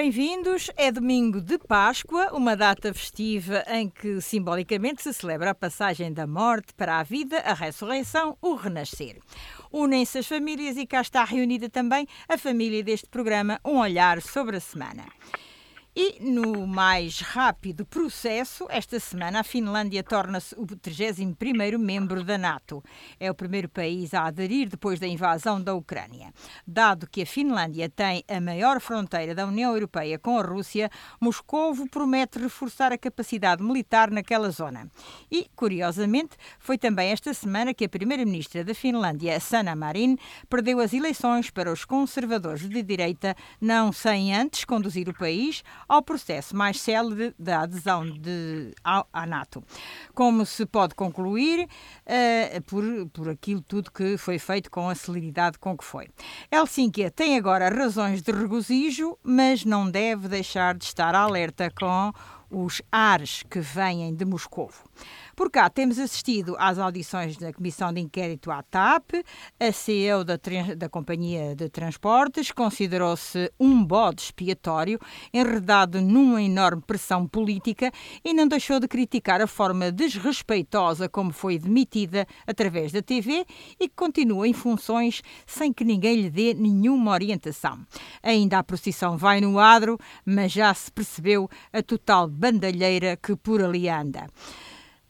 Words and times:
Bem-vindos. 0.00 0.70
É 0.76 0.92
domingo 0.92 1.40
de 1.40 1.58
Páscoa, 1.58 2.28
uma 2.32 2.54
data 2.54 2.94
festiva 2.94 3.64
em 3.66 3.88
que 3.88 4.20
simbolicamente 4.20 5.02
se 5.02 5.12
celebra 5.12 5.50
a 5.50 5.54
passagem 5.56 6.12
da 6.12 6.24
morte 6.24 6.72
para 6.72 7.00
a 7.00 7.02
vida, 7.02 7.38
a 7.40 7.52
ressurreição, 7.52 8.38
o 8.40 8.54
renascer. 8.54 9.18
Unem-se 9.72 10.18
as 10.18 10.28
famílias 10.28 10.76
e 10.76 10.86
cá 10.86 11.00
está 11.00 11.24
reunida 11.24 11.68
também 11.68 12.06
a 12.28 12.38
família 12.38 12.80
deste 12.80 13.08
programa, 13.08 13.58
um 13.64 13.78
olhar 13.78 14.22
sobre 14.22 14.58
a 14.58 14.60
semana. 14.60 15.04
E 16.00 16.20
no 16.20 16.64
mais 16.64 17.18
rápido 17.18 17.84
processo, 17.84 18.68
esta 18.70 19.00
semana 19.00 19.40
a 19.40 19.42
Finlândia 19.42 20.00
torna-se 20.04 20.54
o 20.54 20.64
31º 20.64 21.76
membro 21.76 22.22
da 22.22 22.38
NATO. 22.38 22.80
É 23.18 23.28
o 23.28 23.34
primeiro 23.34 23.68
país 23.68 24.14
a 24.14 24.26
aderir 24.26 24.68
depois 24.68 25.00
da 25.00 25.08
invasão 25.08 25.60
da 25.60 25.74
Ucrânia. 25.74 26.32
Dado 26.64 27.08
que 27.10 27.22
a 27.22 27.26
Finlândia 27.26 27.88
tem 27.90 28.22
a 28.28 28.40
maior 28.40 28.80
fronteira 28.80 29.34
da 29.34 29.44
União 29.44 29.72
Europeia 29.72 30.20
com 30.20 30.38
a 30.38 30.42
Rússia, 30.42 30.88
Moscovo 31.20 31.88
promete 31.90 32.38
reforçar 32.38 32.92
a 32.92 32.96
capacidade 32.96 33.60
militar 33.60 34.08
naquela 34.08 34.50
zona. 34.50 34.88
E, 35.28 35.50
curiosamente, 35.56 36.36
foi 36.60 36.78
também 36.78 37.10
esta 37.10 37.34
semana 37.34 37.74
que 37.74 37.86
a 37.86 37.88
primeira-ministra 37.88 38.62
da 38.62 38.72
Finlândia, 38.72 39.40
Sanna 39.40 39.74
Marin, 39.74 40.16
perdeu 40.48 40.78
as 40.78 40.92
eleições 40.92 41.50
para 41.50 41.72
os 41.72 41.84
conservadores 41.84 42.68
de 42.68 42.84
direita, 42.84 43.34
não 43.60 43.90
sem 43.90 44.32
antes 44.32 44.64
conduzir 44.64 45.08
o 45.08 45.18
país 45.18 45.64
ao 45.88 46.02
processo 46.02 46.54
mais 46.54 46.80
célere 46.80 47.34
da 47.38 47.62
adesão 47.62 48.08
de, 48.10 48.74
ao, 48.84 49.08
à 49.12 49.26
NATO. 49.26 49.64
Como 50.14 50.44
se 50.44 50.66
pode 50.66 50.94
concluir 50.94 51.66
uh, 51.66 52.62
por, 52.62 52.84
por 53.12 53.28
aquilo 53.28 53.62
tudo 53.62 53.90
que 53.90 54.16
foi 54.16 54.38
feito 54.38 54.70
com 54.70 54.88
a 54.88 54.94
celeridade 54.94 55.58
com 55.58 55.76
que 55.76 55.84
foi. 55.84 56.08
Helsinki 56.50 57.10
tem 57.10 57.36
agora 57.36 57.68
razões 57.68 58.22
de 58.22 58.32
regozijo, 58.32 59.16
mas 59.22 59.64
não 59.64 59.90
deve 59.90 60.28
deixar 60.28 60.74
de 60.74 60.84
estar 60.84 61.14
alerta 61.14 61.70
com 61.70 62.12
os 62.50 62.80
ares 62.90 63.42
que 63.42 63.60
vêm 63.60 64.14
de 64.14 64.24
Moscovo. 64.24 64.84
Por 65.38 65.52
cá 65.52 65.70
temos 65.70 66.00
assistido 66.00 66.56
às 66.58 66.80
audições 66.80 67.36
da 67.36 67.52
Comissão 67.52 67.92
de 67.92 68.00
Inquérito 68.00 68.50
à 68.50 68.60
TAP. 68.60 69.24
A 69.60 69.70
CEO 69.70 70.24
da, 70.24 70.36
da 70.76 70.88
Companhia 70.88 71.54
de 71.54 71.68
Transportes 71.68 72.50
considerou-se 72.50 73.48
um 73.58 73.84
bode 73.84 74.22
expiatório, 74.22 74.98
enredado 75.32 76.00
numa 76.00 76.42
enorme 76.42 76.82
pressão 76.84 77.24
política 77.24 77.92
e 78.24 78.34
não 78.34 78.48
deixou 78.48 78.80
de 78.80 78.88
criticar 78.88 79.40
a 79.40 79.46
forma 79.46 79.92
desrespeitosa 79.92 81.08
como 81.08 81.32
foi 81.32 81.56
demitida 81.56 82.26
através 82.44 82.90
da 82.90 83.00
TV 83.00 83.46
e 83.78 83.88
que 83.88 83.94
continua 83.94 84.48
em 84.48 84.52
funções 84.52 85.22
sem 85.46 85.72
que 85.72 85.84
ninguém 85.84 86.20
lhe 86.20 86.30
dê 86.30 86.52
nenhuma 86.52 87.12
orientação. 87.12 87.78
Ainda 88.24 88.58
a 88.58 88.64
procissão 88.64 89.16
vai 89.16 89.40
no 89.40 89.56
adro, 89.60 90.00
mas 90.26 90.50
já 90.50 90.74
se 90.74 90.90
percebeu 90.90 91.48
a 91.72 91.80
total 91.80 92.26
bandalheira 92.26 93.16
que 93.16 93.36
por 93.36 93.62
ali 93.62 93.88
anda. 93.88 94.26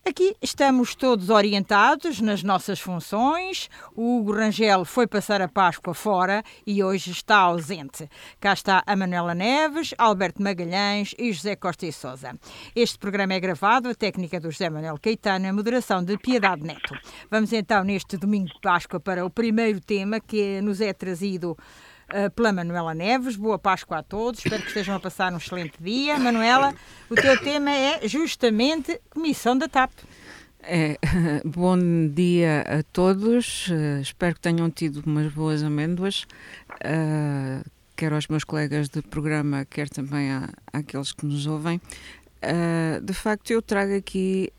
Aqui 0.09 0.35
estamos 0.41 0.95
todos 0.95 1.29
orientados 1.29 2.19
nas 2.23 2.43
nossas 2.43 2.81
funções. 2.81 3.69
O 3.95 4.17
Hugo 4.17 4.33
Rangel 4.33 4.87
foi 4.87 5.07
passar 5.07 5.43
a 5.43 5.49
Páscoa 5.49 5.93
fora 5.93 6.43
e 6.67 6.83
hoje 6.83 7.11
está 7.11 7.37
ausente. 7.37 8.09
Cá 8.41 8.55
está 8.55 8.83
a 8.87 8.97
Manuela 8.97 9.35
Neves, 9.35 9.93
Alberto 9.99 10.43
Magalhães 10.43 11.15
e 11.19 11.31
José 11.31 11.57
Costa 11.57 11.85
e 11.85 11.93
Souza. 11.93 12.35
Este 12.75 12.99
programa 12.99 13.35
é 13.35 13.41
gravado, 13.41 13.91
a 13.91 13.95
técnica 13.95 14.41
do 14.41 14.51
José 14.51 14.71
Manuel 14.71 14.99
Caetano, 14.99 15.47
a 15.47 15.53
moderação 15.53 16.03
de 16.03 16.17
Piedade 16.17 16.63
Neto. 16.63 16.95
Vamos 17.31 17.53
então 17.53 17.85
neste 17.85 18.17
domingo 18.17 18.47
de 18.47 18.61
Páscoa 18.63 18.99
para 18.99 19.27
o 19.27 19.29
primeiro 19.29 19.79
tema 19.79 20.21
que 20.21 20.63
nos 20.63 20.81
é 20.81 20.95
trazido 20.95 21.55
pela 22.35 22.53
Manuela 22.53 22.95
Neves. 22.95 23.37
Boa 23.37 23.59
Páscoa 23.59 23.99
a 23.99 24.03
todos, 24.03 24.41
espero 24.41 24.63
que 24.63 24.69
estejam 24.69 24.95
a 24.95 25.01
passar 25.01 25.33
um 25.33 25.37
excelente 25.37 25.75
dia. 25.81 26.19
Manuela, 26.19 26.75
o 27.11 27.15
teu 27.15 27.39
tema 27.41 27.71
é 27.71 28.07
justamente 28.09 29.01
Comissão 29.11 29.57
da 29.57 29.69
TAP. 29.69 29.93
É, 30.63 30.99
bom 31.45 31.79
dia 32.09 32.63
a 32.63 32.83
todos, 32.83 33.69
uh, 33.69 34.01
espero 34.01 34.35
que 34.35 34.41
tenham 34.41 34.71
tido 34.71 35.03
umas 35.07 35.33
boas 35.33 35.63
amêndoas, 35.63 36.27
uh, 36.85 37.65
quer 37.97 38.13
aos 38.13 38.27
meus 38.29 38.45
colegas 38.45 38.89
de 38.89 39.01
programa, 39.01 39.65
quer 39.65 39.89
também 39.89 40.31
a, 40.31 40.49
àqueles 40.73 41.13
que 41.13 41.25
nos 41.25 41.47
ouvem. 41.47 41.81
Uh, 42.43 43.01
de 43.03 43.15
facto, 43.15 43.51
eu 43.51 43.63
trago 43.63 43.97
aqui 43.97 44.53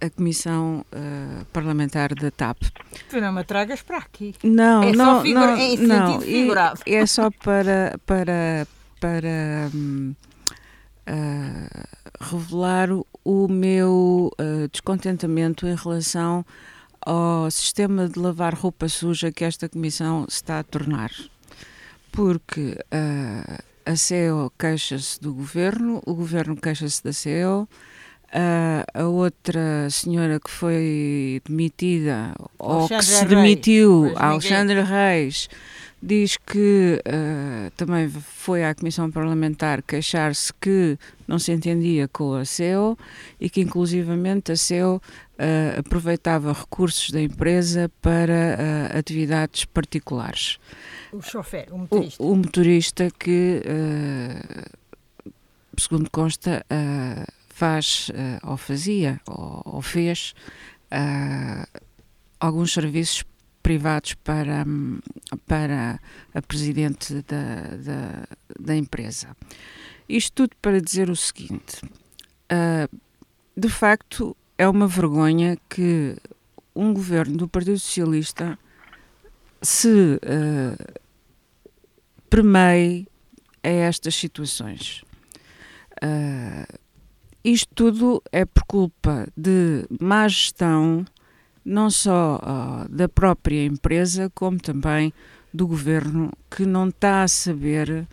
a 0.00 0.10
Comissão 0.10 0.84
uh, 0.92 1.44
Parlamentar 1.46 2.14
da 2.14 2.30
TAP. 2.30 2.62
Tu 3.08 3.20
não 3.20 3.32
me 3.32 3.44
tragas 3.44 3.82
para 3.82 3.98
aqui. 3.98 4.34
Não, 4.42 4.82
é 4.82 4.92
não, 4.92 5.22
figura, 5.22 5.46
não, 5.46 5.56
é 5.56 5.62
em 5.62 5.76
não, 5.78 6.20
figurado. 6.20 6.80
É 6.86 7.06
só 7.06 7.30
para, 7.42 7.98
para, 8.04 8.66
para 9.00 9.70
um, 9.74 10.14
uh, 11.08 12.24
revelar 12.24 12.88
o 13.24 13.48
meu 13.48 14.30
uh, 14.40 14.68
descontentamento 14.68 15.66
em 15.66 15.74
relação 15.74 16.44
ao 17.00 17.50
sistema 17.50 18.08
de 18.08 18.18
lavar 18.18 18.54
roupa 18.54 18.88
suja 18.88 19.30
que 19.30 19.44
esta 19.44 19.68
Comissão 19.68 20.26
está 20.28 20.58
a 20.58 20.64
tornar. 20.64 21.10
Porque 22.10 22.76
a 23.86 23.94
CEO 23.94 24.50
queixa-se 24.58 25.20
do 25.20 25.32
Governo, 25.32 26.02
o 26.04 26.14
Governo 26.14 26.56
queixa-se 26.56 27.04
da 27.04 27.12
CEO, 27.12 27.68
a 28.32 29.04
outra 29.04 29.88
senhora 29.90 30.38
que 30.40 30.50
foi 30.50 31.40
demitida 31.44 32.34
ou 32.58 32.88
que 32.88 33.02
se 33.02 33.24
demitiu, 33.24 34.02
Reis. 34.02 34.16
a 34.16 34.26
Alexandra 34.28 34.84
Reis, 34.84 35.48
diz 36.02 36.36
que 36.36 37.00
uh, 37.06 37.70
também 37.76 38.08
foi 38.08 38.64
à 38.64 38.74
Comissão 38.74 39.10
Parlamentar 39.10 39.82
queixar-se 39.82 40.52
que 40.54 40.98
não 41.26 41.38
se 41.38 41.52
entendia 41.52 42.06
com 42.06 42.34
a 42.34 42.44
CEO 42.44 42.98
e 43.40 43.48
que 43.48 43.60
inclusivamente 43.60 44.52
a 44.52 44.56
CEO 44.56 44.96
uh, 44.96 45.80
aproveitava 45.80 46.52
recursos 46.52 47.10
da 47.10 47.20
empresa 47.20 47.90
para 48.00 48.96
atividades 48.96 49.64
particulares. 49.64 50.58
O 51.12 51.22
chofer, 51.22 51.72
o 51.72 51.78
motorista. 51.78 52.22
O, 52.22 52.32
o 52.32 52.36
motorista 52.36 53.10
que, 53.18 53.62
segundo 55.78 56.10
consta, 56.10 56.64
faz 57.56 58.10
uh, 58.10 58.50
ou 58.50 58.56
fazia 58.58 59.18
ou, 59.26 59.80
fez 59.80 60.34
uh, 60.92 61.80
alguns 62.38 62.74
serviços 62.74 63.24
privados 63.62 64.12
para, 64.12 64.66
para 65.46 65.98
a 66.34 66.42
presidente 66.42 67.24
da, 67.26 67.76
da, 67.78 68.26
da 68.60 68.76
empresa. 68.76 69.34
Isto 70.06 70.32
tudo 70.34 70.56
para 70.60 70.82
dizer 70.82 71.08
o 71.08 71.16
seguinte: 71.16 71.82
uh, 72.52 73.00
de 73.56 73.70
facto, 73.70 74.36
é 74.58 74.68
uma 74.68 74.86
vergonha 74.86 75.56
que 75.66 76.14
um 76.74 76.92
governo 76.92 77.38
do 77.38 77.48
Partido 77.48 77.78
Socialista 77.78 78.58
se 79.62 79.88
uh, 79.88 81.00
permeie 82.28 83.08
a 83.62 83.68
estas 83.70 84.14
situações. 84.14 85.02
Uh, 86.04 86.85
isto 87.46 87.68
tudo 87.74 88.22
é 88.32 88.44
por 88.44 88.64
culpa 88.64 89.28
de 89.36 89.86
má 90.00 90.26
gestão, 90.26 91.04
não 91.64 91.88
só 91.90 92.40
uh, 92.42 92.88
da 92.88 93.08
própria 93.08 93.64
empresa, 93.64 94.30
como 94.34 94.58
também 94.58 95.12
do 95.54 95.66
governo, 95.66 96.32
que 96.50 96.66
não 96.66 96.88
está 96.88 97.22
a 97.22 97.28
saber 97.28 98.06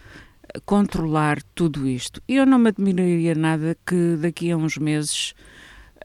controlar 0.65 1.41
tudo 1.55 1.87
isto. 1.87 2.21
Eu 2.27 2.45
não 2.45 2.59
me 2.59 2.69
admiraria 2.69 3.33
nada 3.33 3.75
que 3.85 4.17
daqui 4.17 4.51
a 4.51 4.57
uns 4.57 4.77
meses 4.77 5.33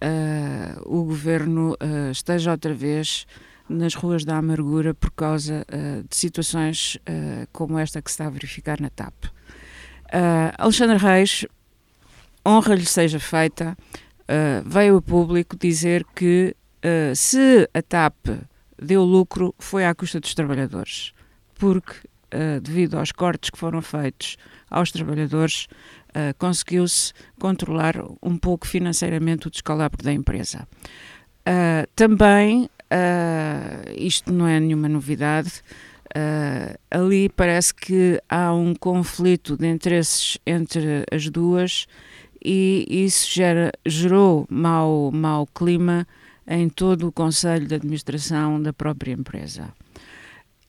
uh, 0.02 0.80
o 0.86 1.04
governo 1.04 1.72
uh, 1.72 2.10
esteja 2.10 2.52
outra 2.52 2.72
vez 2.72 3.26
nas 3.68 3.94
ruas 3.94 4.24
da 4.24 4.38
amargura 4.38 4.94
por 4.94 5.10
causa 5.10 5.66
uh, 5.68 6.02
de 6.08 6.16
situações 6.16 6.96
como 7.52 7.78
esta 7.78 8.00
que 8.00 8.10
se 8.10 8.14
está 8.14 8.26
a 8.26 8.30
verificar 8.30 8.80
na 8.80 8.88
TAP. 8.88 9.12
Alexandre 10.56 10.96
Reis 10.96 11.44
honra 12.48 12.74
lhe 12.74 12.86
seja 12.86 13.20
feita, 13.20 13.76
uh, 14.22 14.66
veio 14.66 14.96
a 14.96 15.02
público 15.02 15.54
dizer 15.56 16.04
que 16.16 16.56
uh, 16.82 17.14
se 17.14 17.68
a 17.74 17.82
TAP 17.82 18.14
deu 18.80 19.04
lucro 19.04 19.54
foi 19.58 19.84
à 19.84 19.94
custa 19.94 20.18
dos 20.18 20.34
trabalhadores, 20.34 21.12
porque 21.56 21.92
uh, 22.34 22.60
devido 22.62 22.98
aos 22.98 23.12
cortes 23.12 23.50
que 23.50 23.58
foram 23.58 23.82
feitos 23.82 24.36
aos 24.70 24.90
trabalhadores, 24.90 25.66
conseguiu-se 26.38 27.12
controlar 27.38 27.94
um 28.22 28.36
pouco 28.36 28.66
financeiramente 28.66 29.46
o 29.46 29.50
descalabro 29.50 30.02
da 30.02 30.12
empresa. 30.12 30.66
também, 31.94 32.68
isto 33.96 34.32
não 34.32 34.46
é 34.46 34.58
nenhuma 34.58 34.88
novidade, 34.88 35.62
ali 36.90 37.28
parece 37.28 37.72
que 37.72 38.20
há 38.28 38.52
um 38.52 38.74
conflito 38.74 39.56
de 39.56 39.68
interesses 39.68 40.38
entre 40.44 41.04
as 41.12 41.30
duas 41.30 41.86
e 42.44 42.86
isso 42.88 43.30
gera, 43.32 43.72
gerou 43.86 44.46
mau, 44.50 45.10
mau 45.12 45.46
clima 45.46 46.06
em 46.46 46.68
todo 46.68 47.08
o 47.08 47.12
Conselho 47.12 47.66
de 47.66 47.74
Administração 47.74 48.60
da 48.60 48.72
própria 48.72 49.12
empresa. 49.12 49.72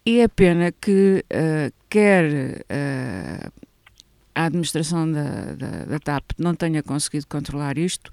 E 0.06 0.20
é 0.20 0.28
pena 0.28 0.72
que 0.72 1.24
uh, 1.32 1.74
quer 1.90 2.64
uh, 2.64 3.52
a 4.34 4.46
administração 4.46 5.12
da, 5.12 5.54
da, 5.54 5.86
da 5.86 6.00
TAP 6.00 6.32
não 6.38 6.56
tenha 6.56 6.82
conseguido 6.82 7.28
controlar 7.28 7.78
isto, 7.78 8.12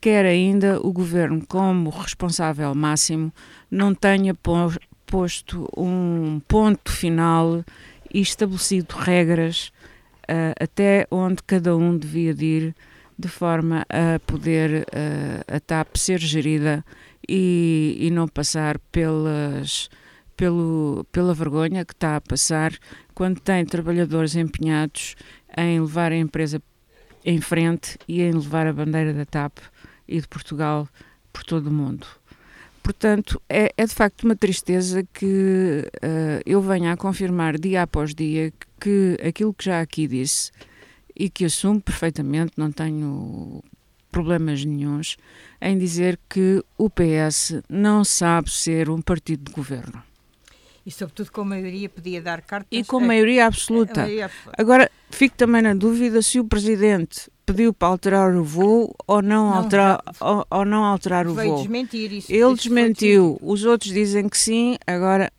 quer 0.00 0.24
ainda 0.24 0.80
o 0.80 0.92
governo, 0.92 1.44
como 1.46 1.90
responsável 1.90 2.74
máximo, 2.74 3.32
não 3.70 3.94
tenha 3.94 4.34
posto 5.06 5.68
um 5.76 6.40
ponto 6.48 6.90
final 6.90 7.64
e 8.12 8.20
estabelecido 8.20 8.94
regras 8.94 9.72
uh, 10.22 10.54
até 10.60 11.06
onde 11.10 11.42
cada 11.42 11.76
um 11.76 11.96
devia 11.96 12.34
de 12.34 12.44
ir 12.44 12.74
de 13.18 13.28
forma 13.28 13.86
a 13.88 14.18
poder 14.20 14.82
uh, 14.82 15.56
a 15.56 15.60
TAP 15.60 15.96
ser 15.96 16.20
gerida 16.20 16.84
e, 17.28 17.96
e 17.98 18.10
não 18.10 18.28
passar 18.28 18.78
pelas, 18.92 19.88
pelo, 20.36 21.06
pela 21.10 21.34
vergonha 21.34 21.84
que 21.84 21.92
está 21.92 22.16
a 22.16 22.20
passar 22.20 22.72
quando 23.14 23.40
tem 23.40 23.64
trabalhadores 23.64 24.36
empenhados 24.36 25.16
em 25.56 25.80
levar 25.80 26.12
a 26.12 26.16
empresa 26.16 26.62
em 27.24 27.40
frente 27.40 27.98
e 28.06 28.22
em 28.22 28.32
levar 28.32 28.66
a 28.66 28.72
bandeira 28.72 29.12
da 29.12 29.24
TAP 29.24 29.58
e 30.06 30.20
de 30.20 30.28
Portugal 30.28 30.88
por 31.32 31.42
todo 31.42 31.68
o 31.68 31.72
mundo. 31.72 32.06
Portanto, 32.82 33.42
é, 33.48 33.72
é 33.76 33.84
de 33.84 33.92
facto 33.92 34.22
uma 34.22 34.36
tristeza 34.36 35.04
que 35.12 35.90
uh, 35.96 36.40
eu 36.46 36.62
venha 36.62 36.92
a 36.92 36.96
confirmar 36.96 37.58
dia 37.58 37.82
após 37.82 38.14
dia 38.14 38.52
que 38.80 39.16
aquilo 39.26 39.52
que 39.52 39.64
já 39.64 39.80
aqui 39.80 40.06
disse 40.06 40.52
e 41.16 41.30
que 41.30 41.44
assumo 41.44 41.80
perfeitamente, 41.80 42.52
não 42.56 42.70
tenho 42.70 43.62
problemas 44.10 44.64
nenhums 44.64 45.16
em 45.60 45.78
dizer 45.78 46.18
que 46.28 46.62
o 46.78 46.88
PS 46.88 47.62
não 47.68 48.04
sabe 48.04 48.50
ser 48.50 48.88
um 48.90 49.00
partido 49.00 49.44
de 49.44 49.52
governo. 49.52 50.02
E, 50.84 50.90
sobretudo, 50.90 51.32
com 51.32 51.44
maioria 51.44 51.88
podia 51.88 52.22
dar 52.22 52.40
cartas. 52.42 52.68
E 52.70 52.84
com 52.84 53.00
maioria 53.00 53.46
absoluta. 53.46 54.02
maioria 54.02 54.26
absoluta. 54.26 54.62
Agora, 54.62 54.90
fico 55.10 55.36
também 55.36 55.60
na 55.60 55.74
dúvida 55.74 56.22
se 56.22 56.38
o 56.38 56.44
Presidente 56.44 57.28
pediu 57.44 57.74
para 57.74 57.88
alterar 57.88 58.36
o 58.36 58.44
voo 58.44 58.94
ou 59.06 59.20
não, 59.20 59.50
não 59.50 59.54
alterar, 59.54 60.02
ou, 60.20 60.46
ou, 60.48 60.64
não 60.64 60.84
alterar 60.84 61.26
o 61.26 61.34
Veio 61.34 61.50
voo. 61.50 61.58
desmentir 61.58 62.12
isso. 62.12 62.32
Ele 62.32 62.44
isso 62.44 62.54
desmentiu. 62.54 63.38
Os 63.42 63.64
outros 63.64 63.92
dizem 63.92 64.28
que 64.28 64.38
sim. 64.38 64.76
Agora, 64.86 65.32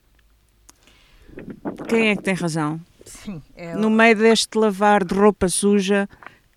quem 1.87 2.09
é 2.09 2.15
que 2.15 2.23
tem 2.23 2.33
razão? 2.33 2.81
Sim, 3.09 3.41
é. 3.55 3.75
No 3.75 3.89
meio 3.89 4.15
deste 4.15 4.57
lavar 4.57 5.03
de 5.03 5.13
roupa 5.15 5.47
suja 5.49 6.07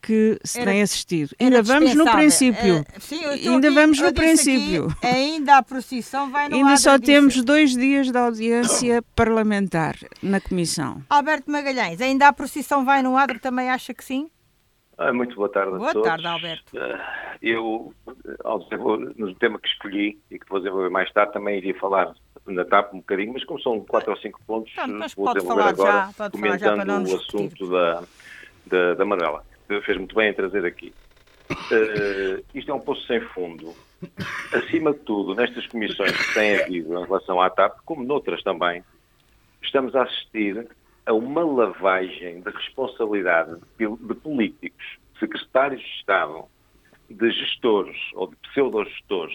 que 0.02 0.38
se 0.42 0.60
era, 0.60 0.70
tem 0.70 0.82
assistido. 0.82 1.34
Ainda 1.38 1.62
vamos 1.62 1.94
no 1.94 2.10
princípio. 2.10 2.80
Uh, 2.80 3.00
sim, 3.00 3.24
ainda 3.24 3.68
aqui, 3.68 3.74
vamos 3.74 4.00
no 4.00 4.12
princípio. 4.12 4.86
Aqui, 4.86 5.06
ainda 5.06 5.58
a 5.58 5.62
procissão 5.62 6.30
vai 6.30 6.48
no 6.48 6.56
Ainda 6.56 6.76
só 6.76 6.98
temos 6.98 7.42
dois 7.44 7.76
dias 7.76 8.10
de 8.10 8.16
audiência 8.16 9.02
parlamentar 9.14 9.96
na 10.22 10.40
Comissão. 10.40 11.02
Alberto 11.08 11.50
Magalhães, 11.50 12.00
ainda 12.00 12.28
a 12.28 12.32
procissão 12.32 12.84
vai 12.84 13.02
no 13.02 13.16
adro, 13.16 13.38
também 13.38 13.70
acha 13.70 13.92
que 13.92 14.04
sim? 14.04 14.30
Ah, 15.00 15.14
muito 15.14 15.34
boa 15.34 15.48
tarde 15.48 15.70
boa 15.70 15.90
a 15.90 15.92
todos. 15.94 16.08
Boa 16.08 16.22
tarde, 16.22 16.26
Alberto. 16.26 16.78
Ah, 16.78 17.36
eu, 17.40 17.94
no 19.16 19.34
tema 19.36 19.58
que 19.58 19.66
escolhi 19.66 20.20
e 20.30 20.38
que 20.38 20.46
vou 20.46 20.60
desenvolver 20.60 20.90
mais 20.90 21.10
tarde, 21.10 21.32
também 21.32 21.56
iria 21.56 21.74
falar 21.80 22.14
na 22.46 22.64
TAP 22.66 22.92
um 22.92 22.98
bocadinho, 22.98 23.32
mas 23.32 23.42
como 23.44 23.58
são 23.62 23.80
quatro 23.80 24.10
ou 24.10 24.18
cinco 24.18 24.38
pontos, 24.46 24.72
Pronto, 24.74 25.16
vou 25.16 25.34
desenvolver 25.34 25.62
agora, 25.62 26.10
já, 26.16 26.30
comentando 26.30 27.10
o 27.10 27.16
assunto 27.16 27.70
da, 27.70 28.02
da, 28.66 28.94
da 28.94 29.04
Manuela 29.06 29.42
fez 29.80 29.96
muito 29.96 30.14
bem 30.14 30.30
em 30.30 30.34
trazer 30.34 30.66
aqui. 30.66 30.92
Uh, 31.50 32.44
isto 32.54 32.70
é 32.70 32.74
um 32.74 32.80
poço 32.80 33.06
sem 33.06 33.20
fundo. 33.20 33.74
Acima 34.52 34.92
de 34.92 34.98
tudo, 35.00 35.34
nestas 35.34 35.66
comissões 35.66 36.12
que 36.12 36.34
têm 36.34 36.60
havido 36.60 36.98
em 36.98 37.04
relação 37.04 37.40
à 37.40 37.48
TAP, 37.48 37.78
como 37.84 38.02
noutras 38.02 38.42
também, 38.42 38.82
estamos 39.62 39.94
a 39.94 40.02
assistir 40.02 40.66
a 41.10 41.12
uma 41.12 41.44
lavagem 41.44 42.40
de 42.40 42.50
responsabilidade 42.50 43.60
de 43.76 44.14
políticos, 44.14 44.96
secretários 45.18 45.82
de 45.82 45.88
Estado, 45.96 46.44
de 47.10 47.32
gestores 47.32 47.96
ou 48.14 48.28
de 48.28 48.36
pseudo-gestores. 48.36 49.34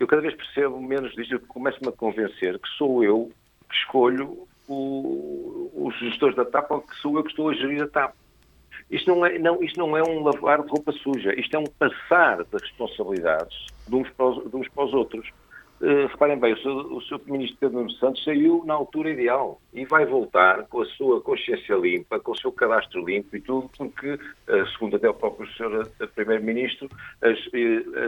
Eu 0.00 0.06
cada 0.06 0.22
vez 0.22 0.34
percebo 0.34 0.80
menos 0.80 1.14
disto, 1.14 1.38
começo-me 1.40 1.88
a 1.88 1.92
convencer 1.92 2.58
que 2.58 2.68
sou 2.78 3.04
eu 3.04 3.30
que 3.68 3.76
escolho 3.76 4.48
o, 4.66 5.70
os 5.74 5.94
gestores 5.98 6.34
da 6.36 6.44
TAP 6.46 6.70
ou 6.70 6.80
que 6.80 6.96
sou 6.96 7.18
eu 7.18 7.22
que 7.22 7.30
estou 7.30 7.50
a 7.50 7.54
gerir 7.54 7.82
a 7.82 7.86
TAP. 7.86 8.14
Isto 8.90 9.14
não, 9.14 9.26
é, 9.26 9.38
não, 9.38 9.62
isto 9.62 9.78
não 9.78 9.94
é 9.98 10.02
um 10.02 10.22
lavar 10.22 10.62
de 10.62 10.70
roupa 10.70 10.90
suja, 10.92 11.38
isto 11.38 11.54
é 11.54 11.58
um 11.58 11.66
passar 11.66 12.44
de 12.44 12.56
responsabilidades 12.56 13.66
de 13.86 13.94
uns 13.94 14.08
para 14.08 14.26
os, 14.26 14.54
uns 14.54 14.68
para 14.68 14.84
os 14.84 14.94
outros. 14.94 15.28
Uh, 15.84 16.06
reparem 16.06 16.38
bem, 16.38 16.54
o 16.54 16.62
seu, 16.62 16.72
o 16.72 17.02
seu 17.02 17.20
Ministro 17.26 17.58
Pedro 17.60 17.76
Nuno 17.76 17.90
Santos 17.90 18.24
saiu 18.24 18.62
na 18.64 18.72
altura 18.72 19.10
ideal 19.10 19.60
e 19.70 19.84
vai 19.84 20.06
voltar 20.06 20.66
com 20.68 20.80
a 20.80 20.86
sua 20.86 21.20
consciência 21.20 21.74
limpa, 21.74 22.18
com 22.18 22.32
o 22.32 22.38
seu 22.38 22.50
cadastro 22.50 23.04
limpo 23.04 23.36
e 23.36 23.40
tudo, 23.42 23.70
porque, 23.76 24.14
uh, 24.14 24.66
segundo 24.72 24.96
até 24.96 25.10
o 25.10 25.12
próprio 25.12 25.46
Sr. 25.52 25.86
Eh, 26.00 26.06
Primeiro-Ministro, 26.06 26.88
as, 27.20 27.38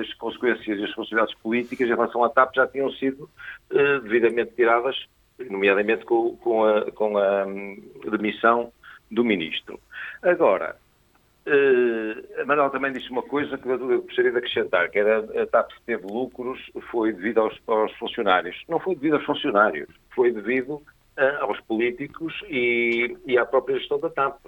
as 0.01 0.15
consequências 0.15 0.67
e 0.67 0.73
as 0.73 0.81
responsabilidades 0.81 1.35
políticas 1.43 1.87
em 1.87 1.91
relação 1.91 2.25
à 2.25 2.31
TAP 2.31 2.55
já 2.55 2.67
tinham 2.67 2.91
sido 2.93 3.29
devidamente 3.69 4.53
tiradas, 4.55 4.97
nomeadamente 5.51 6.07
com, 6.07 6.35
com 6.39 6.65
a, 6.65 6.91
com 6.93 7.19
a 7.19 7.45
um, 7.45 7.77
demissão 8.11 8.73
do 9.11 9.23
Ministro. 9.23 9.79
Agora, 10.23 10.77
uh, 11.47 12.43
a 12.43 12.45
Manuel 12.45 12.71
também 12.71 12.93
disse 12.93 13.11
uma 13.11 13.23
coisa 13.23 13.57
que 13.57 13.69
eu 13.69 14.03
gostaria 14.03 14.31
de 14.31 14.39
acrescentar, 14.39 14.91
que 14.91 14.99
era 14.99 15.21
a 15.43 15.47
TAP 15.47 15.71
teve 15.85 16.07
lucros 16.07 16.61
foi 16.91 17.13
devido 17.13 17.41
aos, 17.41 17.59
aos, 17.67 17.93
funcionários. 17.95 18.63
Não 18.69 18.79
foi 18.81 18.95
devido 18.95 19.15
aos 19.15 19.25
funcionários, 19.25 19.89
foi 20.15 20.33
devido 20.33 20.75
uh, 20.75 20.83
aos 21.41 21.61
políticos 21.63 22.35
e, 22.49 23.17
e, 23.27 23.39
à 23.39 23.47
própria 23.47 23.79
gestão 23.79 23.99
da 23.99 24.11
TAP. 24.11 24.39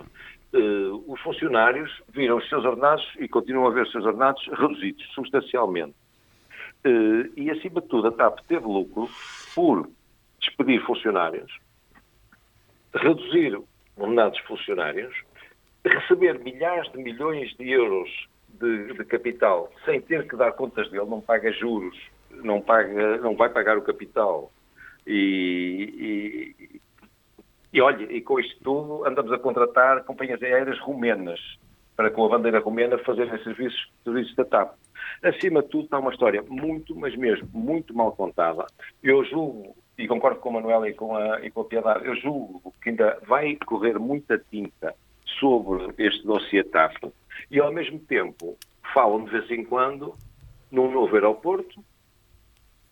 Uh, 0.52 1.04
os 1.06 1.20
funcionários 1.20 1.90
viram 2.12 2.38
os 2.38 2.48
seus 2.48 2.64
ordenados 2.64 3.06
e 3.18 3.28
continuam 3.28 3.66
a 3.66 3.70
ver 3.70 3.82
os 3.82 3.92
seus 3.92 4.04
ordenados 4.04 4.44
reduzidos 4.48 5.04
substancialmente. 5.14 5.94
E, 7.36 7.50
acima 7.50 7.80
de 7.80 7.88
tudo, 7.88 8.08
a 8.08 8.12
TAP 8.12 8.38
teve 8.46 8.64
lucro 8.64 9.10
por 9.54 9.90
despedir 10.40 10.80
funcionários, 10.86 11.52
reduzir 12.94 13.60
ordenados 13.98 14.38
funcionários, 14.40 15.12
receber 15.88 16.38
milhares 16.38 16.90
de 16.92 16.98
milhões 16.98 17.54
de 17.56 17.70
euros 17.70 18.08
de, 18.48 18.94
de, 18.94 19.04
capital 19.04 19.70
sem 19.84 20.00
ter 20.00 20.26
que 20.26 20.36
dar 20.36 20.52
contas 20.52 20.90
dele, 20.90 21.06
não 21.06 21.20
paga 21.20 21.52
juros, 21.52 21.96
não, 22.30 22.60
paga, 22.60 23.18
não 23.18 23.36
vai 23.36 23.48
pagar 23.48 23.78
o 23.78 23.82
capital. 23.82 24.50
E, 25.06 26.54
e, 26.60 26.80
e 27.72 27.80
olha, 27.80 28.04
e 28.12 28.20
com 28.20 28.40
isto 28.40 28.62
tudo 28.62 29.06
andamos 29.06 29.32
a 29.32 29.38
contratar 29.38 30.04
companhias 30.04 30.42
aéreas 30.42 30.78
rumenas 30.80 31.40
para 31.96 32.10
com 32.10 32.24
a 32.24 32.28
bandeira 32.28 32.60
rumena 32.60 32.96
fazerem 32.98 33.42
serviços, 33.42 33.90
serviços 34.04 34.34
da 34.36 34.44
TAP. 34.44 34.74
Acima 35.22 35.62
de 35.62 35.68
tudo 35.68 35.84
está 35.84 35.98
uma 35.98 36.12
história 36.12 36.42
muito, 36.48 36.94
mas 36.94 37.16
mesmo 37.16 37.48
muito 37.52 37.92
mal 37.92 38.12
contada. 38.12 38.66
Eu 39.02 39.24
julgo, 39.24 39.76
e 39.98 40.06
concordo 40.06 40.38
com 40.38 40.50
o 40.50 40.52
Manuel 40.52 40.86
e 40.86 40.94
com 40.94 41.16
a, 41.16 41.44
e 41.44 41.50
com 41.50 41.62
a 41.62 41.64
Piedade, 41.64 42.06
eu 42.06 42.14
julgo 42.14 42.72
que 42.80 42.90
ainda 42.90 43.18
vai 43.26 43.56
correr 43.56 43.98
muita 43.98 44.38
tinta 44.38 44.94
sobre 45.38 45.92
este 45.98 46.24
dossiê 46.26 46.64
TAP 46.64 46.96
e, 47.50 47.60
ao 47.60 47.72
mesmo 47.72 47.98
tempo, 48.00 48.56
falam 48.92 49.24
de 49.24 49.30
vez 49.30 49.50
em 49.50 49.64
quando 49.64 50.14
num 50.70 50.90
novo 50.90 51.14
aeroporto 51.14 51.82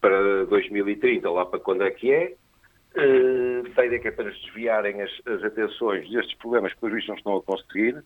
para 0.01 0.45
2030, 0.47 1.29
lá 1.31 1.45
para 1.45 1.61
quando 1.61 1.83
é 1.83 1.91
que 1.91 2.13
é, 2.13 2.35
da 3.75 3.85
ideia 3.85 4.01
que 4.01 4.09
é 4.09 4.11
para 4.11 4.31
desviarem 4.31 5.03
as, 5.03 5.11
as 5.27 5.45
atenções 5.45 6.09
destes 6.11 6.37
problemas 6.39 6.73
que, 6.73 6.81
por 6.81 6.97
isso, 6.97 7.09
não 7.09 7.17
estão 7.17 7.37
a 7.37 7.43
conseguir. 7.43 8.03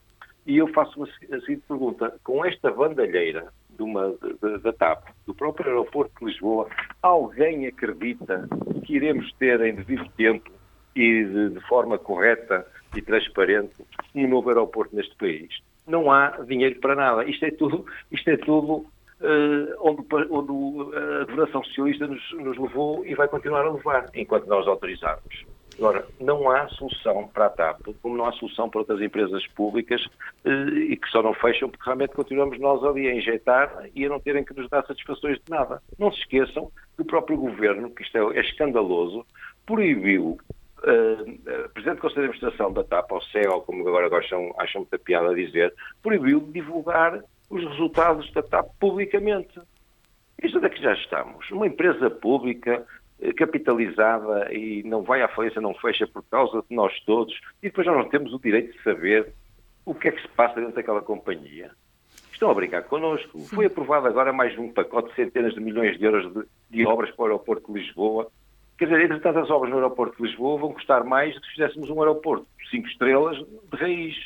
E 0.46 0.56
eu 0.56 0.66
faço 0.68 0.96
uma 0.96 1.06
a 1.06 1.40
seguinte 1.40 1.62
pergunta: 1.68 2.18
com 2.24 2.44
esta 2.44 2.70
bandalheira 2.70 3.52
de 3.70 3.82
uma, 3.82 4.14
da 4.62 4.72
TAP, 4.72 5.08
do 5.26 5.34
próprio 5.34 5.68
aeroporto 5.68 6.12
de 6.18 6.26
Lisboa, 6.26 6.68
alguém 7.02 7.66
acredita 7.66 8.48
que 8.84 8.96
iremos 8.96 9.32
ter 9.34 9.60
em 9.60 9.74
devido 9.74 10.08
tempo 10.16 10.50
e 10.96 11.24
de, 11.24 11.50
de 11.50 11.60
forma 11.68 11.98
correta 11.98 12.66
e 12.96 13.02
transparente 13.02 13.74
um 14.14 14.28
novo 14.28 14.48
aeroporto 14.48 14.94
neste 14.94 15.14
país. 15.16 15.60
Não 15.86 16.10
há 16.10 16.30
dinheiro 16.46 16.78
para 16.80 16.94
nada. 16.94 17.24
Isto 17.24 17.44
é 17.44 17.50
tudo, 17.50 17.86
isto 18.10 18.28
é 18.28 18.36
tudo 18.36 18.86
uh, 19.20 19.74
onde, 19.80 20.02
onde, 20.30 20.96
a 20.96 21.24
governação 21.24 21.62
socialista 21.64 22.06
nos, 22.06 22.32
nos 22.32 22.58
levou 22.58 23.04
e 23.06 23.14
vai 23.14 23.28
continuar 23.28 23.64
a 23.64 23.72
levar, 23.72 24.06
enquanto 24.14 24.46
nós 24.46 24.66
autorizarmos. 24.66 25.44
Agora, 25.78 26.06
não 26.20 26.50
há 26.50 26.68
solução 26.68 27.28
para 27.28 27.46
a 27.46 27.50
TAP, 27.50 27.80
como 28.02 28.14
não 28.14 28.26
há 28.26 28.32
solução 28.32 28.68
para 28.68 28.80
outras 28.80 29.00
empresas 29.00 29.46
públicas 29.48 30.04
uh, 30.44 30.68
e 30.76 30.96
que 30.96 31.08
só 31.08 31.22
não 31.22 31.32
fecham 31.32 31.70
porque 31.70 31.84
realmente 31.84 32.14
continuamos 32.14 32.58
nós 32.58 32.84
ali 32.84 33.08
a 33.08 33.14
injetar 33.14 33.88
e 33.94 34.04
a 34.04 34.08
não 34.08 34.20
terem 34.20 34.44
que 34.44 34.54
nos 34.54 34.68
dar 34.68 34.84
satisfações 34.86 35.38
de 35.38 35.50
nada. 35.50 35.80
Não 35.98 36.12
se 36.12 36.20
esqueçam 36.20 36.70
que 36.96 37.02
o 37.02 37.06
próprio 37.06 37.38
governo, 37.38 37.90
que 37.90 38.02
isto 38.02 38.18
é, 38.18 38.38
é 38.38 38.40
escandaloso, 38.40 39.24
proibiu 39.64 40.38
uh, 40.82 41.68
Presidente 41.70 41.96
do 41.96 42.02
Conselho 42.02 42.22
de 42.22 42.30
Administração 42.30 42.72
da 42.72 42.84
TAP, 42.84 43.12
ou 43.12 43.22
CEO, 43.22 43.62
como 43.62 43.86
agora 43.88 44.14
acham, 44.16 44.54
acham 44.58 44.82
muita 44.82 44.98
piada 44.98 45.30
a 45.30 45.34
dizer, 45.34 45.74
proibiu 46.02 46.40
divulgar 46.40 47.22
os 47.48 47.64
resultados 47.64 48.30
da 48.32 48.42
TAP 48.42 48.68
publicamente. 48.78 49.60
Isto 50.42 50.58
onde 50.58 50.66
é 50.66 50.70
que 50.70 50.82
já 50.82 50.94
estamos? 50.94 51.50
Uma 51.50 51.66
empresa 51.66 52.08
pública 52.08 52.86
eh, 53.20 53.32
capitalizada 53.32 54.52
e 54.54 54.82
não 54.84 55.02
vai 55.02 55.20
à 55.20 55.28
falência, 55.28 55.60
não 55.60 55.74
fecha 55.74 56.06
por 56.06 56.22
causa 56.24 56.64
de 56.68 56.74
nós 56.74 56.98
todos, 57.04 57.34
e 57.62 57.66
depois 57.66 57.86
nós 57.86 57.96
não 57.96 58.08
temos 58.08 58.32
o 58.32 58.38
direito 58.38 58.72
de 58.72 58.82
saber 58.82 59.32
o 59.84 59.94
que 59.94 60.08
é 60.08 60.12
que 60.12 60.22
se 60.22 60.28
passa 60.28 60.54
dentro 60.54 60.74
daquela 60.74 61.02
companhia. 61.02 61.70
Estão 62.32 62.50
a 62.50 62.54
brincar 62.54 62.84
connosco. 62.84 63.38
Foi 63.40 63.66
aprovado 63.66 64.06
agora 64.06 64.32
mais 64.32 64.56
um 64.58 64.72
pacote 64.72 65.10
de 65.10 65.16
centenas 65.16 65.52
de 65.52 65.60
milhões 65.60 65.98
de 65.98 66.04
euros 66.04 66.32
de, 66.32 66.44
de 66.70 66.86
obras 66.86 67.10
para 67.10 67.22
o 67.22 67.26
aeroporto 67.26 67.70
de 67.70 67.80
Lisboa. 67.80 68.30
Quer 68.80 68.86
dizer, 68.86 69.02
entretanto, 69.02 69.40
as 69.40 69.50
obras 69.50 69.70
no 69.70 69.76
aeroporto 69.76 70.16
de 70.16 70.22
Lisboa 70.22 70.58
vão 70.58 70.72
custar 70.72 71.04
mais 71.04 71.34
do 71.34 71.40
que 71.42 71.48
se 71.48 71.52
fizéssemos 71.52 71.90
um 71.90 72.00
aeroporto 72.00 72.46
de 72.58 72.70
cinco 72.70 72.88
estrelas 72.88 73.36
de 73.36 73.76
raiz. 73.76 74.16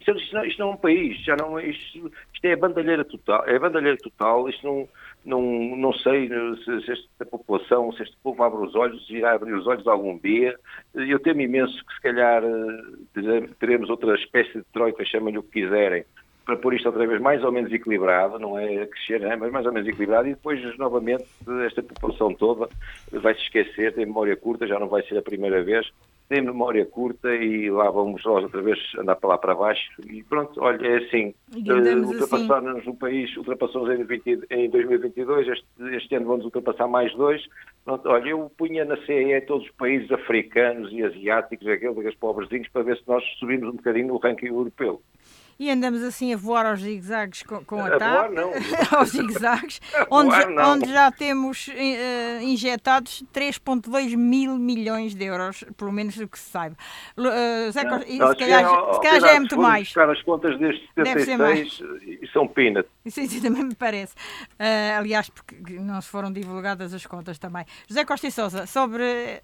Isto, 0.00 0.18
isto, 0.18 0.34
não, 0.34 0.44
isto 0.44 0.58
não 0.58 0.70
é 0.70 0.72
um 0.72 0.76
país, 0.76 1.24
já 1.24 1.36
não, 1.36 1.60
isto, 1.60 2.12
isto 2.34 2.44
é 2.44 2.56
bandalheira 2.56 3.04
total, 3.04 3.44
é 3.46 3.56
bandalheira 3.56 3.96
total, 3.98 4.48
isto 4.48 4.66
não, 4.66 4.88
não, 5.24 5.76
não 5.76 5.92
sei 5.92 6.28
se, 6.28 6.80
se, 6.84 6.90
esta 6.90 7.24
população, 7.24 7.92
se 7.92 8.02
este 8.02 8.16
povo 8.20 8.42
abre 8.42 8.66
os 8.66 8.74
olhos, 8.74 9.08
irá 9.08 9.32
abrir 9.32 9.54
os 9.54 9.64
olhos 9.64 9.86
algum 9.86 10.18
dia. 10.18 10.58
Eu 10.92 11.20
temo 11.20 11.42
imenso 11.42 11.86
que 11.86 11.94
se 11.94 12.00
calhar 12.00 12.42
eh, 12.42 13.48
teremos 13.60 13.88
outra 13.88 14.16
espécie 14.16 14.58
de 14.58 14.64
troika, 14.72 15.04
chamem-lhe 15.04 15.38
o 15.38 15.42
que 15.44 15.62
quiserem, 15.62 16.04
para 16.44 16.56
pôr 16.56 16.74
isto 16.74 16.86
outra 16.86 17.06
vez 17.06 17.20
mais 17.20 17.42
ou 17.42 17.50
menos 17.50 17.72
equilibrado, 17.72 18.38
não 18.38 18.58
é 18.58 18.82
a 18.82 18.86
crescer, 18.86 19.22
é, 19.22 19.36
mas 19.36 19.50
mais 19.50 19.66
ou 19.66 19.72
menos 19.72 19.88
equilibrado, 19.88 20.28
e 20.28 20.34
depois 20.34 20.60
novamente 20.78 21.24
esta 21.66 21.82
população 21.82 22.34
toda 22.34 22.68
vai 23.10 23.34
se 23.34 23.42
esquecer, 23.42 23.94
tem 23.94 24.06
memória 24.06 24.36
curta, 24.36 24.66
já 24.66 24.78
não 24.78 24.88
vai 24.88 25.02
ser 25.02 25.16
a 25.18 25.22
primeira 25.22 25.62
vez, 25.62 25.90
tem 26.28 26.42
memória 26.42 26.84
curta 26.86 27.34
e 27.34 27.70
lá 27.70 27.90
vamos 27.90 28.24
nós 28.24 28.44
outra 28.44 28.62
vez 28.62 28.78
andar 28.98 29.16
para 29.16 29.30
lá 29.30 29.38
para 29.38 29.54
baixo 29.54 29.90
e 30.06 30.22
pronto, 30.22 30.60
olha, 30.60 30.86
é 30.86 30.96
assim, 30.98 31.34
uh, 31.54 32.06
ultrapassar-nos 32.06 32.78
assim. 32.78 32.86
no 32.88 32.96
país, 32.96 33.36
ultrapassou-nos 33.36 34.00
em, 34.50 34.68
2022, 34.68 35.48
este, 35.48 35.66
este, 35.92 36.14
ano 36.14 36.26
vamos 36.26 36.44
ultrapassar 36.44 36.88
mais 36.88 37.14
dois, 37.14 37.42
pronto, 37.84 38.08
olha, 38.08 38.28
eu 38.30 38.50
punha 38.56 38.84
na 38.84 38.96
CE 39.04 39.40
todos 39.46 39.66
os 39.66 39.72
países 39.72 40.10
africanos 40.12 40.92
e 40.92 41.02
asiáticos, 41.02 41.66
aqueles 41.66 42.14
pobrezinhos, 42.16 42.68
para 42.68 42.82
ver 42.82 42.96
se 42.96 43.04
nós 43.06 43.22
subimos 43.38 43.68
um 43.68 43.76
bocadinho 43.76 44.08
no 44.08 44.16
ranking 44.18 44.46
europeu 44.46 45.00
e 45.58 45.70
andamos 45.70 46.02
assim 46.02 46.32
a 46.34 46.36
voar 46.36 46.66
aos 46.66 46.80
zigue-zagues 46.80 47.42
com, 47.42 47.64
com, 47.64 47.80
a, 47.80 47.86
a 47.86 47.98
TAP. 47.98 48.14
Voar, 48.14 48.30
não. 48.32 48.52
aos 48.98 49.10
zigue-zagues, 49.10 49.80
onde, 50.10 50.34
onde, 50.60 50.92
já 50.92 51.10
temos 51.10 51.68
uh, 51.68 52.42
injetados 52.42 53.24
3,2 53.34 54.16
mil 54.16 54.56
milhões 54.56 55.14
de 55.14 55.24
euros, 55.24 55.64
pelo 55.76 55.92
menos 55.92 56.16
do 56.16 56.28
que 56.28 56.38
se 56.38 56.50
saiba. 56.50 56.76
Uh, 57.16 57.70
Zé, 57.70 57.84
não, 57.84 58.00
se, 58.00 58.36
calhar, 58.36 58.94
se 58.94 59.00
calhar 59.00 59.20
já 59.20 59.30
é 59.30 59.38
muito 59.38 59.58
mais. 59.58 59.88
buscar 59.88 60.10
as 60.10 60.22
contas 60.22 60.58
destes 60.58 60.88
76 60.94 61.82
e 62.22 62.28
são 62.32 62.46
peanuts. 62.46 62.90
Isso, 63.04 63.20
isso 63.20 63.42
também 63.42 63.64
me 63.64 63.74
parece. 63.74 64.14
Uh, 64.52 64.98
aliás, 64.98 65.28
porque 65.28 65.54
não 65.74 66.00
se 66.00 66.08
foram 66.08 66.32
divulgadas 66.32 66.92
as 66.94 67.06
contas 67.06 67.38
também. 67.38 67.64
José 67.88 68.04
Costa 68.04 68.26
e 68.26 68.30
Sousa, 68.30 68.66
sobre 68.66 69.42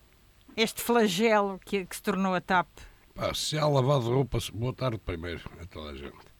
este 0.57 0.83
flagelo 0.83 1.61
que, 1.65 1.85
que 1.87 1.97
se 1.97 2.03
tornou 2.03 2.35
a 2.35 2.41
TAP 2.41 2.67
Pá, 3.15 3.35
se 3.35 3.59
há 3.59 3.67
lavado 3.67 4.11
roupa. 4.11 4.39
Boa 4.55 4.73
tarde 4.73 4.99
primeiro 4.99 5.41
a 5.61 5.67
toda 5.67 5.91
a 5.91 5.95
gente. 5.97 6.31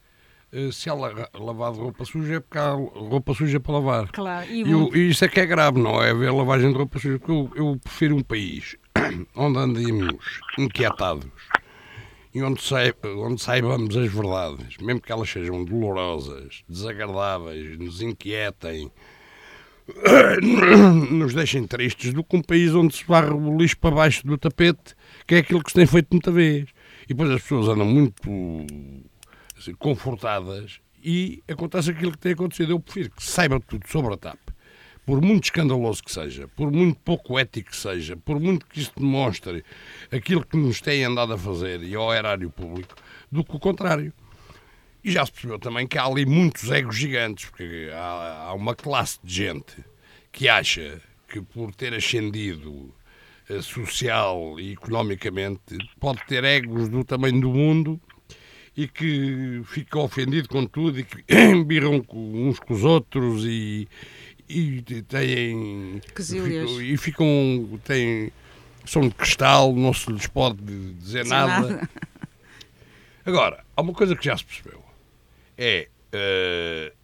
Eh, 0.51 0.71
se 0.71 0.89
há 0.89 0.93
lavado 0.93 1.79
roupa 1.79 2.03
suja 2.03 2.35
é 2.35 2.39
porque 2.39 2.57
há 2.57 2.71
roupa 2.71 3.33
suja 3.33 3.59
para 3.59 3.73
lavar. 3.73 4.11
Claro. 4.11 4.49
E, 4.49 4.63
e, 4.63 4.97
e 4.97 5.09
isso 5.09 5.23
é 5.23 5.27
que 5.27 5.39
é 5.39 5.45
grave, 5.45 5.79
não 5.79 6.01
é 6.01 6.11
haver 6.11 6.31
lavagem 6.31 6.71
de 6.71 6.77
roupa 6.77 6.99
suja. 6.99 7.19
Porque 7.19 7.31
eu, 7.31 7.51
eu 7.55 7.79
prefiro 7.81 8.15
um 8.15 8.23
país 8.23 8.75
onde 9.35 9.57
andemos 9.57 10.41
inquietados 10.57 11.29
e 12.33 12.41
onde, 12.41 12.61
onde 13.17 13.41
saibamos 13.41 13.95
as 13.95 14.11
verdades, 14.11 14.77
mesmo 14.77 15.01
que 15.01 15.11
elas 15.11 15.29
sejam 15.29 15.63
dolorosas, 15.65 16.63
desagradáveis, 16.67 17.77
nos 17.77 18.01
inquietem, 18.01 18.91
nos 21.11 21.33
deixem 21.33 21.65
tristes, 21.65 22.13
do 22.13 22.23
que 22.23 22.37
um 22.37 22.41
país 22.41 22.73
onde 22.73 22.95
se 22.95 23.03
varre 23.05 23.31
o 23.31 23.57
lixo 23.57 23.77
para 23.77 23.95
baixo 23.95 24.25
do 24.25 24.37
tapete 24.37 24.95
que 25.25 25.35
é 25.35 25.37
aquilo 25.39 25.63
que 25.63 25.71
se 25.71 25.75
tem 25.75 25.85
feito 25.85 26.09
muita 26.11 26.31
vez. 26.31 26.69
E 27.05 27.07
depois 27.13 27.29
as 27.31 27.41
pessoas 27.41 27.67
andam 27.67 27.85
muito 27.85 28.21
assim, 29.57 29.73
confortadas 29.75 30.79
e 31.03 31.41
acontece 31.47 31.91
aquilo 31.91 32.11
que 32.11 32.17
tem 32.17 32.33
acontecido. 32.33 32.73
Eu 32.73 32.79
prefiro 32.79 33.11
que 33.11 33.23
saiba 33.23 33.59
tudo 33.59 33.87
sobre 33.87 34.13
a 34.13 34.17
TAP, 34.17 34.39
por 35.05 35.21
muito 35.21 35.45
escandaloso 35.45 36.03
que 36.03 36.11
seja, 36.11 36.47
por 36.49 36.71
muito 36.71 36.99
pouco 36.99 37.37
ético 37.39 37.71
que 37.71 37.77
seja, 37.77 38.15
por 38.17 38.39
muito 38.39 38.65
que 38.65 38.79
isto 38.79 38.99
demonstre 38.99 39.63
aquilo 40.11 40.45
que 40.45 40.57
nos 40.57 40.81
têm 40.81 41.03
andado 41.03 41.33
a 41.33 41.37
fazer 41.37 41.81
e 41.81 41.95
ao 41.95 42.13
erário 42.13 42.49
público, 42.49 42.95
do 43.31 43.43
que 43.43 43.55
o 43.55 43.59
contrário. 43.59 44.13
E 45.03 45.11
já 45.11 45.25
se 45.25 45.31
percebeu 45.31 45.57
também 45.57 45.87
que 45.87 45.97
há 45.97 46.05
ali 46.05 46.25
muitos 46.25 46.69
egos 46.69 46.95
gigantes, 46.95 47.45
porque 47.45 47.89
há, 47.93 48.47
há 48.47 48.53
uma 48.53 48.75
classe 48.75 49.19
de 49.23 49.33
gente 49.33 49.75
que 50.31 50.47
acha 50.47 51.01
que 51.27 51.41
por 51.41 51.73
ter 51.73 51.93
ascendido 51.93 52.93
eh, 53.51 53.61
social 53.61 54.59
e 54.59 54.73
economicamente, 54.73 55.77
pode 55.99 56.25
ter 56.25 56.43
egos 56.43 56.87
do 56.87 57.03
tamanho 57.03 57.41
do 57.41 57.49
mundo 57.49 57.99
e 58.77 58.87
que 58.87 59.61
fica 59.65 59.99
ofendido 59.99 60.47
com 60.47 60.65
tudo 60.65 60.99
e 60.99 61.03
que 61.03 61.23
embirram 61.35 62.05
uns 62.13 62.59
com 62.59 62.73
os 62.73 62.83
outros 62.83 63.43
e, 63.45 63.87
e 64.47 64.81
têm 65.03 66.01
ficam, 66.15 66.81
e 66.81 66.97
ficam 66.97 67.79
têm 67.83 68.31
são 68.85 69.01
de 69.07 69.13
cristal, 69.13 69.75
não 69.75 69.93
se 69.93 70.11
lhes 70.11 70.27
pode 70.27 70.61
dizer 70.93 71.25
nada. 71.25 71.69
nada. 71.69 71.89
Agora, 73.25 73.63
há 73.75 73.81
uma 73.81 73.93
coisa 73.93 74.15
que 74.15 74.25
já 74.25 74.37
se 74.37 74.43
percebeu 74.43 74.90
é 75.61 75.87
uh, 76.15 76.97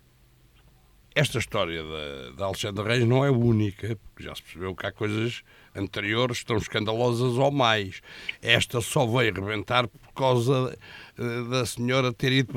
esta 1.14 1.38
história 1.38 1.84
da, 1.84 2.32
da 2.38 2.46
Alexandre 2.46 2.84
Reis 2.84 3.06
não 3.06 3.24
é 3.24 3.30
única, 3.30 3.96
porque 4.10 4.24
já 4.24 4.34
se 4.34 4.42
percebeu 4.42 4.76
que 4.76 4.86
há 4.86 4.92
coisas 4.92 5.44
anteriores 5.76 6.44
tão 6.44 6.58
escandalosas 6.58 7.38
ou 7.38 7.52
mais. 7.52 8.02
Esta 8.42 8.82
só 8.82 9.06
veio 9.06 9.32
rebentar 9.32 9.88
por 9.88 10.14
causa 10.16 10.76
uh, 11.20 11.50
da 11.50 11.68
senhora 11.68 12.12
ter 12.12 12.32
ido 12.32 12.52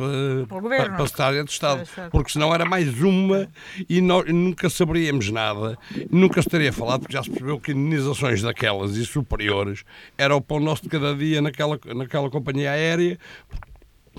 para, 0.47 0.69
para, 0.69 0.91
para 0.91 1.07
secretária 1.07 1.45
de 1.45 1.51
Estado, 1.51 1.87
porque 2.11 2.33
senão 2.33 2.55
era 2.55 2.65
mais 2.65 3.03
uma 3.03 3.47
e 3.87 4.01
nós 4.01 4.25
nunca 4.27 4.71
saberíamos 4.71 5.31
nada, 5.31 5.79
nunca 6.11 6.41
se 6.41 6.49
teria 6.49 6.73
falado, 6.73 7.01
porque 7.01 7.13
já 7.13 7.23
se 7.23 7.29
percebeu 7.29 7.61
que 7.61 7.73
indenizações 7.73 8.41
daquelas 8.41 8.97
e 8.97 9.05
superiores 9.05 9.85
era 10.17 10.35
o 10.35 10.41
pão 10.41 10.61
nosso 10.61 10.85
de 10.85 10.89
cada 10.89 11.15
dia 11.15 11.43
naquela, 11.43 11.79
naquela 11.95 12.31
companhia 12.31 12.71
aérea, 12.71 13.19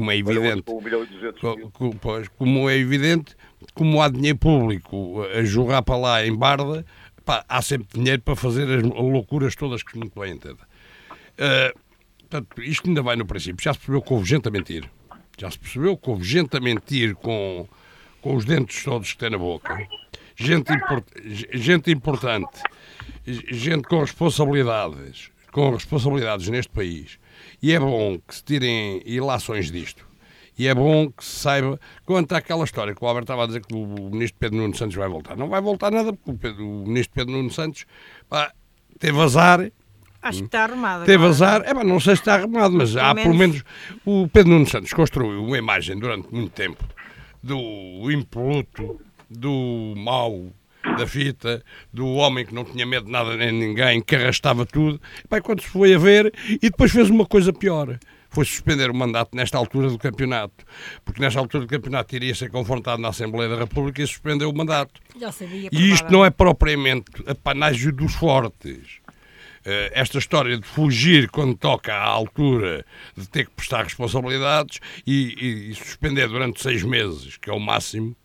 como 0.01 0.11
é 0.11 0.17
evidente. 0.17 0.63
Como 2.37 2.69
é 2.69 2.75
evidente, 2.75 3.35
como 3.75 4.01
há 4.01 4.09
dinheiro 4.09 4.37
público 4.39 5.23
a 5.37 5.43
jogar 5.43 5.83
para 5.83 5.95
lá 5.95 6.25
em 6.25 6.35
Barda, 6.35 6.83
pá, 7.23 7.45
há 7.47 7.61
sempre 7.61 7.87
dinheiro 7.93 8.19
para 8.23 8.35
fazer 8.35 8.67
as 8.67 8.81
loucuras 8.81 9.55
todas 9.55 9.83
que 9.83 9.95
muito 9.95 10.19
bem 10.19 10.33
entenda. 10.33 10.67
Uh, 11.33 11.79
portanto, 12.21 12.63
isto 12.63 12.87
ainda 12.87 13.03
vai 13.03 13.15
no 13.15 13.27
princípio. 13.27 13.63
Já 13.63 13.73
se 13.73 13.79
percebeu 13.79 14.01
que 14.01 14.11
houve 14.11 14.25
gente 14.25 14.47
a 14.47 14.51
mentir. 14.51 14.89
Já 15.37 15.51
se 15.51 15.59
percebeu 15.59 15.95
que 15.95 16.09
houve 16.09 16.23
gente 16.23 16.57
a 16.57 16.59
mentir 16.59 17.13
com, 17.13 17.67
com 18.21 18.35
os 18.35 18.43
dentes 18.43 18.83
todos 18.83 19.13
que 19.13 19.19
tem 19.19 19.29
na 19.29 19.37
boca. 19.37 19.87
Gente, 20.35 20.73
import, 20.73 21.05
gente 21.53 21.91
importante, 21.91 22.59
gente 23.23 23.83
com 23.83 23.99
responsabilidades, 23.99 25.29
com 25.51 25.69
responsabilidades 25.69 26.47
neste 26.47 26.71
país. 26.71 27.20
E 27.61 27.71
é 27.73 27.79
bom 27.79 28.19
que 28.19 28.35
se 28.35 28.43
tirem 28.43 29.01
ilações 29.05 29.71
disto 29.71 30.11
e 30.61 30.67
é 30.67 30.75
bom 30.75 31.09
que 31.09 31.25
se 31.25 31.39
saiba 31.39 31.79
quanto 32.05 32.33
àquela 32.33 32.63
história 32.63 32.93
que 32.93 33.03
o 33.03 33.07
Alberto 33.07 33.25
estava 33.25 33.45
a 33.45 33.47
dizer 33.47 33.65
que 33.65 33.73
o 33.73 34.11
ministro 34.11 34.37
Pedro 34.39 34.57
Nuno 34.59 34.75
Santos 34.75 34.95
vai 34.95 35.07
voltar. 35.07 35.35
Não 35.35 35.49
vai 35.49 35.59
voltar 35.59 35.91
nada, 35.91 36.13
porque 36.13 36.29
o, 36.29 36.35
Pedro, 36.35 36.67
o 36.67 36.87
ministro 36.87 37.15
Pedro 37.15 37.33
Nuno 37.33 37.49
Santos 37.49 37.85
pá, 38.29 38.51
teve 38.99 39.19
azar. 39.19 39.71
Acho 40.21 40.39
que 40.39 40.45
está 40.45 40.65
arrumado. 40.65 41.05
Teve 41.05 41.15
agora. 41.15 41.29
azar, 41.29 41.63
é, 41.65 41.73
não 41.83 41.99
sei 41.99 42.15
se 42.15 42.21
está 42.21 42.35
arrumado, 42.35 42.75
mas 42.75 42.93
pelo 42.93 43.03
há 43.03 43.13
menos... 43.13 43.23
pelo 43.23 43.37
menos. 43.39 43.63
O 44.05 44.27
Pedro 44.27 44.51
Nuno 44.51 44.67
Santos 44.67 44.93
construiu 44.93 45.43
uma 45.43 45.57
imagem 45.57 45.97
durante 45.97 46.31
muito 46.31 46.51
tempo 46.51 46.83
do 47.41 48.11
impoluto, 48.11 49.01
do 49.27 49.95
mau, 49.97 50.53
da 50.83 51.05
fita, 51.05 51.63
do 51.93 52.07
homem 52.07 52.45
que 52.45 52.53
não 52.53 52.63
tinha 52.63 52.85
medo 52.85 53.05
de 53.05 53.11
nada 53.11 53.35
nem 53.35 53.49
de 53.49 53.67
ninguém, 53.67 54.01
que 54.01 54.15
arrastava 54.15 54.65
tudo. 54.65 55.01
E, 55.31 55.41
quando 55.41 55.61
se 55.61 55.67
foi 55.67 55.93
a 55.93 55.97
ver, 55.97 56.33
e 56.49 56.69
depois 56.69 56.91
fez 56.91 57.09
uma 57.09 57.25
coisa 57.25 57.53
pior 57.53 57.97
foi 58.31 58.45
suspender 58.45 58.89
o 58.89 58.95
mandato 58.95 59.35
nesta 59.35 59.57
altura 59.57 59.89
do 59.89 59.97
campeonato, 59.97 60.65
porque 61.03 61.21
nesta 61.21 61.39
altura 61.39 61.65
do 61.65 61.69
campeonato 61.69 62.15
iria 62.15 62.33
ser 62.33 62.49
confrontado 62.49 63.01
na 63.01 63.09
Assembleia 63.09 63.49
da 63.49 63.57
República 63.57 64.01
e 64.01 64.07
suspendeu 64.07 64.49
o 64.49 64.55
mandato. 64.55 65.01
Sabia, 65.31 65.69
e 65.71 65.91
isto 65.91 66.09
não 66.09 66.25
é 66.25 66.29
propriamente 66.29 67.11
a 67.27 67.35
panagem 67.35 67.91
dos 67.91 68.15
fortes. 68.15 69.01
Uh, 69.61 69.91
esta 69.91 70.17
história 70.17 70.57
de 70.57 70.65
fugir 70.65 71.29
quando 71.29 71.55
toca 71.55 71.93
à 71.93 72.03
altura 72.03 72.83
de 73.15 73.29
ter 73.29 73.45
que 73.45 73.51
prestar 73.51 73.83
responsabilidades 73.83 74.79
e, 75.05 75.35
e, 75.39 75.71
e 75.71 75.75
suspender 75.75 76.27
durante 76.29 76.59
seis 76.63 76.81
meses, 76.81 77.37
que 77.37 77.47
é 77.47 77.53
o 77.53 77.59
máximo, 77.59 78.15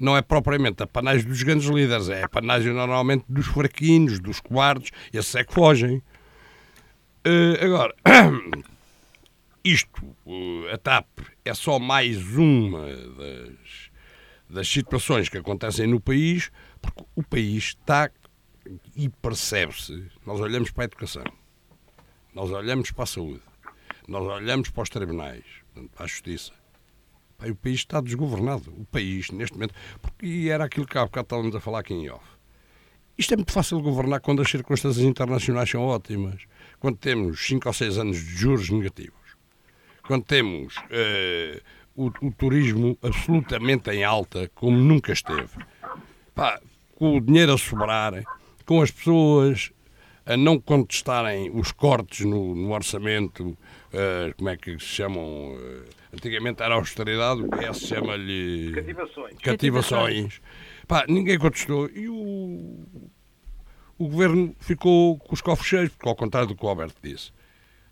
não 0.00 0.16
é 0.16 0.22
propriamente 0.22 0.82
a 0.82 0.86
panagem 0.86 1.28
dos 1.28 1.42
grandes 1.42 1.68
líderes, 1.68 2.08
é 2.08 2.24
a 2.24 2.28
panagem 2.28 2.72
normalmente 2.72 3.24
dos 3.28 3.46
fraquinhos, 3.46 4.18
dos 4.18 4.40
cobardes, 4.40 4.90
esses 5.12 5.34
é 5.34 5.44
que 5.44 5.52
fogem. 5.52 6.02
Uh, 7.26 7.62
agora, 7.62 7.94
isto, 9.62 10.16
a 10.72 10.78
TAP, 10.78 11.06
é 11.44 11.52
só 11.52 11.78
mais 11.78 12.16
uma 12.34 12.86
das, 12.86 13.90
das 14.48 14.68
situações 14.68 15.28
que 15.28 15.36
acontecem 15.36 15.86
no 15.86 16.00
país, 16.00 16.50
porque 16.80 17.04
o 17.14 17.22
país 17.22 17.64
está 17.64 18.10
e 18.96 19.08
percebe-se. 19.08 20.06
Nós 20.24 20.40
olhamos 20.40 20.70
para 20.70 20.84
a 20.84 20.86
educação, 20.86 21.24
nós 22.34 22.50
olhamos 22.50 22.90
para 22.90 23.04
a 23.04 23.06
saúde, 23.06 23.42
nós 24.08 24.22
olhamos 24.22 24.70
para 24.70 24.82
os 24.82 24.88
tribunais, 24.88 25.44
para 25.94 26.04
a 26.04 26.06
justiça. 26.06 26.59
O 27.48 27.54
país 27.54 27.76
está 27.76 28.00
desgovernado. 28.00 28.70
O 28.76 28.84
país, 28.86 29.30
neste 29.30 29.54
momento. 29.54 29.74
Porque 30.00 30.26
e 30.26 30.48
era 30.48 30.64
aquilo 30.64 30.86
que 30.86 30.98
há 30.98 31.04
bocado 31.04 31.26
estávamos 31.26 31.54
a 31.54 31.60
falar 31.60 31.80
aqui 31.80 31.94
em 31.94 32.10
off. 32.10 32.24
Isto 33.16 33.34
é 33.34 33.36
muito 33.36 33.52
fácil 33.52 33.78
de 33.78 33.84
governar 33.84 34.20
quando 34.20 34.40
as 34.40 34.50
circunstâncias 34.50 35.04
internacionais 35.04 35.68
são 35.68 35.82
ótimas. 35.82 36.42
Quando 36.78 36.96
temos 36.96 37.46
5 37.46 37.68
ou 37.68 37.74
6 37.74 37.98
anos 37.98 38.16
de 38.16 38.36
juros 38.36 38.70
negativos. 38.70 39.14
Quando 40.06 40.24
temos 40.24 40.76
uh, 40.76 41.60
o, 41.94 42.06
o, 42.26 42.32
turismo 42.32 42.96
absolutamente 43.02 43.90
em 43.90 44.04
alta, 44.04 44.50
como 44.54 44.76
nunca 44.76 45.12
esteve. 45.12 45.50
Pá, 46.34 46.60
com 46.96 47.16
o 47.16 47.20
dinheiro 47.20 47.52
a 47.52 47.58
sobrar, 47.58 48.24
com 48.64 48.80
as 48.80 48.90
pessoas 48.90 49.70
a 50.24 50.36
não 50.36 50.58
contestarem 50.58 51.50
os 51.52 51.72
cortes 51.72 52.24
no, 52.24 52.54
no 52.54 52.72
orçamento, 52.72 53.48
uh, 53.48 54.34
como 54.36 54.48
é 54.48 54.56
que 54.56 54.78
se 54.78 54.86
chamam? 54.86 55.54
Uh, 55.54 55.99
antigamente 56.12 56.62
era 56.62 56.74
austeridade, 56.74 57.42
o 57.42 57.48
PS 57.48 57.80
chama-lhe. 57.86 58.72
Cativações. 58.72 59.36
Cativações. 59.42 60.40
Pá, 60.86 61.04
ninguém 61.08 61.38
contestou. 61.38 61.88
E 61.88 62.08
o, 62.08 62.86
o 63.98 64.08
governo 64.08 64.54
ficou 64.60 65.18
com 65.18 65.34
os 65.34 65.40
cofres 65.40 65.68
cheios, 65.68 65.88
porque, 65.90 66.08
ao 66.08 66.16
contrário 66.16 66.48
do 66.48 66.54
que 66.54 66.64
o 66.64 66.68
Alberto 66.68 66.96
disse, 67.02 67.32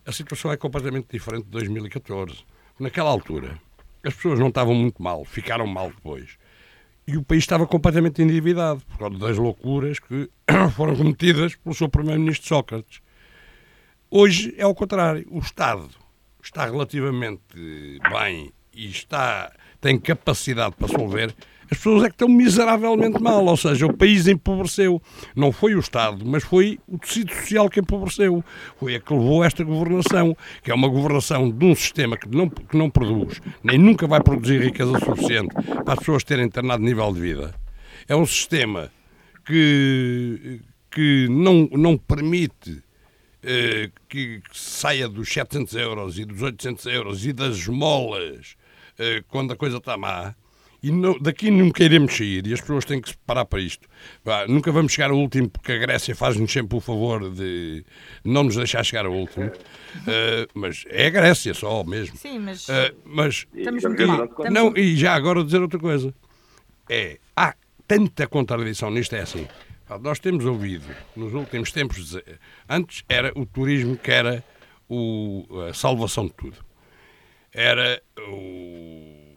a 0.06 0.12
situação 0.12 0.50
é 0.50 0.56
completamente 0.56 1.06
diferente 1.10 1.44
de 1.44 1.50
2014. 1.50 2.44
Naquela 2.78 3.10
altura, 3.10 3.58
as 4.02 4.14
pessoas 4.14 4.38
não 4.38 4.48
estavam 4.48 4.74
muito 4.74 5.02
mal, 5.02 5.24
ficaram 5.24 5.66
mal 5.66 5.90
depois 5.90 6.38
e 7.08 7.16
o 7.16 7.22
país 7.22 7.42
estava 7.42 7.66
completamente 7.66 8.20
endividado 8.20 8.82
por 8.82 8.98
causa 8.98 9.16
das 9.16 9.38
loucuras 9.38 9.98
que 9.98 10.28
foram 10.76 10.94
cometidas 10.94 11.56
pelo 11.56 11.74
seu 11.74 11.88
primeiro-ministro 11.88 12.46
Sócrates. 12.46 13.00
Hoje 14.10 14.54
é 14.58 14.66
o 14.66 14.74
contrário. 14.74 15.26
O 15.30 15.38
Estado 15.38 15.88
está 16.42 16.64
relativamente 16.64 18.00
bem 18.10 18.52
e 18.74 18.86
está, 18.86 19.52
tem 19.80 19.98
capacidade 19.98 20.74
para 20.76 20.88
solver 20.88 21.34
as 21.70 21.76
pessoas 21.76 22.04
é 22.04 22.06
que 22.06 22.14
estão 22.14 22.28
miseravelmente 22.28 23.22
mal, 23.22 23.44
ou 23.44 23.56
seja, 23.56 23.86
o 23.86 23.94
país 23.94 24.26
empobreceu. 24.26 25.02
Não 25.36 25.52
foi 25.52 25.74
o 25.74 25.80
Estado, 25.80 26.24
mas 26.24 26.42
foi 26.42 26.78
o 26.88 26.98
tecido 26.98 27.32
social 27.34 27.68
que 27.68 27.80
empobreceu. 27.80 28.42
Foi 28.78 28.94
a 28.94 29.00
que 29.00 29.12
levou 29.12 29.44
esta 29.44 29.62
governação, 29.62 30.34
que 30.62 30.70
é 30.70 30.74
uma 30.74 30.88
governação 30.88 31.50
de 31.50 31.64
um 31.66 31.74
sistema 31.74 32.16
que 32.16 32.26
não, 32.28 32.48
que 32.48 32.76
não 32.76 32.88
produz, 32.88 33.40
nem 33.62 33.78
nunca 33.78 34.06
vai 34.06 34.22
produzir 34.22 34.62
riqueza 34.62 34.98
suficiente 34.98 35.54
para 35.84 35.92
as 35.92 35.98
pessoas 35.98 36.24
terem 36.24 36.46
determinado 36.46 36.82
nível 36.82 37.12
de 37.12 37.20
vida. 37.20 37.54
É 38.08 38.16
um 38.16 38.24
sistema 38.24 38.90
que, 39.44 40.62
que 40.90 41.28
não, 41.28 41.68
não 41.72 41.98
permite 41.98 42.82
eh, 43.50 43.90
que, 44.06 44.42
saia 44.52 45.08
dos 45.08 45.32
700 45.32 45.74
euros 45.76 46.18
e 46.18 46.26
dos 46.26 46.42
800 46.42 46.84
euros 46.86 47.24
e 47.24 47.32
das 47.32 47.56
esmolas 47.56 48.56
eh, 48.98 49.22
quando 49.26 49.52
a 49.52 49.56
coisa 49.56 49.78
está 49.78 49.96
má 49.96 50.34
e 50.82 50.92
não, 50.92 51.18
daqui 51.18 51.50
nunca 51.50 51.82
iremos 51.82 52.14
sair 52.14 52.46
e 52.46 52.52
as 52.52 52.60
pessoas 52.60 52.84
têm 52.84 53.00
que 53.00 53.08
se 53.08 53.16
preparar 53.16 53.46
para 53.46 53.58
isto. 53.58 53.88
nunca 54.48 54.70
vamos 54.70 54.92
chegar 54.92 55.10
ao 55.10 55.16
último 55.16 55.48
porque 55.48 55.72
a 55.72 55.78
Grécia 55.78 56.14
faz-nos 56.14 56.52
sempre 56.52 56.76
o 56.76 56.80
favor 56.80 57.30
de 57.30 57.86
não 58.22 58.44
nos 58.44 58.54
deixar 58.54 58.84
chegar 58.84 59.06
ao 59.06 59.12
último. 59.12 59.46
Uh, 59.46 60.46
mas 60.54 60.84
é 60.90 61.06
a 61.06 61.10
Grécia 61.10 61.54
só 61.54 61.82
mesmo. 61.84 62.16
Sim, 62.18 62.38
mas. 62.40 62.68
Uh, 62.68 62.94
mas 63.04 63.46
estamos 63.54 63.82
muito 63.82 64.06
mal. 64.06 64.28
Não, 64.50 64.76
e 64.76 64.94
já 64.94 65.14
agora 65.14 65.42
dizer 65.42 65.60
outra 65.60 65.80
coisa. 65.80 66.14
É, 66.88 67.18
há 67.34 67.54
tanta 67.86 68.26
contradição 68.26 68.90
nisto, 68.90 69.16
é 69.16 69.20
assim. 69.22 69.48
Nós 70.00 70.18
temos 70.18 70.44
ouvido 70.44 70.86
nos 71.16 71.32
últimos 71.32 71.72
tempos 71.72 72.16
antes 72.68 73.02
era 73.08 73.32
o 73.34 73.46
turismo 73.46 73.96
que 73.96 74.10
era 74.10 74.44
o, 74.88 75.46
a 75.68 75.72
salvação 75.72 76.26
de 76.26 76.34
tudo. 76.34 76.56
Era 77.52 78.02
o 78.28 79.28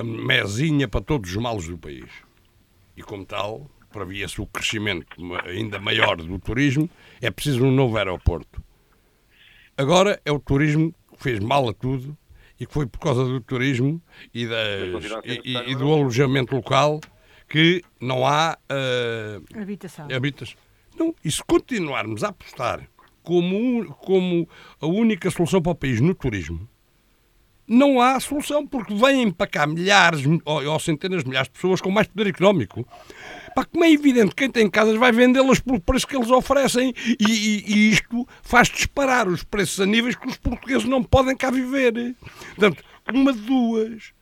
a 0.00 0.04
mesinha 0.04 0.88
para 0.88 1.02
todos 1.02 1.30
os 1.30 1.36
males 1.36 1.66
do 1.66 1.76
país. 1.76 2.10
E 2.96 3.02
como 3.02 3.24
tal, 3.26 3.70
previa-se 3.92 4.40
o 4.40 4.46
crescimento 4.46 5.06
ainda 5.44 5.78
maior 5.78 6.16
do 6.16 6.38
turismo, 6.38 6.88
é 7.20 7.30
preciso 7.30 7.64
um 7.64 7.70
novo 7.70 7.98
aeroporto. 7.98 8.62
Agora 9.76 10.20
é 10.24 10.32
o 10.32 10.38
turismo 10.38 10.94
que 11.12 11.22
fez 11.22 11.38
mal 11.38 11.68
a 11.68 11.74
tudo 11.74 12.16
e 12.58 12.66
que 12.66 12.72
foi 12.72 12.86
por 12.86 12.98
causa 12.98 13.24
do 13.24 13.40
turismo 13.40 14.00
e, 14.32 14.46
das, 14.46 15.04
e, 15.24 15.70
e, 15.70 15.74
do 15.74 15.92
alojamento 15.92 16.54
local 16.54 17.00
que 17.50 17.82
não 18.00 18.24
há 18.24 18.56
uh, 18.70 19.60
habitação. 19.60 20.06
habitação. 20.14 20.56
Não, 20.96 21.12
e 21.24 21.30
se 21.30 21.42
continuarmos 21.42 22.22
a 22.22 22.28
apostar 22.28 22.88
como, 23.24 23.92
como 23.96 24.48
a 24.80 24.86
única 24.86 25.28
solução 25.32 25.60
para 25.60 25.72
o 25.72 25.74
país 25.74 26.00
no 26.00 26.14
turismo, 26.14 26.68
não 27.66 28.00
há 28.00 28.18
solução, 28.20 28.66
porque 28.66 28.94
vêm 28.94 29.30
para 29.32 29.48
cá 29.48 29.66
milhares 29.66 30.22
ou, 30.44 30.64
ou 30.64 30.78
centenas 30.78 31.22
de 31.22 31.28
milhares 31.28 31.48
de 31.48 31.54
pessoas 31.54 31.80
com 31.80 31.90
mais 31.90 32.06
poder 32.06 32.28
económico. 32.28 32.86
Pá, 33.54 33.64
como 33.64 33.84
é 33.84 33.90
evidente, 33.90 34.34
quem 34.34 34.48
tem 34.48 34.70
casas 34.70 34.96
vai 34.96 35.10
vendê-las 35.10 35.58
pelo 35.58 35.80
preço 35.80 36.06
que 36.06 36.16
eles 36.16 36.30
oferecem 36.30 36.94
e, 37.18 37.24
e, 37.24 37.64
e, 37.66 37.90
isto 37.90 38.26
faz 38.42 38.68
disparar 38.68 39.26
os 39.26 39.42
preços 39.42 39.80
a 39.80 39.86
níveis 39.86 40.14
que 40.14 40.28
os 40.28 40.36
portugueses 40.36 40.84
não 40.84 41.02
podem 41.02 41.36
cá 41.36 41.50
viver. 41.50 42.14
Portanto, 42.54 42.84
uma 43.12 43.32
de 43.32 43.40
duas. 43.40 44.12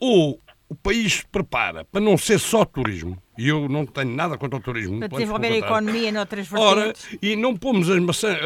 Ou 0.00 0.40
o 0.74 0.76
país 0.76 1.14
se 1.14 1.26
prepara 1.26 1.84
para 1.84 2.00
não 2.00 2.18
ser 2.18 2.40
só 2.40 2.64
turismo, 2.64 3.16
e 3.38 3.48
eu 3.48 3.68
não 3.68 3.86
tenho 3.86 4.10
nada 4.10 4.36
contra 4.36 4.58
o 4.58 4.62
turismo. 4.62 4.98
Para 4.98 5.08
desenvolver 5.08 5.52
a 5.52 5.56
economia 5.56 6.12
noutras 6.12 6.48
vertentes. 6.48 7.06
Ora, 7.08 7.18
e 7.22 7.36
não 7.36 7.56
pomos 7.56 7.88
as 7.88 8.00
maçãs, 8.00 8.38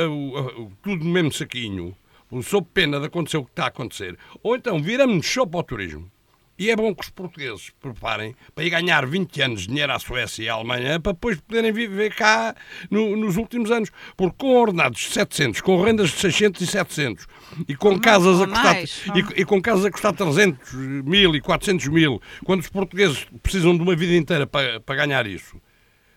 tudo 0.82 1.04
no 1.04 1.10
mesmo 1.10 1.32
saquinho 1.32 1.96
sob 2.42 2.66
pena 2.74 3.00
de 3.00 3.06
acontecer 3.06 3.38
o 3.38 3.44
que 3.44 3.50
está 3.50 3.64
a 3.64 3.68
acontecer, 3.68 4.18
ou 4.42 4.54
então 4.54 4.82
viramos 4.82 5.26
só 5.26 5.46
para 5.46 5.60
o 5.60 5.62
turismo. 5.62 6.10
E 6.58 6.70
é 6.70 6.76
bom 6.76 6.92
que 6.92 7.04
os 7.04 7.10
portugueses 7.10 7.70
preparem 7.80 8.34
para 8.52 8.64
ir 8.64 8.70
ganhar 8.70 9.06
20 9.06 9.42
anos 9.42 9.60
de 9.60 9.68
dinheiro 9.68 9.92
à 9.92 9.98
Suécia 9.98 10.42
e 10.42 10.48
à 10.48 10.54
Alemanha 10.54 10.98
para 10.98 11.12
depois 11.12 11.40
poderem 11.40 11.70
viver 11.70 12.12
cá 12.12 12.54
no, 12.90 13.16
nos 13.16 13.36
últimos 13.36 13.70
anos. 13.70 13.90
Porque 14.16 14.34
com 14.38 14.56
ordenados 14.56 14.98
de 15.00 15.12
700, 15.12 15.60
com 15.60 15.80
rendas 15.80 16.10
de 16.10 16.16
600 16.16 16.60
e 16.60 16.66
700 16.66 17.26
e 17.68 17.76
com, 17.76 17.98
casas, 18.00 18.40
a 18.40 18.46
custar, 18.48 18.82
e, 18.82 19.40
e, 19.40 19.44
com 19.44 19.62
casas 19.62 19.84
a 19.84 19.90
custar 19.90 20.12
300 20.12 20.72
mil 20.74 21.36
e 21.36 21.40
400 21.40 21.86
mil, 21.88 22.20
quando 22.44 22.60
os 22.60 22.68
portugueses 22.68 23.24
precisam 23.40 23.76
de 23.76 23.82
uma 23.82 23.94
vida 23.94 24.16
inteira 24.16 24.44
para, 24.44 24.80
para 24.80 24.96
ganhar 24.96 25.26
isso, 25.28 25.60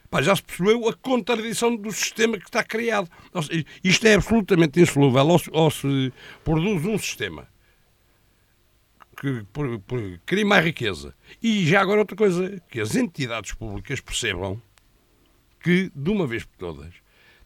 Pá, 0.09 0.21
já 0.21 0.35
se 0.35 0.43
percebeu 0.43 0.89
a 0.89 0.93
contradição 0.93 1.73
do 1.73 1.89
sistema 1.89 2.37
que 2.37 2.43
está 2.43 2.61
criado. 2.61 3.07
Isto 3.81 4.07
é 4.07 4.15
absolutamente 4.15 4.81
insolúvel. 4.81 5.25
Ou 5.25 5.39
se, 5.39 5.49
ou 5.53 5.71
se 5.71 6.13
produz 6.43 6.85
um 6.85 6.97
sistema 6.97 7.47
que 9.21 9.43
por, 9.53 9.79
por, 9.81 10.19
cria 10.25 10.43
mais 10.43 10.65
riqueza. 10.65 11.13
E 11.43 11.63
já 11.67 11.79
agora 11.79 11.99
outra 11.99 12.17
coisa, 12.17 12.59
que 12.67 12.81
as 12.81 12.95
entidades 12.95 13.53
públicas 13.53 14.01
percebam 14.01 14.59
que, 15.59 15.91
de 15.95 16.09
uma 16.09 16.25
vez 16.25 16.43
por 16.43 16.57
todas, 16.57 16.91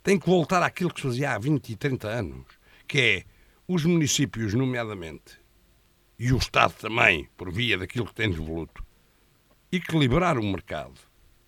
tem 0.01 0.17
que 0.17 0.25
voltar 0.25 0.63
àquilo 0.63 0.89
que 0.93 1.01
se 1.01 1.07
fazia 1.07 1.33
há 1.33 1.37
20 1.37 1.69
e 1.69 1.75
30 1.75 2.07
anos, 2.07 2.45
que 2.87 3.01
é 3.01 3.23
os 3.67 3.83
municípios, 3.83 4.53
nomeadamente, 4.53 5.37
e 6.17 6.31
o 6.31 6.37
Estado 6.37 6.73
também, 6.79 7.27
por 7.35 7.51
via 7.51 7.77
daquilo 7.77 8.05
que 8.05 8.15
tem 8.15 8.31
devoluto, 8.31 8.81
equilibrar 9.69 10.37
o 10.37 10.43
mercado 10.43 10.97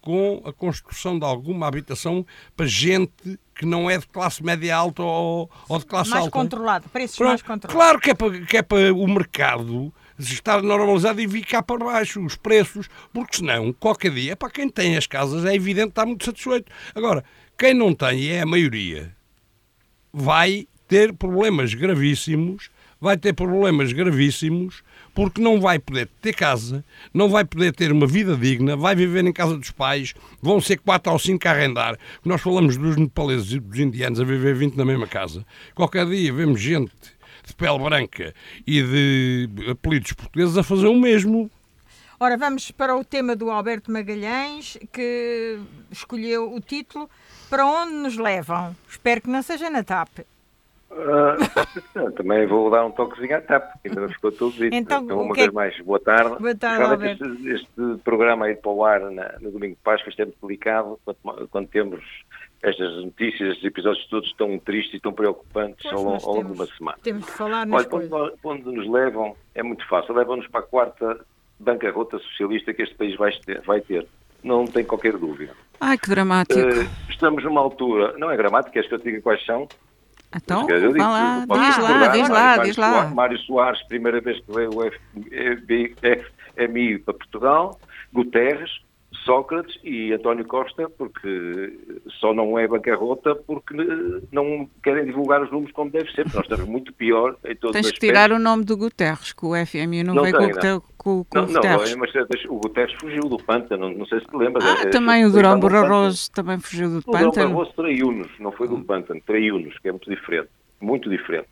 com 0.01 0.41
a 0.45 0.51
construção 0.51 1.17
de 1.17 1.23
alguma 1.23 1.67
habitação 1.67 2.25
para 2.55 2.65
gente 2.65 3.39
que 3.55 3.65
não 3.65 3.89
é 3.89 3.97
de 3.97 4.07
classe 4.07 4.43
média 4.43 4.75
alta 4.75 5.03
ou, 5.03 5.49
ou 5.69 5.79
de 5.79 5.85
classe 5.85 6.09
mais 6.09 6.25
alta. 6.25 6.37
Mais 6.37 6.49
controlado, 6.49 6.89
preços 6.89 7.17
Pronto, 7.17 7.29
mais 7.29 7.41
controlados. 7.41 7.73
Claro 7.73 7.99
que 8.01 8.09
é, 8.09 8.13
para, 8.13 8.45
que 8.45 8.57
é 8.57 8.61
para 8.61 8.93
o 8.93 9.07
mercado 9.07 9.93
estar 10.19 10.61
normalizado 10.61 11.21
e 11.21 11.27
vir 11.27 11.45
cá 11.45 11.61
para 11.61 11.83
baixo 11.83 12.23
os 12.23 12.35
preços, 12.35 12.89
porque 13.13 13.37
senão, 13.37 13.73
qualquer 13.73 14.11
dia, 14.11 14.35
para 14.35 14.49
quem 14.49 14.69
tem 14.69 14.97
as 14.97 15.07
casas, 15.07 15.45
é 15.45 15.53
evidente 15.53 15.89
está 15.89 16.05
muito 16.05 16.25
satisfeito. 16.25 16.71
Agora, 16.95 17.23
quem 17.57 17.73
não 17.73 17.93
tem, 17.93 18.19
e 18.19 18.31
é 18.31 18.41
a 18.41 18.45
maioria, 18.45 19.15
vai 20.13 20.67
ter 20.87 21.13
problemas 21.13 21.73
gravíssimos, 21.73 22.69
vai 22.99 23.17
ter 23.17 23.33
problemas 23.33 23.93
gravíssimos 23.93 24.83
porque 25.13 25.41
não 25.41 25.59
vai 25.59 25.79
poder 25.79 26.07
ter 26.21 26.33
casa, 26.33 26.83
não 27.13 27.29
vai 27.29 27.43
poder 27.43 27.73
ter 27.73 27.91
uma 27.91 28.05
vida 28.05 28.35
digna, 28.35 28.75
vai 28.75 28.95
viver 28.95 29.25
em 29.25 29.33
casa 29.33 29.57
dos 29.57 29.71
pais, 29.71 30.13
vão 30.41 30.61
ser 30.61 30.77
quatro 30.77 31.11
ou 31.11 31.19
cinco 31.19 31.47
a 31.47 31.51
arrendar. 31.51 31.97
Nós 32.23 32.41
falamos 32.41 32.77
dos 32.77 32.95
nepaleses 32.95 33.53
e 33.53 33.59
dos 33.59 33.79
indianos 33.79 34.19
a 34.19 34.23
viver 34.23 34.55
20 34.55 34.75
na 34.75 34.85
mesma 34.85 35.07
casa. 35.07 35.45
Qualquer 35.73 36.05
dia 36.05 36.31
vemos 36.31 36.61
gente 36.61 36.91
de 37.47 37.55
pele 37.55 37.79
branca 37.79 38.33
e 38.65 38.83
de 38.83 39.71
apelidos 39.71 40.13
portugueses 40.13 40.57
a 40.57 40.63
fazer 40.63 40.87
o 40.87 40.95
mesmo. 40.95 41.49
Ora, 42.19 42.35
vamos 42.35 42.71
para 42.71 42.95
o 42.95 43.03
tema 43.03 43.35
do 43.35 43.51
Alberto 43.51 43.91
Magalhães, 43.91 44.77
que 44.91 45.59
escolheu 45.91 46.51
o 46.51 46.59
título 46.59 47.07
Para 47.49 47.65
onde 47.65 47.93
nos 47.93 48.17
levam? 48.17 48.75
Espero 48.89 49.21
que 49.21 49.29
não 49.29 49.41
seja 49.43 49.69
na 49.69 49.83
TAP. 49.83 50.19
Uh, 50.89 52.11
também 52.17 52.47
vou 52.47 52.71
dar 52.71 52.85
um 52.85 52.91
toquezinho 52.91 53.37
à 53.37 53.41
TAP, 53.41 53.71
porque 53.73 53.89
ainda 53.89 54.01
não 54.01 54.09
ficou 54.09 54.31
tudo 54.31 54.55
dito. 54.55 54.73
Então, 54.73 55.03
então 55.03 55.21
uma 55.21 55.35
vez 55.35 55.51
mais, 55.51 55.79
boa 55.81 55.99
tarde. 55.99 56.37
Boa 56.39 56.55
tarde, 56.55 57.11
este, 57.11 57.49
este, 57.49 58.03
programa 58.03 58.45
aí 58.45 58.55
para 58.55 58.71
o 58.71 58.83
ar 58.83 58.99
na, 59.11 59.33
no 59.39 59.51
domingo 59.51 59.75
de 59.75 59.81
Páscoa, 59.83 60.09
isto 60.09 60.21
é 60.21 60.25
muito 60.25 60.39
delicado, 60.41 60.99
quando, 61.05 61.47
quando 61.49 61.67
temos 61.67 62.03
estas 62.63 63.03
notícias, 63.03 63.49
estes 63.51 63.63
episódios 63.65 64.05
todos 64.07 64.33
tão 64.33 64.57
tristes 64.59 64.95
e 64.95 64.99
tão 64.99 65.13
preocupantes 65.13 65.83
Pois, 65.83 65.93
ao 65.93 66.03
longo, 66.03 66.25
longo 66.25 66.37
de 66.39 66.43
temos- 66.43 66.59
uma 66.59 66.77
semana. 66.77 66.97
Temos 67.03 67.25
de 67.25 67.31
falar 67.31 67.67
Olha, 67.69 67.85
coisas. 67.85 68.11
onde, 68.11 68.33
onde 68.43 68.63
nos 68.75 68.89
levam 68.89 69.35
é 69.55 69.61
muito 69.63 69.87
fácil. 69.87 70.13
Levam-nos 70.15 70.47
para 70.47 70.61
a 70.61 70.63
quarta 70.63 71.19
bancarrota 71.59 72.17
socialista 72.19 72.73
que 72.73 72.81
este 72.83 72.95
país 72.95 73.15
vai 73.15 73.31
ter. 73.45 73.61
Vai 73.61 73.81
ter. 73.81 74.07
Não 74.43 74.65
tem 74.65 74.83
qualquer 74.83 75.17
dúvida. 75.17 75.53
Ai, 75.79 75.97
que 75.97 76.09
dramático. 76.09 76.59
Eh, 76.59 76.87
estamos 77.09 77.43
numa 77.43 77.61
altura, 77.61 78.15
não 78.17 78.29
é 78.31 78.37
gramática, 78.37 78.71
queres 78.73 78.87
que 78.89 78.95
eu 78.95 78.99
te 78.99 79.03
diga 79.05 79.21
quais 79.21 79.43
são? 79.45 79.67
então, 80.35 80.65
digo, 80.67 80.89
diz 80.93 80.97
lá, 80.97 81.39
recordar, 81.39 81.65
diz 81.71 81.77
Mário- 81.77 82.33
lá, 82.33 82.41
Mário 82.57 82.63
diz 82.65 82.77
lá. 82.77 82.91
Soares- 82.91 83.13
Mário 83.13 83.37
Soares, 83.39 83.83
primeira 83.87 84.19
vez 84.21 84.39
que 84.43 84.51
veio 84.51 84.69
o 84.75 84.83
FMI 86.55 86.99
para 86.99 87.13
Portugal, 87.13 87.79
Guterres, 88.13 88.69
Sócrates 89.27 89.77
e 89.83 90.11
António 90.13 90.45
Costa, 90.45 90.89
porque 90.97 91.77
só 92.19 92.33
não 92.33 92.57
é 92.57 92.67
bancarrota 92.67 93.35
porque 93.35 93.75
eh, 93.79 94.21
não 94.31 94.67
querem 94.81 95.05
divulgar 95.05 95.43
os 95.43 95.51
números 95.51 95.71
como 95.73 95.91
deve 95.91 96.09
ser, 96.13 96.23
porque 96.23 96.37
nós 96.37 96.45
estamos 96.45 96.67
muito 96.67 96.91
pior 96.93 97.35
em 97.45 97.55
todos 97.55 97.73
Tens 97.79 97.91
que 97.91 97.99
tirar 97.99 98.31
o 98.31 98.39
nome 98.39 98.63
do 98.63 98.75
Guterres, 98.75 99.33
que 99.33 99.45
o 99.45 99.53
FMI 99.65 100.03
não, 100.03 100.15
Não 100.15 100.23
veio 100.23 100.35
com, 100.35 100.39
tem, 100.39 100.71
o 100.71 100.79
Gute- 100.79 100.93
com, 100.97 101.23
com 101.25 101.37
Não, 101.37 101.43
o 101.43 101.47
não, 101.51 101.61
Guterres. 101.61 101.95
mas 101.95 102.11
o 102.49 102.55
Guterres 102.59 102.95
fugiu 102.99 103.21
do 103.23 103.37
pântano, 103.37 103.91
não 103.95 104.05
sei 104.07 104.19
se 104.21 104.25
te 104.25 104.35
lembras. 104.35 104.63
ah, 104.65 104.81
é- 104.83 104.89
também 104.89 105.25
o 105.25 105.31
Durão. 105.31 105.59
Barroso 105.59 106.31
também 106.31 106.59
fugiu 106.59 106.89
do 106.89 106.97
O 106.97 107.01
Durão 107.01 107.19
pântano. 107.25 107.49
Barroso 107.49 107.73
traiu-nos, 107.75 108.31
não 108.39 108.51
foi 108.51 108.67
do 108.67 108.79
pântano, 108.79 109.21
traiu-nos, 109.27 109.77
que 109.79 109.89
é 109.89 109.91
muito 109.91 110.09
diferente, 110.09 110.49
muito 110.81 111.09
diferente. 111.09 111.47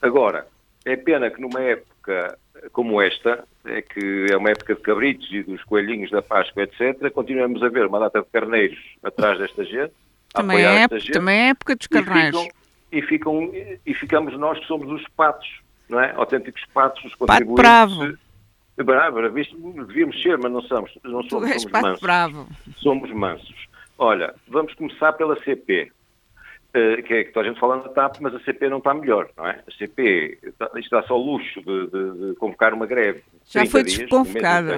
Agora, 0.00 0.46
é 0.84 0.94
pena 0.96 1.30
que 1.30 1.40
numa 1.40 1.60
época 1.60 2.38
como 2.72 3.00
esta, 3.00 3.44
é 3.64 3.82
que 3.82 4.26
é 4.30 4.36
uma 4.36 4.50
época 4.50 4.74
de 4.74 4.80
cabritos 4.80 5.28
e 5.32 5.42
dos 5.42 5.62
coelhinhos 5.64 6.10
da 6.10 6.22
Páscoa, 6.22 6.62
etc., 6.62 7.10
continuamos 7.12 7.62
a 7.62 7.68
ver 7.68 7.86
uma 7.86 7.98
data 8.00 8.20
de 8.20 8.26
carneiros 8.32 8.78
atrás 9.02 9.38
desta 9.38 9.64
gente, 9.64 9.92
Também 10.32 10.58
é, 10.58 10.62
esta 10.62 10.80
época, 10.84 11.00
gente, 11.00 11.12
também 11.12 11.36
é 11.38 11.48
época 11.48 11.76
dos 11.76 11.86
e 11.86 11.88
carneiros. 11.88 12.40
ficam, 12.42 12.52
e, 12.92 13.02
ficam, 13.02 13.50
e 13.86 13.94
ficamos 13.94 14.38
nós 14.38 14.58
que 14.58 14.66
somos 14.66 14.88
os 14.90 15.06
patos, 15.16 15.48
não 15.88 16.00
é? 16.00 16.12
Autênticos 16.16 16.62
patos, 16.74 17.04
os 17.04 17.14
Pato 17.14 17.18
contribuintes. 17.44 17.62
bravo. 17.62 18.18
Bravo, 18.78 19.18
era 19.20 19.30
visto, 19.30 19.56
devíamos 19.86 20.20
ser, 20.22 20.36
mas 20.36 20.52
não 20.52 20.60
somos, 20.60 20.92
não 21.02 21.22
Tu 21.22 21.30
somos, 21.30 21.50
és 21.50 21.62
somos 21.62 21.72
pato 21.72 21.86
mansos 21.86 22.00
bravo. 22.02 22.46
somos 22.76 23.10
mansos. 23.10 23.66
Olha, 23.96 24.34
vamos 24.46 24.74
começar 24.74 25.14
pela 25.14 25.34
CP, 25.42 25.90
que 27.02 27.14
é 27.14 27.24
que 27.24 27.32
toda 27.32 27.46
a 27.46 27.48
gente 27.48 27.60
fala 27.60 27.76
na 27.76 27.88
TAP, 27.88 28.16
mas 28.20 28.34
a 28.34 28.40
CP 28.40 28.68
não 28.68 28.78
está 28.78 28.92
melhor, 28.94 29.28
não 29.36 29.46
é? 29.46 29.62
A 29.66 29.70
CP 29.78 30.38
está, 30.42 30.70
isto 30.76 30.90
dá 30.90 31.02
só 31.04 31.18
o 31.18 31.24
luxo 31.24 31.60
de, 31.62 31.86
de- 31.86 32.28
de 32.30 32.34
convocar 32.36 32.74
uma 32.74 32.86
greve. 32.86 33.22
Já 33.46 33.60
30 33.60 33.70
foi 33.70 33.82
desconvocada. 33.84 34.72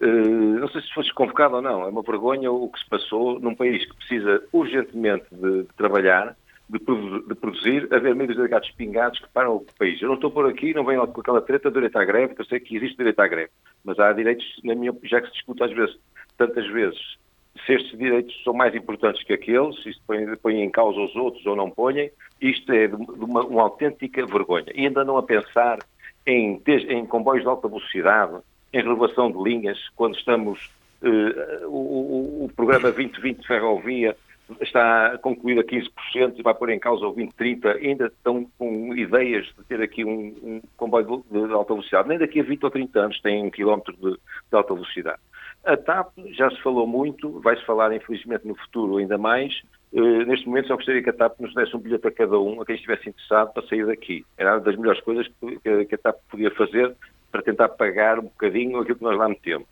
eh, 0.00 0.06
não 0.06 0.68
sei 0.68 0.80
se 0.82 0.92
foi 0.94 1.02
desconvocado 1.04 1.56
ou 1.56 1.62
não, 1.62 1.82
é 1.84 1.86
uma 1.88 2.02
vergonha 2.02 2.50
o 2.50 2.68
que 2.68 2.78
se 2.80 2.88
passou 2.88 3.38
num 3.40 3.54
país 3.54 3.84
que 3.84 3.96
precisa 3.96 4.42
urgentemente 4.52 5.26
de, 5.32 5.62
de 5.62 5.68
trabalhar, 5.76 6.36
de, 6.68 6.78
produ- 6.78 7.26
de 7.28 7.34
produzir, 7.34 7.88
haver 7.92 8.14
meios 8.14 8.36
de 8.36 8.46
gatos 8.48 8.70
pingados 8.72 9.18
que 9.18 9.28
param 9.32 9.56
o 9.56 9.66
país. 9.78 10.00
Eu 10.00 10.08
não 10.08 10.14
estou 10.14 10.30
por 10.30 10.46
aqui, 10.48 10.72
não 10.72 10.84
venho 10.84 11.06
com 11.08 11.20
aquela 11.20 11.40
treta 11.42 11.68
do 11.70 11.74
direito 11.74 11.96
à 11.96 12.04
greve, 12.04 12.34
que 12.34 12.40
eu 12.40 12.46
sei 12.46 12.60
que 12.60 12.76
existe 12.76 12.96
direito 12.96 13.18
à 13.20 13.26
greve, 13.26 13.50
mas 13.84 13.98
há 13.98 14.12
direitos, 14.12 14.46
na 14.64 14.74
minha 14.74 14.94
já 15.04 15.20
que 15.20 15.26
se 15.28 15.32
discute 15.34 15.62
às 15.64 15.72
vezes, 15.72 15.96
tantas 16.38 16.66
vezes, 16.68 17.18
se 17.66 17.74
estes 17.74 17.98
direitos 17.98 18.34
são 18.44 18.52
mais 18.52 18.74
importantes 18.74 19.22
que 19.24 19.32
aqueles, 19.32 19.80
se 19.82 19.90
isto 19.90 20.02
põe, 20.06 20.36
põe 20.36 20.60
em 20.62 20.70
causa 20.70 21.00
os 21.00 21.14
outros 21.16 21.44
ou 21.46 21.54
não 21.56 21.70
põem, 21.70 22.10
isto 22.40 22.72
é 22.72 22.86
de 22.88 22.94
uma, 22.94 23.42
uma 23.44 23.62
autêntica 23.62 24.24
vergonha. 24.26 24.66
E 24.74 24.86
ainda 24.86 25.04
não 25.04 25.16
a 25.18 25.22
pensar 25.22 25.78
em, 26.26 26.60
em 26.88 27.06
comboios 27.06 27.42
de 27.42 27.48
alta 27.48 27.68
velocidade, 27.68 28.38
em 28.72 28.78
renovação 28.82 29.30
de 29.30 29.38
linhas, 29.42 29.78
quando 29.96 30.16
estamos. 30.16 30.70
eh, 31.02 31.66
o, 31.66 32.44
o- 32.44 32.50
programa 32.54 32.90
2020 32.92 33.40
de 33.40 33.46
ferrovia 33.46 34.16
está 34.60 35.16
concluído 35.22 35.60
a 35.60 35.64
15% 35.64 36.34
e 36.38 36.42
vai 36.42 36.54
pôr 36.54 36.70
em 36.70 36.78
causa 36.78 37.04
o 37.06 37.12
2030. 37.12 37.70
Ainda 37.72 38.06
estão 38.06 38.46
com 38.58 38.94
ideias 38.96 39.46
de 39.46 39.64
ter 39.68 39.80
aqui 39.80 40.04
um, 40.04 40.34
um 40.42 40.60
comboio 40.76 41.24
de, 41.30 41.46
de 41.46 41.52
alta 41.52 41.72
velocidade. 41.74 42.08
Nem 42.08 42.18
daqui 42.18 42.40
a 42.40 42.42
20 42.42 42.64
ou 42.64 42.70
30 42.70 43.00
anos 43.00 43.20
tem 43.20 43.44
um 43.44 43.50
quilómetro 43.50 43.94
de, 43.96 44.12
de 44.12 44.18
alta 44.56 44.74
velocidade. 44.74 45.18
A 45.64 45.76
TAP 45.76 46.12
já 46.32 46.50
se 46.50 46.60
falou 46.62 46.86
muito, 46.86 47.38
vai-se 47.40 47.64
falar 47.66 47.94
infelizmente 47.94 48.46
no 48.46 48.54
futuro 48.54 48.96
ainda 48.96 49.18
mais. 49.18 49.52
Eh, 49.92 50.24
neste 50.24 50.46
momento 50.46 50.68
só 50.68 50.76
gostaria 50.76 51.02
que 51.02 51.10
a 51.10 51.12
TAP 51.12 51.38
nos 51.40 51.52
desse 51.54 51.76
um 51.76 51.80
bilhete 51.80 52.06
a 52.06 52.10
cada 52.10 52.38
um, 52.38 52.60
a 52.60 52.66
quem 52.66 52.76
estivesse 52.76 53.08
interessado, 53.10 53.52
para 53.52 53.66
sair 53.66 53.86
daqui. 53.86 54.24
Era 54.38 54.54
uma 54.54 54.60
das 54.60 54.76
melhores 54.76 55.00
coisas 55.02 55.26
que, 55.28 55.86
que- 55.86 55.94
a 55.94 55.98
TAP 55.98 56.16
podia 56.30 56.50
fazer 56.52 56.94
para 57.30 57.42
tentar 57.42 57.68
pagar 57.70 58.18
um 58.18 58.22
bocadinho 58.22 58.78
aquilo 58.78 58.96
que 58.98 59.04
nós 59.04 59.16
lá 59.18 59.28
metemos. 59.28 59.68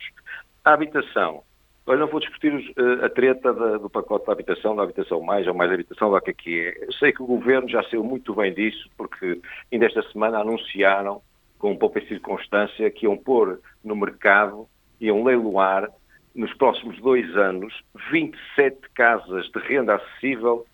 A 0.63 0.73
habitação. 0.73 1.43
Olha, 1.87 2.01
não 2.01 2.07
vou 2.07 2.19
discutir 2.19 2.53
eh, 2.77 3.05
a 3.05 3.09
treta 3.09 3.51
da- 3.51 3.77
do 3.77 3.89
pacote 3.89 4.27
da 4.27 4.33
habitação, 4.33 4.75
da 4.75 4.83
habitação 4.83 5.21
mais 5.21 5.47
ou 5.47 5.55
mais 5.55 5.71
habitação, 5.71 6.09
lá 6.09 6.21
que 6.21 6.29
aqui 6.29 6.59
é. 6.59 6.85
Eu 6.85 6.93
sei 6.93 7.11
que 7.11 7.23
o 7.23 7.25
governo 7.25 7.67
já 7.67 7.81
saiu 7.83 8.03
muito 8.03 8.35
bem 8.35 8.53
disso, 8.53 8.87
porque 8.95 9.41
ainda 9.73 9.87
esta 9.87 10.03
semana 10.11 10.37
anunciaram, 10.39 11.21
com 11.57 11.75
pouca 11.75 11.99
circunstância, 12.05 12.89
que 12.91 13.05
iam 13.05 13.17
pôr 13.17 13.59
no 13.83 13.95
mercado, 13.95 14.67
iam 15.01 15.23
leiloar, 15.23 15.89
nos 16.35 16.53
próximos 16.53 16.99
dois 17.01 17.35
anos, 17.35 17.73
27 18.11 18.77
casas 18.93 19.49
de 19.49 19.59
renda 19.59 19.95
acessível 19.95 20.65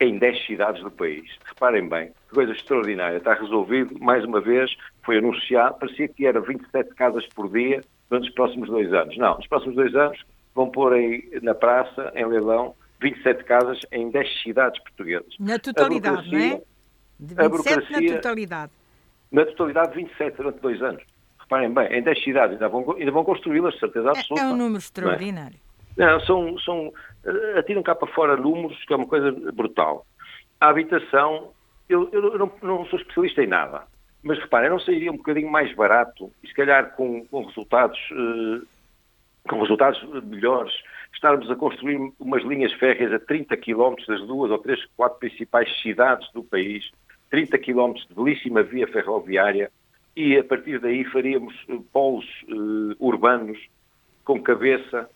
em 0.00 0.18
10 0.18 0.46
cidades 0.46 0.82
do 0.82 0.90
país. 0.90 1.24
Reparem 1.44 1.88
bem, 1.88 2.12
coisa 2.32 2.52
extraordinária. 2.52 3.18
Está 3.18 3.34
resolvido, 3.34 3.98
mais 4.00 4.24
uma 4.24 4.40
vez, 4.40 4.74
foi 5.04 5.18
anunciado, 5.18 5.78
parecia 5.78 6.08
que 6.08 6.26
era 6.26 6.40
27 6.40 6.94
casas 6.94 7.26
por 7.28 7.50
dia 7.50 7.82
durante 8.10 8.28
os 8.28 8.34
próximos 8.34 8.68
dois 8.68 8.92
anos. 8.92 9.16
Não, 9.16 9.36
nos 9.36 9.46
próximos 9.46 9.76
dois 9.76 9.94
anos 9.94 10.20
vão 10.54 10.70
pôr 10.70 10.92
aí 10.92 11.38
na 11.42 11.54
praça, 11.54 12.12
em 12.14 12.26
leilão, 12.26 12.74
27 13.00 13.44
casas 13.44 13.80
em 13.90 14.10
10 14.10 14.42
cidades 14.42 14.82
portuguesas. 14.82 15.34
Na 15.38 15.58
totalidade, 15.58 16.30
não 16.30 16.38
é? 16.38 16.62
De 17.18 17.34
a 17.38 17.48
27 17.48 17.90
na 17.92 18.14
totalidade. 18.14 18.72
Na 19.30 19.46
totalidade, 19.46 19.94
27 19.94 20.36
durante 20.36 20.60
dois 20.60 20.82
anos. 20.82 21.02
Reparem 21.52 21.72
bem, 21.74 21.98
em 21.98 22.02
10 22.02 22.24
cidades, 22.24 22.52
ainda 22.54 22.68
vão, 22.68 22.96
ainda 22.98 23.10
vão 23.10 23.24
construí-las, 23.24 23.78
certeza 23.78 24.08
É, 24.08 24.10
absoluta. 24.10 24.42
é 24.42 24.46
um 24.46 24.56
número 24.56 24.68
não 24.70 24.74
é? 24.76 24.78
extraordinário. 24.78 25.56
Não, 25.98 26.20
são, 26.20 26.58
são, 26.60 26.92
eh, 27.26 27.58
atiram 27.58 27.82
cá 27.82 27.94
para 27.94 28.08
fora 28.08 28.36
números, 28.36 28.82
que 28.86 28.92
é 28.92 28.96
uma 28.96 29.06
coisa 29.06 29.30
brutal. 29.52 30.06
A 30.58 30.68
habitação, 30.70 31.50
eu, 31.88 32.08
eu 32.10 32.38
não, 32.38 32.52
não 32.62 32.86
sou 32.86 32.98
especialista 32.98 33.42
em 33.42 33.46
nada, 33.46 33.82
mas 34.22 34.38
reparem, 34.38 34.70
não 34.70 34.80
sairia 34.80 35.12
um 35.12 35.16
bocadinho 35.18 35.50
mais 35.50 35.74
barato, 35.74 36.32
e 36.42 36.48
se 36.48 36.54
calhar 36.54 36.92
com, 36.96 37.26
com 37.26 37.44
resultados, 37.44 37.98
eh, 38.10 38.66
com 39.46 39.60
resultados 39.60 40.02
melhores, 40.24 40.72
estarmos 41.12 41.50
a 41.50 41.54
construir 41.56 41.98
umas 42.18 42.42
linhas 42.44 42.72
férreas 42.72 43.12
a 43.12 43.18
30 43.18 43.54
km 43.58 43.94
das 44.08 44.22
duas 44.26 44.50
ou 44.50 44.58
três, 44.58 44.82
quatro 44.96 45.18
principais 45.18 45.68
cidades 45.82 46.26
do 46.32 46.42
país, 46.42 46.90
30 47.30 47.58
km 47.58 47.92
de 48.08 48.14
belíssima 48.14 48.62
via 48.62 48.86
ferroviária, 48.86 49.70
e 50.16 50.36
a 50.36 50.44
partir 50.44 50.78
daí 50.80 51.04
faríamos 51.04 51.54
eh, 51.68 51.78
polos 51.92 52.26
eh, 52.48 52.96
urbanos 52.98 53.58
com 54.24 54.40
cabeça, 54.42 55.08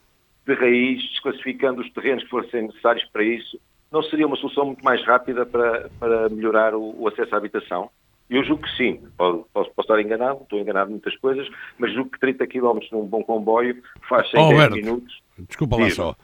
de 0.46 0.54
raiz, 0.54 1.02
desclassificando 1.10 1.80
os 1.80 1.90
terrenos 1.92 2.24
que 2.24 2.30
fossem 2.30 2.62
necessários 2.66 3.04
para 3.12 3.22
isso, 3.24 3.60
não 3.90 4.02
seria 4.02 4.26
uma 4.26 4.36
solução 4.36 4.66
muito 4.66 4.84
mais 4.84 5.04
rápida 5.04 5.44
para, 5.46 5.88
para 5.98 6.28
melhorar 6.28 6.74
o, 6.74 7.02
o 7.02 7.08
acesso 7.08 7.34
à 7.34 7.38
habitação? 7.38 7.90
Eu 8.28 8.42
julgo 8.42 8.62
que 8.64 8.76
sim. 8.76 9.00
Posso, 9.16 9.44
posso, 9.54 9.72
estar 9.78 10.00
enganado, 10.00 10.42
estou 10.42 10.58
enganado 10.58 10.90
em 10.90 10.94
muitas 10.94 11.16
coisas, 11.18 11.48
mas 11.78 11.92
julgo 11.92 12.10
que 12.10 12.18
30 12.18 12.46
km 12.46 12.78
num 12.90 13.06
bom 13.06 13.22
comboio 13.22 13.80
faz 14.08 14.26
em 14.34 14.38
Oh, 14.38 14.48
10 14.48 14.52
Alberto. 14.52 14.74
minutos. 14.76 15.22
Desculpa 15.38 15.76
lá 15.76 15.90
só. 15.90 16.16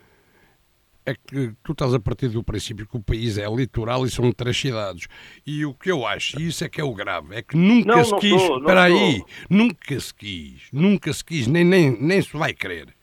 É 1.04 1.14
que 1.14 1.52
tu 1.64 1.72
estás 1.72 1.92
a 1.94 1.98
partir 1.98 2.28
do 2.28 2.44
princípio 2.44 2.86
que 2.86 2.96
o 2.96 3.02
país 3.02 3.36
é 3.36 3.46
litoral 3.48 4.06
e 4.06 4.10
são 4.10 4.30
três 4.30 4.56
cidades. 4.56 5.08
E 5.44 5.64
o 5.66 5.74
que 5.74 5.90
eu 5.90 6.06
acho, 6.06 6.40
e 6.40 6.46
isso 6.46 6.62
é 6.64 6.68
que 6.68 6.80
é 6.80 6.84
o 6.84 6.94
grave, 6.94 7.34
é 7.34 7.42
que 7.42 7.56
nunca 7.56 7.96
Não, 7.96 8.04
se 8.04 8.12
não 8.12 8.18
quis. 8.20 8.30
não 8.30 8.58
Espera 8.58 8.82
aí, 8.84 9.16
sou. 9.18 9.26
nunca 9.50 10.00
se 10.00 10.14
quis, 10.14 10.62
nunca 10.72 11.12
se 11.12 11.24
quis, 11.24 11.46
nem, 11.48 11.64
nem, 11.64 11.90
nem 12.00 12.22
se 12.22 12.36
vai 12.36 12.54
querer 12.54 12.94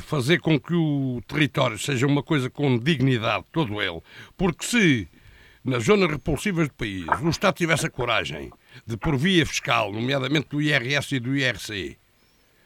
fazer 0.00 0.40
com 0.40 0.58
que 0.58 0.74
o 0.74 1.20
território 1.28 1.78
seja 1.78 2.06
uma 2.06 2.22
coisa 2.22 2.50
com 2.50 2.76
dignidade, 2.78 3.44
todo 3.52 3.80
ele. 3.80 4.00
Porque 4.36 4.64
se 4.66 5.08
nas 5.64 5.84
zonas 5.84 6.10
repulsivas 6.10 6.68
do 6.68 6.74
país 6.74 7.06
o 7.22 7.28
Estado 7.28 7.54
tivesse 7.54 7.86
a 7.86 7.90
coragem 7.90 8.50
de, 8.86 8.96
por 8.96 9.16
via 9.16 9.46
fiscal, 9.46 9.92
nomeadamente 9.92 10.48
do 10.50 10.60
IRS 10.60 11.14
e 11.14 11.20
do 11.20 11.36
IRC, 11.36 11.96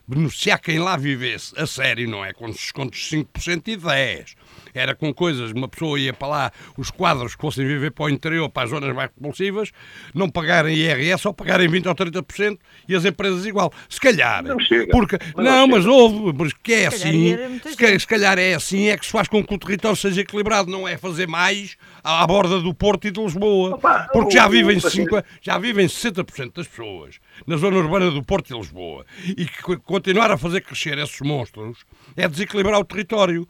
beneficiar 0.06 0.60
quem 0.60 0.78
lá 0.78 0.96
vivesse 0.96 1.52
a 1.56 1.66
sério, 1.66 2.08
não 2.08 2.24
é 2.24 2.32
com 2.32 2.50
descontos 2.50 2.98
de 2.98 3.18
5% 3.18 3.68
e 3.68 3.76
10%. 3.76 4.34
Era 4.72 4.94
com 4.94 5.12
coisas, 5.12 5.50
uma 5.52 5.68
pessoa 5.68 5.98
ia 5.98 6.12
para 6.12 6.28
lá, 6.28 6.52
os 6.76 6.90
quadros 6.90 7.34
que 7.34 7.40
fossem 7.40 7.66
viver 7.66 7.90
para 7.90 8.04
o 8.04 8.08
interior, 8.08 8.48
para 8.48 8.64
as 8.64 8.70
zonas 8.70 8.94
mais 8.94 9.10
repulsivas, 9.14 9.72
não 10.14 10.28
pagarem 10.28 10.76
IRS 10.76 11.26
ou 11.26 11.34
pagarem 11.34 11.68
20% 11.68 11.86
ou 11.86 11.94
30% 11.94 12.58
e 12.88 12.94
as 12.94 13.04
empresas 13.04 13.46
igual. 13.46 13.72
Se 13.88 14.00
calhar. 14.00 14.42
Não 14.44 14.58
chega. 14.60 14.90
Porque, 14.90 15.18
Mas 15.34 15.44
não, 15.44 15.52
não 15.52 15.68
mas 15.68 15.86
houve, 15.86 16.32
porque 16.36 16.72
é 16.72 16.90
calhar 16.90 16.94
assim. 16.94 17.60
Se, 17.62 17.98
se 18.00 18.06
calhar 18.06 18.38
é 18.38 18.54
assim, 18.54 18.88
é 18.88 18.96
que 18.96 19.06
se 19.06 19.12
faz 19.12 19.28
com 19.28 19.44
que 19.44 19.54
o 19.54 19.58
território 19.58 19.96
seja 19.96 20.20
equilibrado, 20.20 20.70
não 20.70 20.86
é 20.86 20.96
fazer 20.96 21.26
mais 21.26 21.76
à, 22.02 22.26
borda 22.26 22.60
do 22.60 22.72
Porto 22.74 23.06
e 23.06 23.10
de 23.10 23.20
Lisboa. 23.22 23.74
Opa, 23.74 24.08
porque 24.12 24.32
já 24.32 24.48
vivem, 24.48 24.76
o- 24.76 24.80
50, 24.80 25.24
já 25.40 25.58
vivem 25.58 25.86
60% 25.86 26.52
das 26.54 26.66
pessoas 26.68 27.18
na 27.46 27.56
zona 27.56 27.76
urbana 27.78 28.10
do 28.10 28.22
Porto 28.22 28.54
e 28.54 28.58
Lisboa. 28.58 29.04
E 29.26 29.44
que 29.46 29.62
co- 29.62 29.78
continuar 29.80 30.30
a 30.30 30.36
fazer 30.38 30.60
crescer 30.62 30.98
esses 30.98 31.20
monstros 31.20 31.78
é 32.16 32.26
desequilibrar 32.28 32.78
o 32.80 32.84
território. 32.84 33.46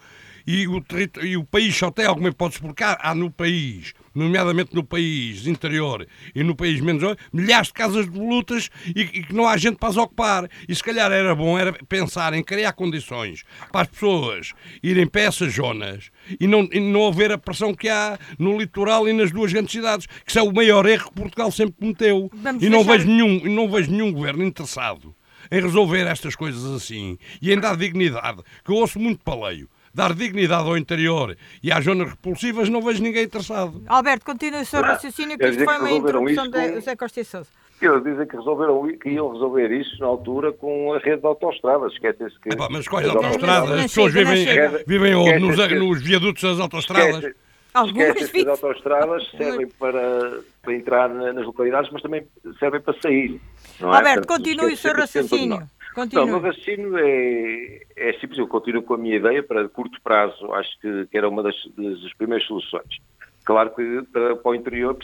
E 0.46 0.66
o, 0.66 0.82
e 1.22 1.36
o 1.36 1.44
país 1.44 1.76
só 1.76 1.90
tem 1.90 2.06
alguma 2.06 2.28
hipótese, 2.28 2.60
porque 2.60 2.82
há, 2.82 2.98
há 3.00 3.14
no 3.14 3.30
país, 3.30 3.92
nomeadamente 4.14 4.74
no 4.74 4.84
país 4.84 5.46
interior 5.46 6.06
e 6.34 6.42
no 6.42 6.54
país 6.54 6.80
menos, 6.80 7.16
milhares 7.32 7.68
de 7.68 7.74
casas 7.74 8.10
de 8.10 8.18
lutas 8.18 8.70
e, 8.94 9.00
e, 9.00 9.22
que 9.24 9.34
não 9.34 9.46
há 9.46 9.56
gente 9.56 9.76
para 9.76 9.88
as 9.88 9.96
ocupar. 9.96 10.48
E 10.68 10.74
se 10.74 10.82
calhar 10.82 11.10
era 11.10 11.34
bom 11.34 11.58
era 11.58 11.72
pensar 11.88 12.34
em 12.34 12.42
criar 12.42 12.72
condições 12.72 13.44
para 13.70 13.82
as 13.82 13.88
pessoas 13.88 14.52
irem 14.82 15.06
para 15.06 15.22
essas 15.22 15.54
zonas 15.54 16.10
e 16.38 16.46
não, 16.46 16.68
e 16.72 16.80
não 16.80 17.06
haver 17.06 17.32
a 17.32 17.38
pressão 17.38 17.74
que 17.74 17.88
há 17.88 18.18
no 18.38 18.58
litoral 18.58 19.08
e 19.08 19.12
nas 19.12 19.30
duas 19.30 19.52
grandes 19.52 19.72
cidades, 19.72 20.06
que 20.06 20.30
isso 20.30 20.38
é 20.38 20.42
o 20.42 20.52
maior 20.52 20.86
erro 20.86 21.08
que 21.10 21.14
Portugal 21.14 21.50
sempre 21.50 21.74
cometeu. 21.78 22.30
Vamos 22.32 22.62
e 22.62 22.68
não 22.68 22.84
vejo, 22.84 23.06
nenhum, 23.06 23.44
não 23.44 23.70
vejo 23.70 23.90
nenhum 23.90 24.12
governo 24.12 24.44
interessado 24.44 25.14
em 25.50 25.60
resolver 25.60 26.06
estas 26.06 26.36
coisas 26.36 26.64
assim 26.64 27.18
e 27.40 27.52
em 27.52 27.58
dar 27.58 27.76
dignidade, 27.76 28.42
que 28.64 28.70
eu 28.70 28.76
ouço 28.76 28.98
muito 28.98 29.22
paleio 29.22 29.68
dar 29.92 30.14
dignidade 30.14 30.68
ao 30.68 30.76
interior 30.76 31.36
e 31.62 31.72
às 31.72 31.84
zonas 31.84 32.10
repulsivas, 32.10 32.68
não 32.68 32.80
vejo 32.80 33.02
ninguém 33.02 33.24
interessado. 33.24 33.82
Alberto, 33.86 34.24
continua 34.24 34.60
o 34.60 34.64
seu 34.64 34.82
raciocínio, 34.82 35.36
que 35.36 35.46
isto 35.46 35.64
foi 35.64 35.78
uma 35.78 35.90
interrupção 35.90 36.48
de 36.48 36.74
José 36.74 36.96
Costa 36.96 37.20
e 37.20 37.24
Sousa. 37.24 37.48
Eles 37.82 38.04
dizem 38.04 38.26
que, 38.26 38.36
resolveram, 38.36 38.86
que 38.98 39.08
iam 39.08 39.32
resolver 39.32 39.70
isso 39.72 39.98
na 40.00 40.06
altura 40.06 40.52
com 40.52 40.92
a 40.92 40.98
rede 40.98 41.22
de 41.22 41.26
autostradas. 41.26 41.92
Esquecem-se 41.94 42.38
que. 42.38 42.50
Epá, 42.50 42.68
mas 42.70 42.86
quais 42.86 43.08
autostradas? 43.08 43.70
As 43.70 43.82
pessoas 43.82 44.12
vivem, 44.12 44.46
vivem 44.86 45.14
onde? 45.14 45.38
Nos, 45.38 45.56
nos 45.56 46.02
viadutos 46.02 46.42
das 46.42 46.60
autostradas? 46.60 47.32
Algumas 47.72 48.30
que 48.30 48.40
as 48.40 48.48
autostradas 48.48 49.30
servem 49.34 49.66
para, 49.78 50.40
para 50.60 50.74
entrar 50.74 51.08
nas 51.08 51.46
localidades, 51.46 51.90
mas 51.90 52.02
também 52.02 52.26
servem 52.58 52.80
para 52.82 53.00
sair. 53.00 53.40
Não 53.80 53.94
é? 53.94 53.96
Alberto, 53.96 54.26
continue 54.26 54.74
o 54.74 54.76
seu 54.76 54.92
raciocínio. 54.92 55.66
Continue. 55.94 56.26
Não, 56.26 56.36
o 56.36 56.40
meu 56.40 56.48
raciocínio 56.48 56.96
é, 56.98 57.80
é 57.96 58.12
simples, 58.14 58.38
eu 58.38 58.46
continuo 58.46 58.82
com 58.82 58.94
a 58.94 58.98
minha 58.98 59.16
ideia 59.16 59.42
para 59.42 59.68
curto 59.68 60.00
prazo, 60.02 60.52
acho 60.52 60.78
que, 60.80 61.06
que 61.06 61.18
era 61.18 61.28
uma 61.28 61.42
das, 61.42 61.54
das 61.76 62.12
primeiras 62.14 62.46
soluções. 62.46 63.00
Claro 63.44 63.74
que 63.74 64.02
para, 64.12 64.36
para 64.36 64.50
o 64.50 64.54
interior 64.54 64.96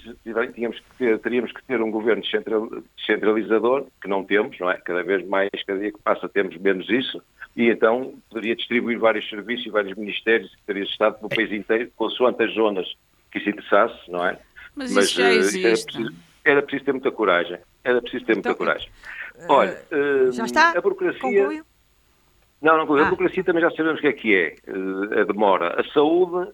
tínhamos 0.55 0.79
que 0.79 0.97
ter, 0.99 1.19
teríamos 1.19 1.51
que 1.53 1.65
ter 1.65 1.81
um 1.83 1.91
governo 1.91 2.23
descentralizador, 2.97 3.87
que 4.01 4.09
não 4.09 4.25
temos, 4.25 4.59
não 4.61 4.71
é? 4.71 4.77
Cada 4.79 5.03
vez 5.03 5.27
mais, 5.27 5.51
cada 5.67 5.81
dia 5.81 5.91
que 5.91 5.99
passa, 5.99 6.29
temos 6.29 6.57
menos 6.59 6.89
isso, 6.89 7.21
e 7.57 7.69
então 7.69 8.15
poderia 8.31 8.55
distribuir 8.55 8.99
vários 8.99 9.29
serviços 9.29 9.67
e 9.67 9.71
vários 9.71 9.97
ministérios 9.97 10.53
e 10.53 10.67
teria 10.67 10.85
Estado 10.85 11.19
pelo 11.19 11.31
país 11.31 11.51
inteiro, 11.51 11.91
consoante 11.97 12.43
as 12.43 12.55
zonas 12.55 12.87
que 13.33 13.41
se 13.41 13.51
interessasse, 13.51 14.11
não 14.11 14.25
é? 14.25 14.39
Mas, 14.77 14.93
Mas 14.93 15.07
isso 15.07 15.21
já 15.21 15.33
existe. 15.33 15.67
Era 15.67 15.75
preciso, 15.77 16.15
era 16.45 16.63
preciso 16.63 16.85
ter 16.85 16.93
muita 16.93 17.11
coragem. 17.11 17.59
Era 17.83 18.03
preciso 18.03 18.25
ter 18.27 18.35
muita 18.35 18.51
então, 18.51 18.59
coragem. 18.59 18.89
Olha, 19.49 19.79
já 20.33 20.45
está? 20.45 20.71
a 20.71 20.81
burocracia. 20.81 21.21
Concluiu? 21.21 21.65
Não, 22.61 22.73
não, 22.85 22.95
a 22.97 23.03
ah. 23.03 23.05
burocracia 23.05 23.45
também 23.45 23.63
já 23.63 23.71
sabemos 23.71 23.99
o 23.99 24.03
que 24.03 24.09
é 24.09 24.13
que 24.13 24.35
é, 24.35 24.55
a 25.21 25.25
demora. 25.25 25.81
A 25.81 25.85
saúde, 25.93 26.53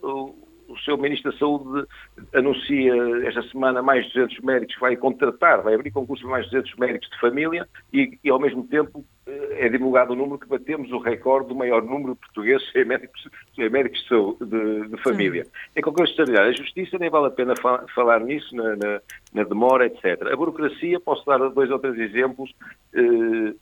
o, 0.73 0.79
seu 0.81 0.97
Ministro 0.97 1.33
da 1.33 1.39
Saúde 1.39 1.87
anuncia 2.35 2.93
esta 3.27 3.43
semana 3.45 3.83
mais 3.83 4.07
de 4.07 4.15
200 4.15 4.41
médicos, 4.41 4.77
vai 4.81 4.97
contratar, 4.97 5.63
vai 5.63 5.75
abrir 5.75 5.91
concurso 5.91 6.23
para 6.23 6.33
mais 6.33 6.45
de 6.47 6.53
200 6.53 6.77
médicos 6.79 7.11
de 7.11 7.21
família 7.21 7.69
e, 7.93 8.19
e, 8.23 8.31
ao 8.31 8.39
mesmo 8.39 8.65
tempo 8.65 9.05
é 9.25 9.69
divulgado 9.69 10.13
o 10.13 10.17
número 10.17 10.39
que 10.39 10.49
batemos 10.49 10.91
o 10.91 10.99
recorde 10.99 11.49
do 11.49 11.55
maior 11.55 11.83
número 11.83 12.15
de 12.15 12.21
portugueses 12.21 12.69
em 12.75 12.85
médicos, 12.85 13.29
em 13.57 13.71
médicos 13.71 14.03
de, 14.03 14.47
de, 14.47 14.89
de 14.89 15.03
família. 15.03 15.47
É 15.77 15.81
qualquer 15.81 16.05
extraordinário. 16.05 16.51
A 16.51 16.55
justiça 16.55 16.99
nem 16.99 17.09
vale 17.09 17.27
a 17.27 17.31
pena 17.31 17.55
fa 17.55 17.85
falar 17.95 18.21
nisso, 18.21 18.55
na, 18.55 18.75
na, 18.75 19.01
na, 19.33 19.45
demora, 19.45 19.87
etc. 19.87 20.23
A 20.27 20.37
burocracia, 20.37 20.99
posso 20.99 21.25
dar 21.25 21.39
dois 21.51 21.71
ou 21.71 21.79
três 21.79 21.97
exemplos. 21.99 22.53
Eh, 22.95 23.55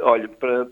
olha, 0.00 0.28
para, 0.28 0.66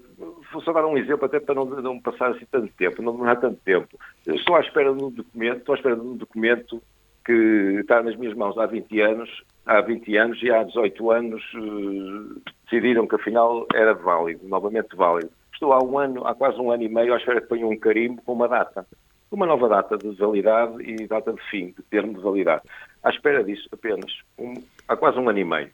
vou 0.52 0.62
só 0.62 0.72
dar 0.72 0.86
um 0.86 0.96
exemplo 0.96 1.24
até 1.24 1.40
para 1.40 1.54
não, 1.54 1.64
não 1.64 2.00
passar 2.00 2.30
assim 2.30 2.46
tanto 2.50 2.72
tempo, 2.74 3.02
não 3.02 3.12
demorar 3.12 3.36
tanto 3.36 3.60
tempo. 3.64 3.88
Eu 4.26 4.34
estou 4.34 4.56
à 4.56 4.60
espera 4.60 4.94
de 4.94 5.02
um 5.02 5.10
documento, 5.10 5.58
estou 5.58 5.74
à 5.74 5.76
espera 5.76 5.96
de 5.96 6.02
um 6.02 6.16
documento 6.16 6.82
que 7.24 7.80
está 7.80 8.02
nas 8.02 8.16
minhas 8.16 8.34
mãos 8.34 8.56
há 8.58 8.66
20 8.66 9.00
anos, 9.00 9.44
há 9.66 9.80
20 9.80 10.16
anos 10.16 10.42
e 10.42 10.50
há 10.50 10.62
18 10.62 11.10
anos 11.10 11.42
uh, 11.54 12.40
decidiram 12.64 13.06
que 13.06 13.14
afinal 13.14 13.66
era 13.74 13.94
válido, 13.94 14.46
novamente 14.48 14.96
válido. 14.96 15.30
Estou 15.52 15.72
há 15.72 15.82
um 15.82 15.98
ano, 15.98 16.26
há 16.26 16.34
quase 16.34 16.58
um 16.58 16.70
ano 16.70 16.82
e 16.82 16.88
meio 16.88 17.12
à 17.12 17.18
espera 17.18 17.40
que 17.40 17.48
ponham 17.48 17.68
um 17.68 17.78
carimbo 17.78 18.22
com 18.22 18.32
uma 18.32 18.48
data, 18.48 18.86
uma 19.30 19.46
nova 19.46 19.68
data 19.68 19.96
de 19.96 20.10
validade 20.16 20.82
e 20.82 21.06
data 21.06 21.32
de 21.32 21.42
fim, 21.50 21.66
de 21.66 21.82
termo 21.90 22.14
de 22.14 22.20
validade. 22.20 22.62
À 23.02 23.10
espera 23.10 23.44
disso 23.44 23.68
apenas, 23.72 24.10
um, 24.38 24.54
há 24.88 24.96
quase 24.96 25.18
um 25.18 25.28
ano 25.28 25.38
e 25.38 25.44
meio. 25.44 25.70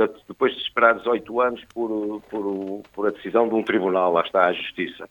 Portanto, 0.00 0.24
depois 0.26 0.54
de 0.54 0.62
esperar 0.62 0.94
18 0.94 1.40
anos 1.42 1.64
por, 1.74 2.22
por, 2.30 2.82
por, 2.94 3.06
a 3.06 3.10
decisão 3.10 3.46
de 3.46 3.54
um 3.54 3.62
tribunal, 3.62 4.14
lá 4.14 4.22
está 4.22 4.46
a 4.46 4.52
justiça. 4.54 5.06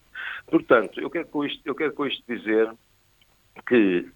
Portanto, 0.49 0.99
eu 0.99 1.12
quero 1.12 1.28
com 1.28 1.45
isto, 1.45 1.62
eu 1.63 1.75
quero 1.75 1.93
com 1.93 2.08
isto 2.08 2.23
dizer 2.28 2.71
que 3.67 4.10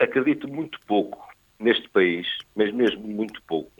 acredito 0.00 0.48
muito 0.48 0.80
pouco 0.84 1.32
neste 1.60 1.88
país, 1.90 2.26
mas 2.56 2.72
mesmo 2.72 3.06
muito 3.06 3.40
pouco. 3.42 3.70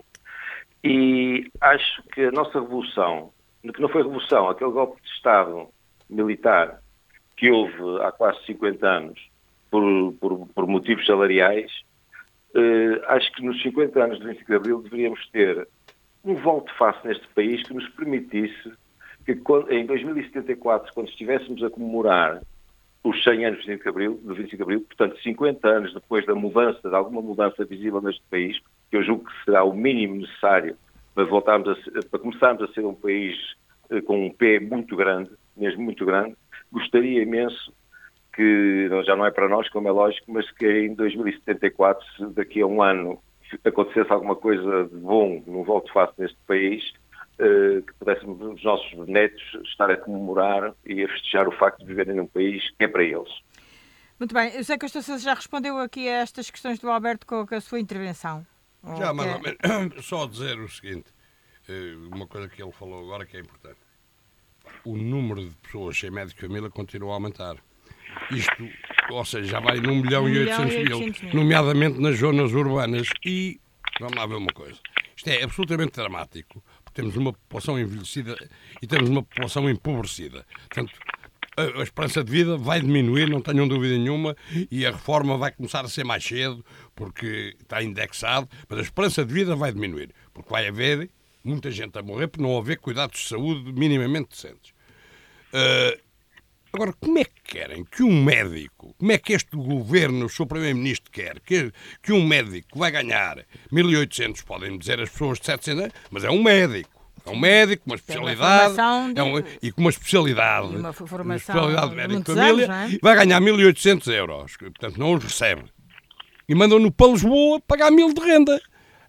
E 0.85 1.51
acho 1.61 2.01
que 2.13 2.27
a 2.27 2.31
nossa 2.31 2.61
revolução, 2.61 3.33
que 3.63 3.83
não 3.83 3.89
foi 3.89 4.03
revolução, 4.05 4.49
aquele 4.49 4.71
golpe 4.71 5.03
de 5.03 5.09
Estado 5.09 5.69
militar 6.09 6.81
que 7.37 7.51
houve 7.51 8.05
há 8.05 8.13
quase 8.13 8.39
50 8.47 8.87
anos 8.87 9.29
por, 9.69 10.13
por, 10.21 10.47
por 10.55 10.67
motivos 10.69 11.05
salariais, 11.07 11.73
eh, 12.55 13.03
acho 13.09 13.33
que 13.33 13.45
nos 13.45 13.61
50 13.63 14.01
anos 14.01 14.21
do 14.21 14.27
25 14.27 14.49
de 14.49 14.57
Abril 14.57 14.83
deveríamos 14.83 15.29
ter 15.31 15.67
um 16.27 16.35
volte 16.35 16.73
face 16.77 17.07
neste 17.07 17.27
país 17.29 17.63
que 17.63 17.73
nos 17.73 17.89
permitisse 17.91 18.73
que 19.25 19.33
em 19.71 19.87
2074, 19.87 20.93
quando 20.93 21.09
estivéssemos 21.09 21.63
a 21.63 21.71
comemorar 21.71 22.43
os 23.03 23.23
100 23.23 23.47
anos 23.47 23.61
do 23.61 23.67
25 23.67 23.83
de 23.83 23.89
Abril, 23.89 24.21
do 24.23 24.35
25 24.35 24.57
de 24.57 24.63
Abril, 24.63 24.81
portanto 24.81 25.23
50 25.23 25.69
anos 25.69 25.95
depois 25.95 26.27
da 26.27 26.35
mudança, 26.35 26.89
de 26.89 26.95
alguma 26.95 27.23
mudança 27.23 27.65
visível 27.65 28.01
neste 28.01 28.23
país, 28.29 28.59
que 28.91 28.97
eu 28.97 29.03
julgo 29.05 29.25
que 29.25 29.45
será 29.45 29.63
o 29.65 29.73
mínimo 29.73 30.17
necessário 30.17 30.77
para 31.15 31.25
voltarmos 31.25 31.69
a, 31.69 32.09
para 32.11 32.21
começarmos 32.21 32.63
a 32.63 32.73
ser 32.73 32.85
um 32.85 32.95
país 32.95 33.37
eh, 33.91 34.01
com 34.01 34.27
um 34.27 34.31
pé 34.31 34.59
muito 34.61 34.97
grande, 34.97 35.31
mesmo 35.57 35.83
muito 35.83 36.05
grande, 36.05 36.37
gostaria 36.73 37.23
imenso 37.23 37.73
que, 38.33 38.89
já 39.05 39.17
não 39.17 39.25
é 39.25 39.31
para 39.31 39.49
nós, 39.49 39.69
como 39.71 39.89
é 39.89 39.91
lógico, 39.91 40.31
mas 40.31 40.51
que 40.53 40.67
em 40.67 40.95
2074, 40.95 42.05
se 42.17 42.27
daqui 42.35 42.61
a 42.61 42.67
um 42.67 42.83
ano 42.83 43.19
acontecesse 43.65 44.13
alguma 44.13 44.37
coisa 44.37 44.85
de 44.85 44.97
bom 44.97 45.43
no 45.47 45.65
voto 45.65 45.93
fácil 45.93 46.15
neste 46.19 46.39
país, 46.47 46.83
eh, 47.39 47.83
que 47.87 47.93
pudéssemos 47.95 48.41
os 48.41 48.65
nossos 48.65 49.09
netos 49.09 49.43
estar 49.65 49.91
a 49.91 49.97
comemorar 49.97 50.75
e 50.85 51.05
a 51.05 51.09
festejar 51.09 51.47
o 51.49 51.53
facto 51.53 51.81
de 51.81 51.87
viverem 51.87 52.17
num 52.17 52.27
país 52.27 52.63
que 52.77 52.85
é 52.85 52.89
para 52.89 53.05
eles. 53.05 53.31
Muito 54.19 54.35
bem. 54.35 54.55
Eu 54.55 54.65
sei 54.65 54.79
que 54.79 54.89
já 54.89 55.35
respondeu 55.35 55.79
aqui 55.79 56.09
a 56.09 56.23
estas 56.23 56.51
questões 56.51 56.79
do 56.79 56.89
Alberto 56.89 57.27
com 57.27 57.47
a 57.51 57.61
sua 57.61 57.79
intervenção. 57.79 58.47
Já, 58.99 59.13
mas 59.13 59.27
é... 59.27 60.01
só 60.01 60.27
dizer 60.27 60.59
o 60.59 60.69
seguinte, 60.69 61.13
eh, 61.69 61.95
uma 62.11 62.27
coisa 62.27 62.49
que 62.49 62.63
ele 62.63 62.73
falou 62.73 63.05
agora 63.05 63.27
que 63.27 63.37
é 63.37 63.41
importante. 63.41 63.81
O 64.85 64.97
número 64.97 65.47
de 65.47 65.55
pessoas 65.57 65.99
sem 65.99 66.11
médico 66.11 66.41
de 66.41 66.47
família 66.47 66.71
continua 66.71 67.11
a 67.11 67.15
aumentar. 67.15 67.57
Isto, 68.31 68.69
ou 69.11 69.25
seja, 69.25 69.49
já 69.49 69.61
vai 69.61 69.81
num 69.81 70.03
milhão 70.03 70.29
e 70.29 70.39
oitocentos 70.39 71.21
mil, 71.23 71.33
nomeadamente 71.33 72.01
nas 72.01 72.19
zonas 72.19 72.53
urbanas. 72.53 73.09
E, 73.25 73.61
vamos 74.01 74.17
lá 74.17 74.27
ver 74.27 74.37
uma 74.37 74.53
coisa, 74.53 74.79
isto 75.17 75.29
é 75.29 75.43
absolutamente 75.43 75.93
dramático, 75.93 76.63
porque 76.85 77.01
temos 77.01 77.17
uma 77.17 77.33
população 77.33 77.79
envelhecida 77.79 78.37
e 78.83 78.87
temos 78.87 79.09
uma 79.09 79.23
população 79.23 79.69
empobrecida. 79.69 80.45
Portanto, 80.69 80.93
a, 81.57 81.83
esperança 81.83 82.23
de 82.23 82.31
vida 82.31 82.57
vai 82.57 82.81
diminuir, 82.81 83.29
não 83.29 83.41
tenham 83.41 83.67
dúvida 83.67 83.97
nenhuma, 83.97 84.37
e 84.71 84.85
a 84.85 84.91
reforma 84.91 85.39
vai 85.39 85.51
começar 85.51 85.85
a 85.85 85.89
ser 85.89 86.05
mais 86.05 86.23
cedo, 86.23 86.65
porque 86.95 87.57
está 87.61 87.83
indexado, 87.83 88.49
mas 88.69 88.79
a 88.79 88.83
esperança 88.83 89.25
de 89.25 89.33
vida 89.33 89.57
vai 89.57 89.73
diminuir, 89.73 90.11
porque 90.35 90.51
vai 90.51 90.69
haver 90.69 91.11
muita 91.43 91.71
gente 91.71 91.99
a 91.99 92.03
morrer 92.03 92.27
por 92.27 92.41
não 92.41 92.59
haver 92.59 92.79
cuidados 92.79 93.21
de 93.21 93.29
saúde 93.29 93.73
minimamente 93.73 94.31
decentes. 94.31 94.73
Uh, 95.53 96.06
Agora, 96.73 96.93
como 96.93 97.19
é 97.19 97.25
que 97.25 97.43
querem 97.43 97.85
que 97.85 98.03
um 98.03 98.23
médico, 98.23 98.95
como 98.99 99.13
é 99.13 99.19
que 99.19 99.33
este 99.33 99.57
governo, 99.57 100.27
o 100.27 100.29
seu 100.29 100.47
primeiro-ministro 100.47 101.11
quer, 101.11 101.41
que, 101.41 101.73
que 102.03 102.13
um 102.13 102.27
médico 102.27 102.79
vai 102.79 102.91
ganhar 102.91 103.39
1.800, 103.73 104.45
podem 104.45 104.77
dizer 104.77 105.01
as 105.01 105.09
pessoas 105.09 105.39
de 105.39 105.47
700, 105.47 105.91
mas 106.11 106.25
é 106.25 106.31
um 106.31 106.43
médico. 106.43 106.91
É 107.25 107.31
um 107.31 107.39
médico 107.39 107.83
uma 107.87 107.97
especialidade 107.97 108.75
de... 108.75 109.21
é 109.21 109.23
um, 109.23 109.39
e 109.61 109.73
com 109.73 109.81
uma 109.81 109.91
especialidade, 109.91 110.69
uma, 110.69 110.95
uma 111.23 111.37
especialidade 111.37 111.91
de 111.91 111.97
médico 111.97 112.21
de 112.21 112.35
família, 112.35 112.73
anos, 112.73 112.95
é? 112.95 112.99
vai 113.03 113.17
ganhar 113.17 113.41
1.800 113.41 114.13
euros, 114.13 114.57
portanto 114.57 114.97
não 114.97 115.15
os 115.15 115.25
recebe. 115.25 115.65
E 116.49 116.55
mandam-no 116.55 116.93
para 116.93 117.11
Lisboa 117.11 117.61
pagar 117.67 117.91
mil 117.91 118.15
de 118.15 118.21
renda. 118.21 118.61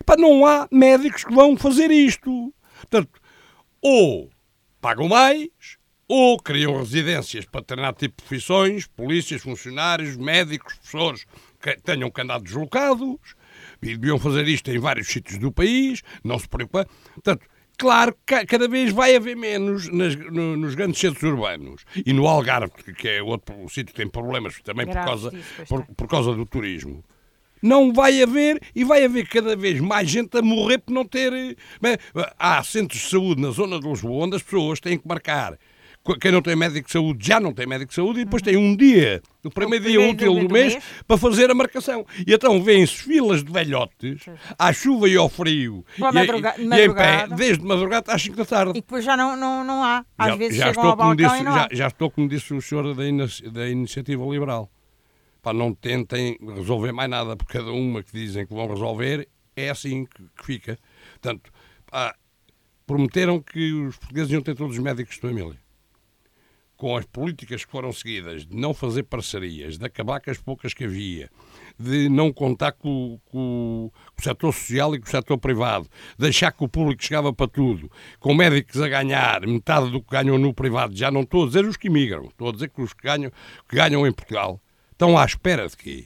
Pá, 0.04 0.15
não 0.17 0.46
há 0.46 0.67
médicos 0.72 1.24
que 1.24 1.34
vão 1.34 1.56
fazer 1.56 1.91
isto. 1.91 2.52
Portanto, 2.80 3.20
ou 3.82 4.32
pagam 4.82 5.08
mais, 5.08 5.77
ou 6.08 6.38
criam 6.39 6.78
residências 6.78 7.46
para 7.46 7.62
determinado 7.62 7.98
tipo 7.98 8.15
de 8.22 8.28
profissões, 8.28 8.88
polícias, 8.88 9.41
funcionários, 9.41 10.15
médicos, 10.15 10.76
professores, 10.76 11.26
que 11.62 11.76
tenham 11.82 12.10
que 12.10 12.22
andar 12.22 12.39
deslocados, 12.39 13.17
e 13.82 13.98
deviam 13.98 14.17
fazer 14.17 14.48
isto 14.48 14.72
em 14.72 14.80
vários 14.80 15.08
sítios 15.08 15.38
do 15.38 15.52
país, 15.52 16.02
não 16.24 16.39
se 16.39 16.48
preocupar. 16.48 16.86
Portanto, 17.13 17.46
Claro 17.80 18.17
que 18.26 18.43
cada 18.48 18.67
vez 18.67 18.91
vai 18.91 19.15
haver 19.15 19.38
menos 19.38 19.88
nas, 19.89 20.15
no, 20.15 20.58
nos 20.58 20.74
grandes 20.74 21.00
centros 21.00 21.22
urbanos 21.22 21.84
e 22.04 22.12
no 22.12 22.28
Algarve, 22.28 22.72
que 22.98 23.08
é 23.08 23.22
outro 23.22 23.54
sítio 23.70 23.93
que 23.93 24.02
tem 24.02 24.10
problemas 24.10 24.60
também 24.63 24.88
por 24.88 24.96
causa, 24.96 25.32
por, 25.70 25.86
por 25.96 26.08
causa 26.08 26.34
do 26.34 26.43
turismo. 26.43 27.04
Não 27.62 27.93
vai 27.93 28.22
haver 28.24 28.60
e 28.76 28.84
vai 28.84 29.04
haver 29.06 29.28
cada 29.28 29.56
vez 29.56 29.80
mais 29.80 30.10
gente 30.10 30.36
a 30.38 30.41
morrer 30.41 30.80
por 30.80 30.91
não 30.91 31.06
ter. 31.06 31.32
eh, 31.34 31.56
Há 32.39 32.63
centros 32.63 33.00
de 33.02 33.10
saúde 33.10 33.41
na 33.41 33.52
zona 33.52 33.80
de 33.80 33.88
Lisboa 33.88 34.26
onde 34.26 34.36
as 34.38 34.43
pessoas 34.43 34.80
têm 34.80 34.98
que 34.98 35.08
marcar. 35.08 35.58
Quem 36.22 36.32
não 36.32 36.41
tem 36.41 36.56
médico 36.56 36.88
de 36.88 36.91
saúde 36.93 37.26
já 37.28 37.39
não 37.39 37.54
tem 37.54 37.65
médico 37.67 37.89
de 37.89 37.96
saúde 37.96 38.22
e 38.22 38.26
depois 38.26 38.41
tem 38.41 38.56
um 38.56 38.76
dia, 38.76 39.22
o 39.43 39.50
primeiro 39.50 39.84
dia 39.86 39.93
primeiro 39.96 40.15
útil 40.15 40.32
dia 40.34 40.41
do 40.41 40.48
do 40.48 40.54
mês, 40.54 40.74
mês. 40.74 40.86
para 41.08 41.17
fazer 41.17 41.52
a 41.52 41.56
marcação. 41.56 42.06
E 42.26 42.34
então 42.34 42.62
vêm-se 42.63 42.93
filas 42.96 43.43
de 43.43 43.52
velhotes, 43.52 44.26
à 44.58 44.72
chuva 44.72 45.10
e 45.10 45.15
ao 45.17 45.28
frio, 45.30 45.84
Pela 45.96 46.10
e, 46.12 46.13
madruga- 46.13 46.56
e, 46.58 46.62
e 46.62 46.86
em 46.86 46.93
pé, 46.93 47.28
desde 47.36 47.63
madrugada 47.65 48.13
às 48.13 48.22
5 48.22 48.36
da 48.38 48.46
tarde. 48.46 48.72
E 48.72 48.82
depois 48.82 49.04
já 49.04 49.17
não, 49.17 49.36
não, 49.36 49.63
não 49.63 49.84
há. 49.84 50.06
Às 50.17 50.28
já, 50.30 50.36
vezes 50.36 50.58
já 50.58 50.65
chegam 50.67 50.72
estou 50.84 50.89
ao 50.91 50.98
como 50.98 51.15
balcão 51.15 51.30
disse, 51.30 51.41
e 51.41 51.43
não 51.46 51.54
já, 51.54 51.63
há. 51.65 51.70
já 51.76 51.88
estou 51.88 52.12
como 52.12 52.30
disse 52.30 52.54
o 52.54 52.62
senhor 52.62 52.93
da, 52.96 53.06
ina- 53.08 53.28
da 53.52 53.67
Iniciativa 53.70 54.24
Liberal. 54.26 54.72
Pá, 55.41 55.54
não 55.54 55.74
tentem 55.74 56.38
resolver 56.56 56.91
mais 56.91 57.10
nada, 57.10 57.36
porque 57.36 57.54
cada 57.58 57.72
uma 57.72 58.02
que 58.04 58.12
dizem 58.12 58.46
que 58.46 58.54
vão 58.54 58.67
resolver 58.67 59.28
é 59.56 59.70
assim 59.70 60.06
que, 60.06 60.24
que 60.38 60.46
fica. 60.46 60.78
Portanto, 61.22 61.52
pá, 61.89 62.15
prometeram 62.86 63.41
que 63.41 63.72
os 63.74 63.98
portugueses 63.98 64.32
iam 64.32 64.41
ter 64.41 64.56
todos 64.56 64.78
os 64.78 64.84
médicos 64.84 65.15
de 65.15 65.22
família. 65.22 65.58
Com 66.78 66.96
as 66.96 67.06
políticas 67.06 67.66
que 67.66 67.72
foram 67.72 67.92
seguidas 67.92 68.46
de 68.46 68.56
não 68.56 68.72
fazer 68.72 69.02
parcerias, 69.04 69.80
de 69.80 69.86
acabar 69.86 70.22
com 70.22 70.30
as 70.30 70.38
poucas 70.38 70.76
que 70.76 70.84
havia, 70.84 71.28
de 71.78 72.08
não 72.08 72.32
contar 72.32 72.72
com, 72.74 73.20
com- 73.26 73.90
com 73.92 74.22
o 74.22 74.24
setor 74.24 74.54
social 74.54 74.94
e 74.94 75.00
com 75.00 75.08
o 75.08 75.10
setor 75.10 75.40
privado, 75.40 75.90
de 76.20 76.28
achar 76.28 76.52
que 76.52 76.63
o 76.63 76.68
público 76.70 77.04
chegava 77.04 77.34
para 77.34 77.48
tudo, 77.48 77.92
com 78.20 78.34
médicos 78.36 78.80
a 78.80 78.88
ganhar 78.88 79.42
metade 79.48 79.90
do 79.90 80.00
que 80.02 80.12
ganham 80.12 80.38
no 80.38 80.54
privado, 80.54 80.96
já 80.96 81.10
não 81.10 81.22
estou 81.22 81.46
a 81.46 81.48
dizer 81.48 81.66
os 81.66 81.78
que 81.78 81.88
imigram, 81.88 82.26
estou 82.26 82.50
a 82.50 82.52
dizer 82.52 82.70
que 82.70 82.80
os 82.82 82.94
que 82.94 83.02
ganham, 83.04 83.32
que 83.68 83.76
ganham 83.76 84.06
em 84.06 84.12
Portugal 84.12 84.62
estão 84.92 85.18
à 85.18 85.26
espera 85.26 85.68
de 85.68 85.76
quê? 85.76 86.06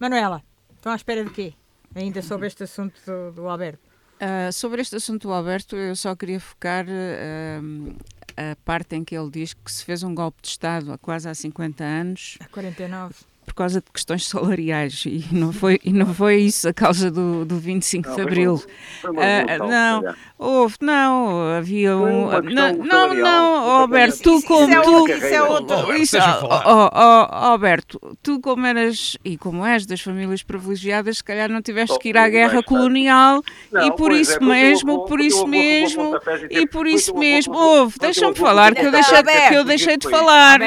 Manuela, 0.00 0.42
estão 0.74 0.92
à 0.92 0.96
espera 0.96 1.24
de 1.24 1.30
quê? 1.30 1.52
Ainda 1.94 2.22
sobre 2.22 2.46
este 2.46 2.62
assunto 2.62 2.98
do, 3.06 3.32
do 3.32 3.48
Alberto. 3.48 3.85
Ah, 4.20 4.50
sobre 4.52 4.80
este 4.80 4.96
assunto 4.96 5.30
Alberto, 5.30 5.76
eu 5.76 5.94
só 5.94 6.14
queria 6.16 6.40
focar 6.40 6.86
ah, 6.88 8.50
a 8.52 8.56
parte 8.64 8.96
em 8.96 9.04
que 9.04 9.16
ele 9.16 9.30
diz 9.30 9.54
que 9.54 9.70
se 9.70 9.84
fez 9.84 10.02
um 10.02 10.14
golpe 10.14 10.42
de 10.42 10.48
Estado 10.48 10.92
há 10.92 10.98
quase 10.98 11.28
há 11.28 11.34
50 11.34 11.82
anos 11.82 12.38
A 12.40 12.48
49. 12.48 13.14
Por 13.46 13.54
causa 13.54 13.80
de 13.80 13.86
questões 13.92 14.26
salariais 14.26 15.04
e 15.06 15.24
não 15.32 15.52
foi, 15.52 15.78
e 15.84 15.92
não 15.92 16.12
foi 16.12 16.36
isso 16.38 16.68
a 16.68 16.74
causa 16.74 17.10
do, 17.10 17.44
do 17.44 17.56
25 17.58 18.02
de 18.02 18.08
Não, 18.08 18.14
foi 18.16 18.24
Abril. 18.24 18.52
uma- 18.54 18.60
foi 19.00 19.10
uma 19.12 19.22
Ah, 19.22 19.44
revolução, 19.46 20.02
não, 20.02 20.14
houve, 20.38 20.74
não, 20.80 21.48
havia 21.56 21.96
Foi 21.96 22.10
um. 22.12 22.42
Não, 22.52 23.14
não, 23.14 23.66
oh, 23.66 23.70
Alberto, 23.82 24.18
tu 24.22 24.36
Isso- 24.38 24.46
como 24.46 24.68
isso 24.68 24.78
é 24.78 24.82
tu. 24.82 25.08
isso 25.08 25.26
é 25.26 25.42
outro. 25.42 25.94
Isso, 25.96 26.16
oh, 26.18 26.90
oh, 26.92 27.34
Alberto, 27.34 28.16
tu 28.22 28.40
como 28.40 28.66
eras 28.66 29.16
e 29.24 29.38
como 29.38 29.64
és 29.64 29.86
das 29.86 30.00
famílias 30.00 30.42
privilegiadas, 30.42 31.18
se 31.18 31.24
calhar 31.24 31.48
não 31.48 31.62
tiveste 31.62 31.94
Oh, 31.94 31.98
que 31.98 32.08
ir 32.08 32.16
à 32.18 32.28
guerra 32.28 32.62
colonial 32.62 33.42
Não, 33.70 33.86
e 33.86 33.92
por 33.96 34.10
isso 34.12 34.32
é, 34.32 34.38
foi 34.38 34.46
mesmo, 34.46 34.98
por 35.06 35.08
foi 35.18 35.26
isso 35.26 35.46
mesmo, 35.46 36.16
e 36.50 36.66
por 36.66 36.82
foi 36.86 36.92
isso 36.94 37.14
mesmo, 37.16 37.52
que 37.54 37.58
levou- 37.60 37.78
ouve, 37.80 37.92
foi 37.92 37.96
o 37.96 38.00
teu 38.00 38.06
deixa-me 38.10 38.34
falar 38.34 38.74
que 38.74 38.84
eu 38.84 38.90
deixei, 38.90 39.16
Alberto, 39.18 39.48
que 39.48 39.54
eu 39.54 39.64
deixei 39.64 39.96
de 39.96 40.02
foi 40.08 40.12
falar. 40.18 40.58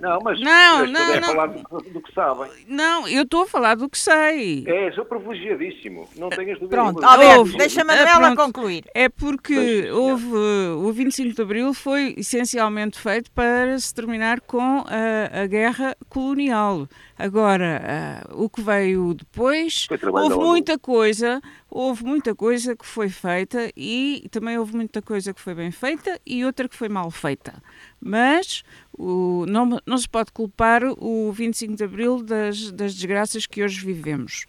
Não, 0.00 0.18
mas 0.22 0.40
Não, 0.40 0.86
não, 0.86 1.75
do, 1.78 2.00
que 2.00 2.12
sabem. 2.14 2.50
Não, 2.66 3.06
eu 3.08 3.22
estou 3.22 3.42
a 3.42 3.46
falar 3.46 3.74
do 3.76 3.88
que 3.88 3.98
sei. 3.98 4.64
É, 4.66 4.90
sou 4.92 5.04
privilegiadíssimo. 5.04 6.08
Não 6.16 6.28
tenhas 6.28 6.58
dúvida. 6.58 6.76
Pronto. 6.76 7.04
Alberto, 7.04 7.56
deixa 7.56 7.80
a 7.80 7.82
Ah, 7.82 7.86
Manuela 7.86 8.34
pronto. 8.34 8.36
concluir. 8.52 8.84
É 8.94 9.08
porque 9.08 9.90
houve 9.90 10.26
o 10.34 10.92
25 10.92 11.34
de 11.34 11.42
Abril 11.42 11.74
foi 11.74 12.14
essencialmente 12.16 12.98
feito 12.98 13.30
para 13.32 13.78
se 13.78 13.92
terminar 13.94 14.40
com 14.40 14.84
a, 14.86 15.42
a 15.42 15.46
guerra 15.46 15.96
colonial. 16.08 16.88
Agora, 17.18 17.82
ah, 17.82 18.34
o 18.34 18.48
que 18.48 18.60
veio 18.60 19.14
depois, 19.14 19.86
houve 20.12 20.36
muita 20.36 20.78
coisa, 20.78 21.40
houve 21.76 22.04
muita 22.04 22.34
coisa 22.34 22.74
que 22.74 22.86
foi 22.86 23.10
feita 23.10 23.70
e 23.76 24.26
também 24.30 24.56
houve 24.56 24.74
muita 24.74 25.02
coisa 25.02 25.34
que 25.34 25.40
foi 25.40 25.54
bem 25.54 25.70
feita 25.70 26.18
e 26.24 26.42
outra 26.42 26.66
que 26.66 26.74
foi 26.74 26.88
mal 26.88 27.10
feita. 27.10 27.62
Mas 28.00 28.62
o, 28.96 29.44
não, 29.46 29.78
não 29.84 29.98
se 29.98 30.08
pode 30.08 30.32
culpar 30.32 30.82
o 30.84 31.30
25 31.32 31.76
de 31.76 31.84
Abril 31.84 32.22
das, 32.22 32.72
das 32.72 32.94
desgraças 32.94 33.44
que 33.44 33.62
hoje 33.62 33.84
vivemos. 33.84 34.46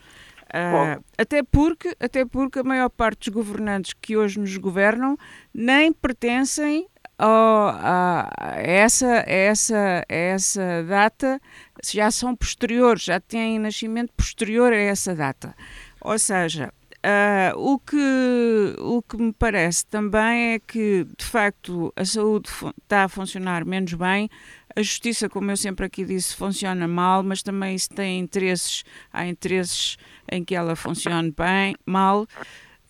Ah, 0.53 1.01
até, 1.17 1.43
porque, 1.43 1.93
até 1.99 2.23
porque 2.23 2.59
a 2.59 2.63
maior 2.63 2.89
parte 2.89 3.29
dos 3.29 3.43
governantes 3.43 3.93
que 3.93 4.15
hoje 4.15 4.39
nos 4.39 4.55
governam 4.55 5.17
nem 5.53 5.91
pertencem 5.91 6.87
a, 7.19 8.29
essa, 8.55 9.23
essa, 9.27 10.05
a 10.07 10.15
essa 10.15 10.83
data, 10.87 11.41
já 11.83 12.09
são 12.09 12.33
posteriores, 12.33 13.03
já 13.03 13.19
têm 13.19 13.59
nascimento 13.59 14.13
posterior 14.15 14.71
a 14.71 14.77
essa 14.77 15.13
data. 15.13 15.53
Ou 15.99 16.17
seja, 16.17 16.71
ah, 17.09 17.53
o, 17.55 17.79
que, 17.79 18.75
o 18.79 19.01
que 19.01 19.15
me 19.15 19.31
parece 19.31 19.85
também 19.85 20.55
é 20.55 20.59
que, 20.59 21.05
de 21.17 21.23
facto, 21.25 21.93
a 21.95 22.03
saúde 22.03 22.49
está 22.83 23.05
a 23.05 23.07
funcionar 23.07 23.63
menos 23.63 23.93
bem, 23.93 24.29
a 24.75 24.81
justiça, 24.81 25.29
como 25.29 25.49
eu 25.49 25.55
sempre 25.57 25.85
aqui 25.85 26.03
disse, 26.03 26.35
funciona 26.35 26.85
mal, 26.87 27.23
mas 27.23 27.41
também 27.41 27.73
isso 27.75 27.89
tem 27.89 28.19
interesses, 28.19 28.83
há 29.13 29.25
interesses 29.25 29.97
em 30.29 30.43
que 30.43 30.53
ela 30.53 30.75
funcione 30.75 31.33
bem, 31.35 31.75
mal, 31.85 32.27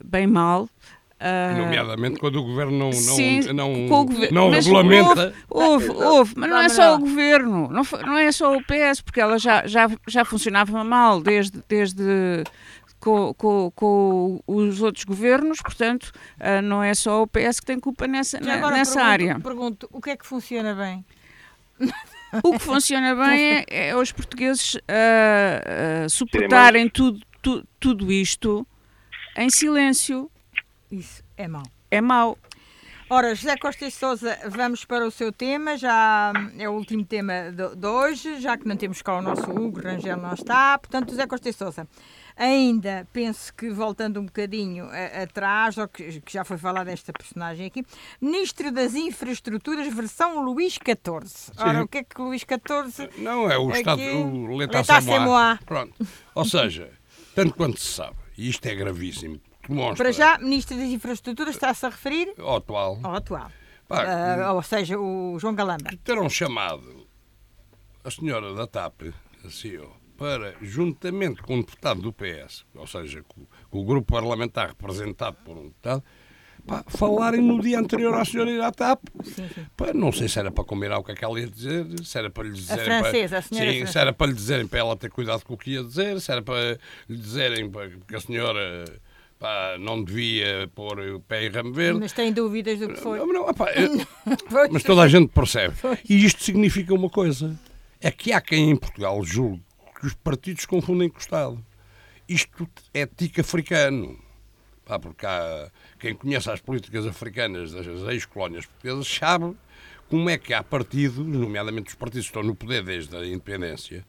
bem 0.03 0.25
mal. 0.25 0.67
Ah, 1.19 1.55
Nomeadamente 1.57 2.19
quando 2.19 2.35
o 2.39 2.43
governo 2.43 2.77
não, 2.77 2.89
não, 2.89 2.93
Sim, 2.93 3.39
não, 3.53 3.87
com 3.87 4.01
o 4.01 4.05
gover- 4.05 4.31
não 4.33 4.49
regulamenta. 4.51 5.33
Houve, 5.49 5.85
Exato. 5.85 6.03
houve, 6.03 6.33
mas 6.37 6.49
não 6.49 6.57
é 6.57 6.67
Não, 6.67 6.69
só 6.69 6.87
o 6.95 6.99
não. 6.99 6.99
governo, 6.99 7.67
não, 7.69 7.83
foi- 7.83 8.03
não 8.03 8.17
é 8.17 8.31
só 8.31 8.55
o 8.55 8.61
PS, 8.63 9.01
porque 9.03 9.19
ela 9.21 9.39
já, 9.39 9.65
já, 9.65 9.87
já 10.07 10.23
funcionava 10.25 10.83
mal 10.83 11.19
desde, 11.21 11.63
desde 11.67 12.43
com, 13.07 13.33
com, 13.35 13.71
com 13.73 14.39
os 14.45 14.81
outros 14.81 15.05
governos, 15.05 15.61
portanto, 15.61 16.11
ah, 16.39 16.61
não 16.61 16.83
é 16.83 16.93
só 16.93 17.21
o 17.23 17.27
PS 17.27 17.61
que 17.61 17.65
tem 17.65 17.79
culpa 17.79 18.05
nessa, 18.05 18.37
Já 18.39 18.45
na- 18.45 18.53
agora 18.55 18.75
nessa 18.75 18.93
pergunto- 18.95 19.11
área. 19.11 19.39
Pergunto, 19.39 19.89
o 19.93 20.01
que 20.01 20.09
é 20.09 20.17
que 20.17 20.25
funciona 20.25 20.75
bem? 20.75 21.05
O 22.43 22.51
que 22.51 22.59
funciona 22.59 23.15
bem 23.15 23.63
é, 23.69 23.87
é 23.89 23.95
os 23.95 24.11
portugueses 24.11 24.75
ah, 24.89 26.05
suportarem 26.09 26.89
tudo, 26.89 27.21
tu- 27.41 27.65
tudo 27.79 28.11
isto 28.11 28.67
em 29.37 29.49
silêncio. 29.49 30.29
Isso 30.91 31.23
é 31.37 31.47
mau. 31.47 31.63
É 31.89 32.01
mau. 32.01 32.37
Ora, 33.09 33.33
José 33.33 33.55
Costa 33.55 33.85
e 33.85 33.91
Souza, 33.91 34.37
vamos 34.49 34.83
para 34.83 35.07
o 35.07 35.11
seu 35.11 35.31
tema, 35.31 35.77
já 35.77 36.33
hum, 36.35 36.51
é 36.59 36.67
o 36.67 36.73
último 36.73 37.05
tema 37.05 37.49
de, 37.55 37.77
de 37.77 37.87
hoje, 37.87 38.41
já 38.41 38.57
que 38.57 38.67
não 38.67 38.75
temos 38.75 39.01
cá 39.01 39.15
o 39.17 39.21
nosso 39.21 39.49
Hugo, 39.49 39.79
Rangel 39.79 40.17
não 40.17 40.33
está, 40.33 40.77
portanto, 40.77 41.11
José 41.11 41.25
Costa 41.25 41.47
e 41.47 41.53
Souza, 41.53 41.87
ainda 42.37 43.07
penso 43.11 43.53
que 43.53 43.69
voltando 43.69 44.19
um 44.19 44.25
bocadinho 44.25 44.87
atrás, 45.21 45.77
ou 45.77 45.87
que, 45.87 46.21
que 46.21 46.33
já 46.33 46.43
foi 46.43 46.57
falar 46.57 46.83
desta 46.83 47.11
personagem 47.11 47.65
aqui, 47.65 47.83
Ministro 48.21 48.71
das 48.71 48.93
Infraestruturas, 48.95 49.91
versão 49.93 50.41
Luís 50.43 50.73
XIV. 50.73 51.51
Ora, 51.57 51.79
Sim. 51.79 51.81
o 51.81 51.87
que 51.87 51.97
é 51.99 52.03
que 52.03 52.21
Luís 52.21 52.41
XIV... 52.41 53.09
Não, 53.21 53.49
é 53.49 53.57
o 53.57 53.69
Aqui, 53.69 53.79
Estado, 53.79 54.01
o 54.01 54.57
l'état 54.57 54.83
c'est 54.83 55.19
moi. 55.19 55.55
c'est 55.57 55.65
Pronto. 55.65 55.93
Ou 56.35 56.45
seja, 56.45 56.91
tanto 57.35 57.53
quanto 57.55 57.79
se 57.79 57.91
sabe, 57.93 58.15
e 58.37 58.49
isto 58.49 58.65
é 58.67 58.75
gravíssimo, 58.75 59.39
demonstra 59.67 60.05
Para 60.05 60.11
já, 60.11 60.37
Ministro 60.37 60.77
das 60.77 60.87
Infraestruturas 60.87 61.55
está-se 61.55 61.85
a 61.85 61.89
referir 61.89 62.33
ao 62.37 62.57
atual, 62.57 62.99
ao 63.03 63.15
atual, 63.15 63.51
pá, 63.87 64.03
Ah, 64.05 64.53
ou 64.53 64.61
seja, 64.63 64.97
o 64.99 65.37
João 65.39 65.55
Galamba. 65.55 65.89
terão 66.03 66.29
chamado 66.29 67.07
a 68.03 68.11
senhora 68.11 68.53
da 68.53 68.65
TAP, 68.67 69.13
a 69.43 69.49
CEO, 69.49 69.91
para, 70.17 70.55
juntamente 70.61 71.41
com 71.41 71.55
um 71.55 71.61
deputado 71.61 72.01
do 72.01 72.11
PS, 72.11 72.65
ou 72.75 72.87
seja, 72.87 73.23
com, 73.27 73.41
com 73.69 73.79
o 73.79 73.85
grupo 73.85 74.11
parlamentar 74.13 74.69
representado 74.69 75.37
por 75.45 75.55
um 75.57 75.63
deputado, 75.65 76.03
pá, 76.65 76.83
falarem 76.87 77.41
no 77.41 77.61
dia 77.61 77.79
anterior 77.79 78.13
à 78.15 78.25
senhora 78.25 78.49
ir 78.51 78.61
à 78.61 78.71
TAP. 78.71 79.01
Sim, 79.23 79.47
sim. 79.53 79.65
Pá, 79.77 79.93
não 79.93 80.11
sei 80.11 80.27
se 80.27 80.39
era 80.39 80.51
para 80.51 80.63
combinar 80.63 80.97
o 80.97 81.03
que 81.03 81.11
é 81.11 81.15
que 81.15 81.23
ela 81.23 81.39
ia 81.39 81.47
dizer, 81.47 81.85
se 82.03 82.17
era 82.17 82.29
para 82.29 82.43
lhe 82.43 82.53
dizerem. 82.53 82.85
francesa, 82.85 83.27
para, 83.29 83.37
a 83.37 83.41
senhora 83.41 83.71
Sim, 83.71 83.85
se 83.85 83.97
era 83.99 84.13
para 84.13 84.27
lhe 84.27 84.33
dizerem 84.33 84.67
para 84.67 84.79
ela 84.79 84.95
ter 84.97 85.09
cuidado 85.09 85.43
com 85.45 85.53
o 85.53 85.57
que 85.57 85.71
ia 85.71 85.83
dizer, 85.83 86.19
se 86.19 86.31
era 86.31 86.41
para 86.41 86.79
lhe 87.07 87.17
dizerem 87.17 87.69
pá, 87.69 87.81
que 88.07 88.15
a 88.15 88.19
senhora 88.19 88.85
pá, 89.39 89.77
não 89.79 90.03
devia 90.03 90.69
pôr 90.73 90.99
o 90.99 91.19
pé 91.21 91.45
em 91.45 91.49
ramo 91.49 91.71
verde. 91.73 91.99
Mas 91.99 92.11
tem 92.11 92.33
dúvidas 92.33 92.79
do 92.79 92.89
que 92.89 92.99
foi. 92.99 93.19
Não, 93.19 93.27
não, 93.27 93.47
eu- 93.47 93.53
Pois. 94.49 94.69
mas 94.71 94.83
toda 94.83 95.03
a 95.03 95.07
gente 95.07 95.27
percebe. 95.29 95.75
E 96.09 96.25
isto 96.25 96.43
significa 96.43 96.93
uma 96.93 97.09
coisa: 97.09 97.55
é 98.01 98.09
que 98.11 98.33
há 98.33 98.41
quem 98.41 98.71
em 98.71 98.75
Portugal 98.75 99.23
julgue 99.23 99.61
que 99.99 100.05
os 100.05 100.13
partidos 100.13 100.65
confundem 100.65 101.09
com 101.09 101.17
o 101.17 101.21
Estado. 101.21 101.65
Isto 102.27 102.69
é 102.93 103.05
tique 103.05 103.41
africano. 103.41 104.19
Porque 105.01 105.25
há, 105.25 105.69
quem 105.99 106.15
conhece 106.15 106.49
as 106.49 106.61
políticas 106.61 107.05
africanas 107.05 107.73
das 107.73 107.85
ex-colónias 107.85 108.65
portuguesas 108.65 109.07
sabe 109.07 109.55
como 110.09 110.29
é 110.29 110.37
que 110.37 110.53
há 110.53 110.63
partidos, 110.63 111.25
nomeadamente 111.25 111.89
os 111.89 111.95
partidos 111.95 112.27
que 112.27 112.29
estão 112.29 112.43
no 112.43 112.55
poder 112.55 112.83
desde 112.83 113.15
a 113.15 113.25
independência, 113.25 114.05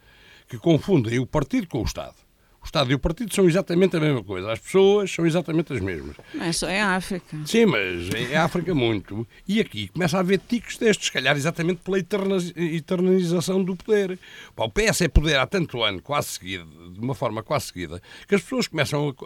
que 0.46 0.56
confundem 0.56 1.18
o 1.18 1.26
partido 1.26 1.66
com 1.66 1.80
o 1.80 1.84
Estado. 1.84 2.14
O 2.68 2.70
Estado 2.70 2.90
e 2.92 2.94
o 2.94 2.98
partido 2.98 3.34
são 3.34 3.48
exatamente 3.48 3.96
a 3.96 4.00
mesma 4.00 4.22
coisa. 4.22 4.52
As 4.52 4.58
pessoas 4.58 5.10
são 5.10 5.24
exatamente 5.26 5.72
as 5.72 5.80
mesmas. 5.80 6.16
Não 6.34 6.44
é 6.44 6.52
só 6.52 6.68
em 6.68 6.78
África. 6.82 7.34
Sim, 7.46 7.64
mas 7.64 8.10
em 8.14 8.36
África 8.36 8.74
muito. 8.74 9.26
E 9.48 9.58
aqui 9.58 9.88
começa 9.88 10.18
a 10.18 10.20
haver 10.20 10.38
ticos 10.46 10.76
destes, 10.76 11.06
se 11.06 11.12
calhar 11.12 11.34
exatamente 11.34 11.80
pela 11.82 11.98
eterna- 11.98 12.36
eternização 12.54 13.64
do 13.64 13.74
poder. 13.74 14.18
Pá, 14.54 14.64
o 14.64 14.70
PS 14.70 15.00
é 15.00 15.08
poder 15.08 15.38
há 15.38 15.46
tanto 15.46 15.82
ano, 15.82 16.02
quase 16.02 16.28
seguida, 16.28 16.66
de 16.92 17.00
uma 17.00 17.14
forma 17.14 17.42
quase 17.42 17.68
seguida, 17.68 18.02
que 18.28 18.34
as 18.34 18.42
pessoas 18.42 18.66
começam 18.66 19.16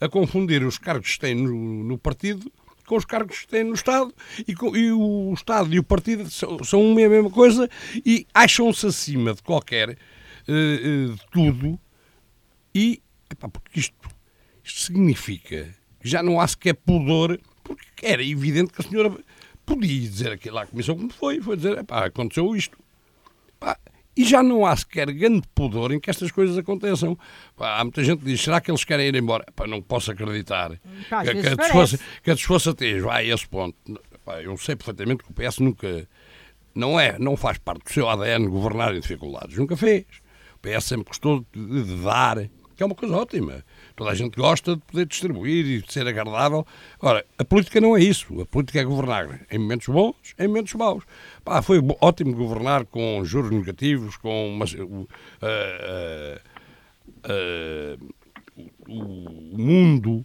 a, 0.00 0.04
a 0.04 0.08
confundir 0.08 0.62
os 0.64 0.78
cargos 0.78 1.14
que 1.14 1.18
têm 1.18 1.34
no, 1.34 1.82
no 1.82 1.98
partido 1.98 2.52
com 2.86 2.96
os 2.96 3.04
cargos 3.04 3.40
que 3.40 3.48
têm 3.48 3.64
no 3.64 3.74
Estado 3.74 4.14
e, 4.46 4.54
com- 4.54 4.76
e 4.76 4.92
o 4.92 5.32
Estado 5.34 5.74
e 5.74 5.78
o 5.80 5.82
partido 5.82 6.30
são, 6.30 6.62
são 6.62 6.80
uma 6.80 7.00
e 7.00 7.04
a 7.06 7.08
mesma 7.08 7.30
coisa 7.30 7.68
e 8.06 8.26
acham-se 8.32 8.86
acima 8.86 9.34
de 9.34 9.42
qualquer 9.42 9.90
eh, 9.90 9.96
eh, 10.48 11.06
de 11.12 11.20
tudo 11.32 11.80
e 12.74 13.02
epá, 13.30 13.48
porque 13.48 13.80
isto, 13.80 13.94
isto 14.62 14.80
significa 14.80 15.74
que 16.00 16.08
já 16.08 16.22
não 16.22 16.40
há 16.40 16.46
sequer 16.46 16.74
pudor, 16.74 17.38
porque 17.62 17.84
era 18.06 18.24
evidente 18.24 18.72
que 18.72 18.82
a 18.82 18.84
senhora 18.88 19.16
podia 19.64 20.00
dizer 20.00 20.32
aquilo 20.32 20.58
à 20.58 20.66
Comissão 20.66 20.96
como 20.96 21.12
foi, 21.12 21.40
foi 21.40 21.56
dizer, 21.56 21.78
epá, 21.78 22.06
aconteceu 22.06 22.54
isto. 22.54 22.78
Pá, 23.58 23.78
e 24.16 24.24
já 24.24 24.42
não 24.42 24.66
há 24.66 24.76
sequer 24.76 25.10
grande 25.12 25.42
pudor 25.54 25.92
em 25.92 25.98
que 25.98 26.10
estas 26.10 26.30
coisas 26.30 26.58
aconteçam. 26.58 27.18
Pá, 27.56 27.78
há 27.78 27.84
muita 27.84 28.04
gente 28.04 28.18
que 28.18 28.26
diz, 28.26 28.40
será 28.40 28.60
que 28.60 28.70
eles 28.70 28.84
querem 28.84 29.06
ir 29.06 29.14
embora? 29.14 29.46
Pá, 29.54 29.66
não 29.66 29.80
posso 29.80 30.10
acreditar 30.10 30.78
Pá, 31.08 31.22
às 31.22 31.30
que, 31.30 31.46
a 31.46 31.54
desforça, 31.54 31.98
que 32.22 32.30
a 32.30 32.34
desforçatez 32.34 33.02
vai 33.02 33.30
a 33.30 33.34
esse 33.34 33.48
ponto. 33.48 33.76
Pá, 34.24 34.42
eu 34.42 34.56
sei 34.58 34.76
perfeitamente 34.76 35.24
que 35.24 35.30
o 35.30 35.34
PS 35.34 35.58
nunca... 35.58 36.08
Não 36.74 36.98
é, 36.98 37.18
não 37.18 37.36
faz 37.36 37.58
parte 37.58 37.84
do 37.84 37.92
seu 37.92 38.08
ADN 38.08 38.48
governar 38.48 38.94
em 38.94 39.00
dificuldades. 39.00 39.58
Nunca 39.58 39.76
fez. 39.76 40.06
O 40.54 40.58
PS 40.58 40.84
sempre 40.84 41.08
gostou 41.08 41.44
de, 41.52 41.84
de 41.84 42.02
dar, 42.02 42.48
que 42.76 42.82
é 42.82 42.86
uma 42.86 42.94
coisa 42.94 43.16
ótima. 43.16 43.64
Toda 43.96 44.10
a 44.10 44.14
gente 44.14 44.36
gosta 44.36 44.76
de 44.76 44.82
poder 44.82 45.06
distribuir 45.06 45.66
e 45.66 45.82
de 45.82 45.92
ser 45.92 46.06
agradável. 46.06 46.66
Ora, 47.00 47.24
a 47.38 47.44
política 47.44 47.80
não 47.80 47.96
é 47.96 48.00
isso. 48.02 48.40
A 48.40 48.46
política 48.46 48.80
é 48.80 48.84
governar 48.84 49.40
em 49.50 49.58
momentos 49.58 49.88
bons, 49.88 50.16
em 50.38 50.46
momentos 50.48 50.74
maus. 50.74 51.04
Pá, 51.44 51.60
foi 51.62 51.78
ótimo 52.00 52.34
governar 52.34 52.84
com 52.86 53.24
juros 53.24 53.50
negativos, 53.50 54.16
com 54.16 54.54
uma, 54.54 54.64
a- 54.64 56.38
a- 57.24 57.32
a- 57.32 57.96
o 58.88 59.58
mundo 59.58 60.24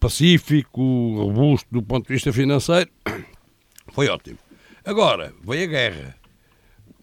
pacífico, 0.00 0.80
robusto 1.16 1.68
do 1.70 1.82
ponto 1.82 2.06
de 2.08 2.14
vista 2.14 2.32
financeiro. 2.32 2.90
Foi 3.92 4.08
ótimo. 4.08 4.38
Agora, 4.84 5.32
veio 5.44 5.64
a 5.64 5.66
guerra. 5.66 6.16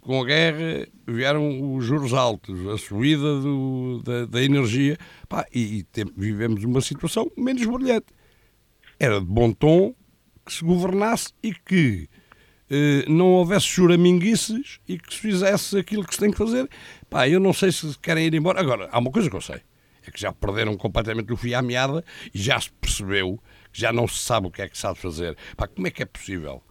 Com 0.02 0.22
a 0.22 0.26
guerra 0.26 0.88
vieram 1.08 1.76
os 1.76 1.86
juros 1.86 2.12
altos, 2.14 2.68
a 2.68 2.78
subida 2.78 3.40
do- 3.40 4.02
da, 4.04 4.26
da 4.26 4.44
energia, 4.44 4.98
pá, 5.30 5.46
e, 5.54 5.78
e 5.80 5.84
tem- 5.84 6.12
vivemos 6.18 6.64
uma 6.64 6.82
situação 6.82 7.32
menos 7.38 7.64
brilhante. 7.66 8.08
Era 9.00 9.20
de 9.20 9.26
bom 9.28 9.52
tom 9.52 9.94
que 10.46 10.54
se 10.54 10.64
governasse 10.64 11.30
e 11.44 11.54
que 11.54 12.10
eh, 12.74 13.04
não 13.08 13.28
houvesse 13.28 13.66
choraminguices 13.68 14.80
e 14.88 14.98
que 14.98 15.14
se 15.14 15.20
fizesse 15.20 15.78
aquilo 15.78 16.06
que 16.06 16.14
se 16.16 16.20
tem 16.22 16.32
que 16.32 16.38
fazer. 16.38 16.68
Pá, 17.10 17.28
eu 17.28 17.40
não 17.40 17.52
sei 17.54 17.72
se 17.72 17.98
querem 18.00 18.26
ir 18.26 18.34
embora. 18.34 18.60
Agora, 18.60 18.88
há 18.92 18.98
uma 18.98 19.12
coisa 19.12 19.30
que 19.30 19.36
eu 19.36 19.42
sei, 19.42 19.62
é 20.08 20.10
que 20.10 20.20
já 20.20 20.32
perderam 20.32 20.76
completamente 20.78 21.32
o 21.34 21.38
fio 21.38 21.58
à 21.58 21.62
meada 21.62 22.04
e 22.34 22.40
já 22.42 22.60
se 22.60 22.72
percebeu 22.72 23.38
que 23.72 23.80
já 23.80 23.92
não 23.94 24.08
se 24.08 24.20
sabe 24.20 24.48
o 24.48 24.52
que 24.52 24.62
é 24.62 24.68
que 24.70 24.76
de 24.94 25.00
fazer. 25.00 25.38
Pá, 25.58 25.68
como 25.68 25.86
é 25.86 25.92
que 25.92 26.02
é 26.02 26.06
possível? 26.06 26.64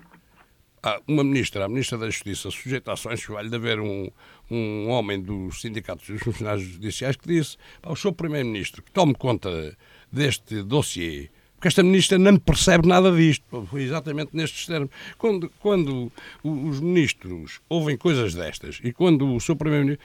Há 0.82 1.00
uma 1.06 1.22
ministra, 1.22 1.64
a 1.64 1.68
ministra 1.68 1.98
da 1.98 2.06
Justiça, 2.08 2.50
sujeita 2.50 2.90
a 2.90 2.94
ações, 2.94 3.22
vai-lhe 3.26 3.50
de 3.50 3.56
haver 3.56 3.78
um, 3.80 4.10
um 4.50 4.88
homem 4.88 5.20
dos 5.20 5.60
sindicatos 5.60 6.08
dos 6.08 6.22
funcionários 6.22 6.66
judiciais 6.66 7.16
que 7.16 7.28
disse 7.28 7.58
pá, 7.82 7.90
o 7.90 7.96
seu 7.96 8.12
primeiro-ministro 8.12 8.82
que 8.82 8.90
tome 8.90 9.14
conta 9.14 9.76
deste 10.10 10.62
dossiê, 10.62 11.28
porque 11.54 11.68
esta 11.68 11.82
ministra 11.82 12.18
não 12.18 12.38
percebe 12.38 12.88
nada 12.88 13.12
disto. 13.14 13.66
Foi 13.70 13.82
exatamente 13.82 14.30
nestes 14.34 14.64
termos. 14.64 14.88
Quando, 15.18 15.52
quando 15.60 16.10
os 16.42 16.80
ministros 16.80 17.60
ouvem 17.68 17.98
coisas 17.98 18.34
destas 18.34 18.80
e 18.82 18.90
quando 18.92 19.34
o 19.34 19.38
seu 19.38 19.54
primeiro-ministro... 19.54 20.02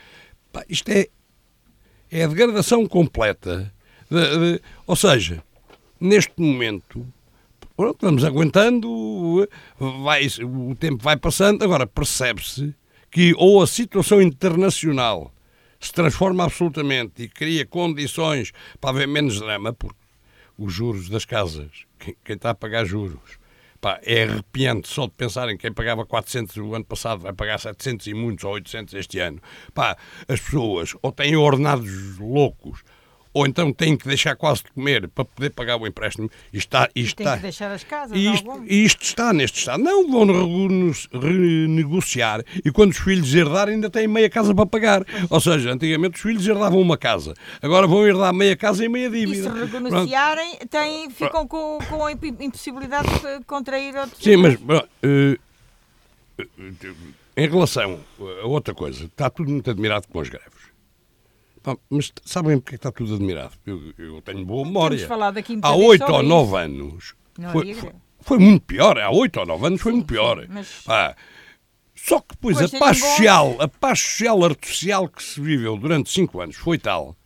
Isto 0.68 0.90
é, 0.90 1.06
é 2.10 2.24
a 2.24 2.26
degradação 2.26 2.86
completa. 2.86 3.72
de- 4.10 4.38
de- 4.56 4.62
ou 4.86 4.94
seja, 4.94 5.42
neste 5.98 6.34
momento, 6.38 7.06
pronto, 7.76 7.98
vamos 8.00 8.24
aguentando, 8.24 9.48
vai, 10.02 10.26
o 10.42 10.74
tempo 10.74 11.02
vai 11.02 11.16
passando, 11.16 11.62
agora 11.62 11.86
percebe-se 11.86 12.74
que 13.10 13.34
ou 13.36 13.62
a 13.62 13.66
situação 13.66 14.20
internacional 14.20 15.32
se 15.78 15.92
transforma 15.92 16.44
absolutamente 16.44 17.22
e 17.22 17.28
cria 17.28 17.66
condições 17.66 18.52
para 18.80 18.90
haver 18.90 19.06
menos 19.06 19.38
drama, 19.38 19.72
porque 19.72 19.98
os 20.58 20.72
juros 20.72 21.08
das 21.08 21.24
casas, 21.24 21.70
quem, 21.98 22.16
quem 22.24 22.36
está 22.36 22.50
a 22.50 22.54
pagar 22.54 22.86
juros, 22.86 23.38
pá, 23.80 24.00
é 24.02 24.24
arrepiante 24.24 24.88
só 24.88 25.06
de 25.06 25.12
pensar 25.12 25.48
em 25.50 25.56
quem 25.56 25.72
pagava 25.72 26.04
400 26.04 26.56
o 26.56 26.74
ano 26.74 26.84
passado 26.84 27.20
vai 27.20 27.32
pagar 27.32 27.58
700 27.58 28.06
e 28.06 28.14
muitos 28.14 28.44
ou 28.44 28.52
800 28.52 28.94
este 28.94 29.18
ano. 29.18 29.40
Pá, 29.74 29.96
as 30.26 30.40
pessoas 30.40 30.94
ou 31.02 31.12
têm 31.12 31.36
ordenados 31.36 32.18
loucos 32.18 32.82
ou 33.36 33.46
então 33.46 33.70
têm 33.70 33.94
que 33.98 34.08
deixar 34.08 34.34
quase 34.34 34.62
de 34.64 34.70
comer 34.72 35.08
para 35.08 35.22
poder 35.26 35.50
pagar 35.50 35.76
o 35.76 35.86
empréstimo. 35.86 36.30
E 36.50 36.56
está, 36.56 36.88
e 36.94 37.02
está, 37.02 37.36
que 37.36 37.42
deixar 37.42 37.70
as 37.70 37.84
casas, 37.84 38.16
e 38.16 38.32
isto, 38.32 38.64
e 38.66 38.82
isto 38.84 39.02
está 39.02 39.30
neste 39.30 39.58
estado. 39.58 39.82
Não 39.82 40.10
vão 40.10 40.24
renegociar 41.12 42.42
e 42.64 42.70
quando 42.72 42.92
os 42.92 42.98
filhos 42.98 43.34
herdarem 43.34 43.74
ainda 43.74 43.90
têm 43.90 44.08
meia 44.08 44.30
casa 44.30 44.54
para 44.54 44.64
pagar. 44.64 45.04
Ou 45.28 45.38
seja, 45.38 45.70
antigamente 45.72 46.14
os 46.16 46.22
filhos 46.22 46.46
herdavam 46.48 46.80
uma 46.80 46.96
casa. 46.96 47.34
Agora 47.60 47.86
vão 47.86 48.06
herdar 48.06 48.32
meia 48.32 48.56
casa 48.56 48.82
e 48.84 48.88
meia 48.88 49.08
E 49.08 49.10
dívida. 49.10 49.50
se 49.50 49.50
Pronto. 49.50 49.72
renegociarem, 49.72 50.56
têm, 50.70 51.10
ficam 51.10 51.46
com, 51.46 51.78
com 51.90 52.06
a 52.06 52.12
imp- 52.12 52.40
impossibilidade 52.40 53.08
de 53.20 53.44
contrair 53.44 53.94
outros. 53.96 54.22
Sim, 54.22 54.36
mas 54.38 54.56
bom, 54.56 54.80
eh, 55.02 55.36
eh, 56.38 56.46
em 57.36 57.48
relação 57.50 58.00
a 58.42 58.46
outra 58.46 58.72
coisa, 58.74 59.04
está 59.04 59.28
tudo 59.28 59.50
muito 59.50 59.70
admirado 59.70 60.08
com 60.08 60.20
as 60.20 60.28
greves. 60.30 60.56
Mas 61.90 62.12
sabem 62.24 62.58
porque 62.58 62.74
é 62.74 62.78
que 62.78 62.86
está 62.86 62.92
tudo 62.92 63.14
admirado? 63.14 63.54
Eu, 63.66 63.92
eu 63.98 64.22
tenho 64.22 64.44
boa 64.44 64.64
memória. 64.64 64.96
Temos 64.96 65.08
falado 65.08 65.38
aqui 65.38 65.58
Há 65.62 65.74
oito 65.74 66.04
ou 66.12 66.22
nove 66.22 66.56
anos 66.56 67.14
foi, 67.52 67.74
foi, 67.74 67.92
foi 68.20 68.38
muito 68.38 68.62
pior. 68.64 68.98
Há 68.98 69.10
oito 69.10 69.40
ou 69.40 69.46
nove 69.46 69.66
anos 69.66 69.80
foi 69.80 69.92
muito 69.92 70.06
pior. 70.06 70.46
mas- 70.48 70.82
Pá, 70.84 71.16
Só 71.94 72.20
que 72.20 72.34
depois 72.34 72.58
Pois, 72.58 72.74
a 72.74 72.78
paz 72.78 72.98
social, 72.98 73.56
a 73.60 73.66
paz 73.68 73.98
social 74.00 74.44
artificial 74.44 75.08
que 75.08 75.22
se 75.22 75.40
viveu 75.40 75.76
durante 75.76 76.10
cinco 76.10 76.40
anos 76.40 76.56
foi 76.56 76.78
tal 76.78 77.16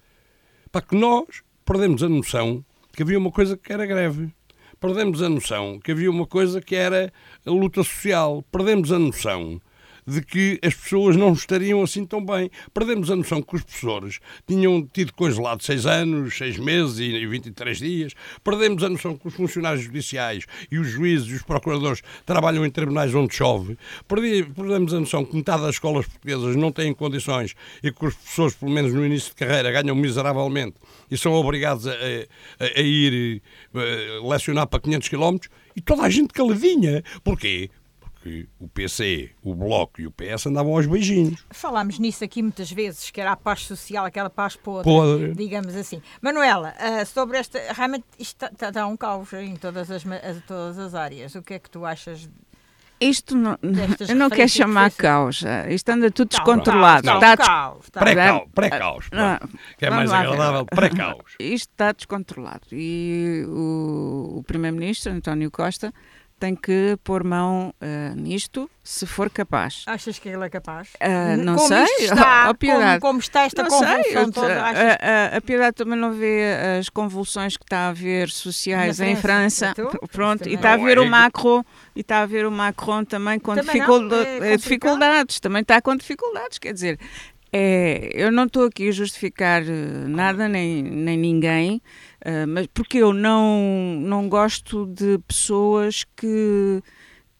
para 0.73 0.81
que 0.83 0.95
nós 0.97 1.27
perdemos 1.65 2.03
a 2.03 2.09
noção 2.09 2.65
que 2.93 3.03
havia 3.03 3.19
uma 3.19 3.31
coisa 3.33 3.57
que 3.57 3.73
era 3.73 3.85
greve. 3.87 4.33
Perdemos 4.79 5.21
a 5.23 5.29
noção 5.29 5.79
que 5.79 5.93
havia 5.93 6.11
uma 6.11 6.27
coisa 6.27 6.61
que 6.61 6.75
era 6.75 7.13
a 7.45 7.51
luta 7.51 7.83
social. 7.83 8.43
Perdemos 8.51 8.91
a 8.93 8.99
noção 8.99 9.61
de 10.07 10.21
que 10.23 10.59
as 10.63 10.75
pessoas 10.75 11.17
não 11.17 11.33
estariam 11.33 11.83
assim 11.83 12.05
tão 12.05 12.25
bem. 12.25 12.51
Perdemos 12.73 13.11
a 13.11 13.17
noção 13.17 13.43
que 13.43 13.55
os 13.57 13.63
professores 13.63 14.19
tinham 14.47 14.87
tido 14.87 15.13
congelado 15.13 15.63
seis 15.63 15.87
anos, 15.87 16.37
seis 16.37 16.57
meses 16.59 16.99
e 16.99 17.27
23 17.27 17.79
dias. 17.79 18.13
Perdemos 18.43 18.83
a 18.83 18.89
noção 18.89 19.17
que 19.17 19.29
os 19.29 19.35
funcionários 19.35 19.85
judiciais 19.85 20.45
e 20.71 20.79
os 20.79 20.89
juízes 20.89 21.29
e 21.29 21.35
os 21.35 21.43
procuradores 21.43 22.03
trabalham 22.27 22.65
em 22.65 22.71
tribunais 22.71 23.15
onde 23.15 23.35
chove. 23.35 23.77
Perdemos 24.09 24.93
a 24.95 25.01
noção 25.01 25.25
que 25.25 25.37
metade 25.37 25.63
das 25.63 25.77
escolas 25.77 26.07
portuguesas 26.07 26.57
não 26.57 26.73
têm 26.73 26.93
condições 26.95 27.55
e 27.83 27.93
que 27.93 28.05
os 28.07 28.15
professores, 28.15 28.55
pelo 28.55 28.71
menos 28.73 28.93
no 28.93 29.05
início 29.05 29.31
de 29.31 29.37
carreira, 29.37 29.71
ganham 29.71 29.95
miseravelmente 29.97 30.77
e 31.11 31.17
são 31.17 31.33
obrigados 31.33 31.87
a, 31.87 31.93
a- 31.93 32.79
a 32.79 32.81
ir 32.81 33.43
eh, 33.75 34.21
lecionar 34.23 34.67
para 34.67 34.81
500 34.81 35.09
km 35.09 35.37
e 35.77 35.81
toda 35.81 36.03
a 36.03 36.11
gente 36.11 36.29
caladinha. 36.33 37.03
Porquê? 37.23 37.71
Porque 38.23 38.47
o 38.59 38.69
PC, 38.69 39.31
o 39.43 39.55
Bloco 39.55 39.99
e 39.99 40.07
o 40.07 40.11
PS 40.11 40.47
andavam 40.49 40.77
aos 40.77 40.87
beijinhos. 40.87 41.43
Falámos 41.51 41.99
nisso 41.99 42.23
aqui 42.23 42.43
muitas 42.43 42.71
vezes, 42.71 43.11
que 43.11 43.19
era 43.19 43.33
a 43.33 43.37
paz 43.37 43.61
social, 43.65 44.05
aquela 44.05 44.29
paz 44.29 44.57
podre, 44.57 44.85
Podre. 44.85 45.33
digamos 45.35 45.75
assim. 45.75 46.03
Manuela, 46.21 46.75
ah, 46.79 47.03
sobre 47.07 47.39
esta, 47.39 47.59
realmente 47.73 48.05
isto 48.19 48.35
está, 48.35 48.47
está- 48.49 48.69
está 48.69 48.87
um 48.87 48.95
caos 48.95 49.33
em 49.33 49.57
todas 49.57 49.91
as, 49.91 50.03
todas 50.47 50.79
as 50.79 50.95
áreas. 50.95 51.35
O 51.35 51.41
que 51.43 51.55
é 51.55 51.59
que 51.59 51.71
tu 51.71 51.87
achas? 51.87 52.29
Isto 53.01 53.35
não, 53.35 53.57
eu 53.63 54.15
não 54.15 54.29
quero 54.29 54.43
que 54.43 54.49
chamar 54.49 54.91
fez- 54.91 54.97
caos. 54.97 55.43
Isto 55.71 55.89
anda 55.89 56.11
tudo 56.11 56.27
um 56.27 56.29
descontrolado. 56.37 57.07
caos, 57.07 57.17
Está 57.17 57.71
um 57.71 57.75
des- 57.79 57.85
está. 57.87 58.01
Pré-caos, 58.01 58.49
pré-caos, 58.55 59.09
que 59.79 59.87
é 59.87 59.91
mais 59.91 60.11
lá 60.11 60.19
agradável, 60.21 60.67
pré-caos. 60.67 61.33
Isto 61.41 61.71
está 61.71 61.93
descontrolado. 61.93 62.67
E 62.71 63.47
o, 63.49 64.41
o 64.41 64.43
Primeiro-Ministro, 64.47 65.11
António 65.11 65.51
Costa, 65.51 65.95
tem 66.41 66.57
que 66.57 66.97
pôr 67.05 67.23
mão 67.23 67.73
eh, 67.81 68.13
nisto, 68.17 68.69
se 68.83 69.07
for 69.07 69.29
capaz. 69.31 69.85
Achas 69.87 70.19
que 70.19 70.29
ele 70.29 70.45
é 70.45 70.49
capaz? 70.49 70.89
Ah, 70.99 71.37
não 71.37 71.55
como 71.55 71.69
sei, 71.69 71.85
está, 72.01 72.55
Piedade. 72.55 73.01
como, 73.01 73.13
como 73.13 73.19
está 73.21 73.43
esta 73.43 73.63
Não 73.63 73.71
sei, 73.71 73.87
convulsão 73.87 74.23
eu- 74.23 74.33
toda, 74.33 74.61
a, 74.61 74.69
achas 74.71 74.97
a, 75.01 75.37
a 75.37 75.41
Piedade 75.43 75.77
também 75.77 75.99
não 75.99 76.13
vê 76.13 76.43
as 76.81 76.89
convulsões 76.89 77.57
que 77.57 77.63
está 77.65 77.81
a 77.81 77.89
haver 77.91 78.31
sociais 78.31 78.99
Na 78.99 79.07
em 79.09 79.17
França. 79.17 79.75
França. 79.75 79.99
Pronto, 80.11 80.49
e 80.49 80.55
está 80.55 80.73
a 80.73 80.77
ver 80.79 80.97
é 80.97 81.01
o 81.01 81.07
Macron 81.09 81.63
e 81.95 82.01
está 82.01 82.23
a 82.23 82.27
ver 82.27 82.47
o 82.47 82.51
Macron 82.51 83.05
também 83.05 83.39
com 83.39 83.55
Também 83.55 83.75
dificulda- 83.75 84.27
é 84.27 84.55
eh, 84.55 84.57
dificuldades, 84.57 85.39
também 85.41 85.63
está 85.63 85.81
com 85.83 85.95
dificuldades, 85.95 86.59
quer 86.59 86.73
dizer, 86.73 86.99
É, 87.53 88.11
eu 88.15 88.31
não 88.31 88.45
estou 88.45 88.65
aqui 88.67 88.89
a 88.89 88.93
justificar 88.93 89.63
eh, 89.63 89.73
nada 90.07 90.49
nem, 90.49 90.83
nem 90.85 91.19
ninguém, 91.19 91.83
uh, 92.25 92.47
mas 92.49 92.67
porque 92.69 92.99
eu 92.99 93.13
não, 93.13 93.99
não 94.01 94.29
gosto 94.29 94.87
de 94.87 95.19
pessoas 95.27 96.05
que, 96.17 96.83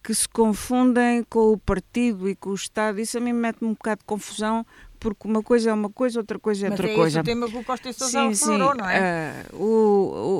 que 0.03 0.15
se 0.15 0.29
confundem 0.29 1.25
com 1.29 1.53
o 1.53 1.59
partido 1.59 2.29
e 2.29 2.35
com 2.35 2.51
o 2.51 2.55
Estado. 2.55 3.01
Isso 3.01 3.19
a 3.19 3.21
mim 3.21 3.33
mete-me 3.33 3.69
um 3.69 3.73
bocado 3.75 4.01
de 4.01 4.05
confusão, 4.05 4.65
porque 4.99 5.27
uma 5.27 5.43
coisa 5.43 5.71
é 5.71 5.73
uma 5.73 5.89
coisa, 5.91 6.21
outra 6.21 6.39
coisa 6.39 6.67
é 6.67 6.71
Mas 6.71 6.79
outra 6.79 6.93
é 6.93 6.95
coisa. 6.95 7.21
Esse 7.21 7.21
o 7.21 7.25
tema 7.25 7.49
que 7.49 7.57
o 7.57 7.65
Costa 7.65 7.89
e 7.89 7.93
Sousa 7.93 8.21
Sim, 8.21 8.35
sim. 8.35 8.59
não 8.59 8.89
é? 8.89 9.45
Uh, 9.53 9.57
o, 9.57 9.67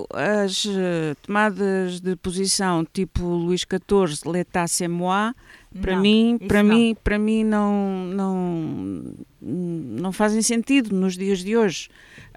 o, 0.03 0.07
as 0.17 0.65
uh, 0.67 1.15
tomadas 1.23 2.01
de 2.01 2.15
posição 2.17 2.85
tipo 2.85 3.25
Luís 3.25 3.63
XIV, 3.63 4.31
l'état 4.31 4.69
c'est 4.69 4.89
moi, 4.89 5.33
para 5.81 5.95
Não, 5.95 6.03
mim, 6.03 6.39
para 6.47 6.63
não. 6.63 6.75
mim, 6.75 6.97
para 7.03 7.19
mim 7.19 7.45
não, 7.45 8.05
não, 8.07 9.15
não 9.41 10.13
fazem 10.13 10.43
sentido 10.43 10.95
nos 10.95 11.17
dias 11.17 11.39
de 11.45 11.57
hoje. 11.57 11.89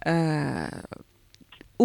Uh, 0.05 1.12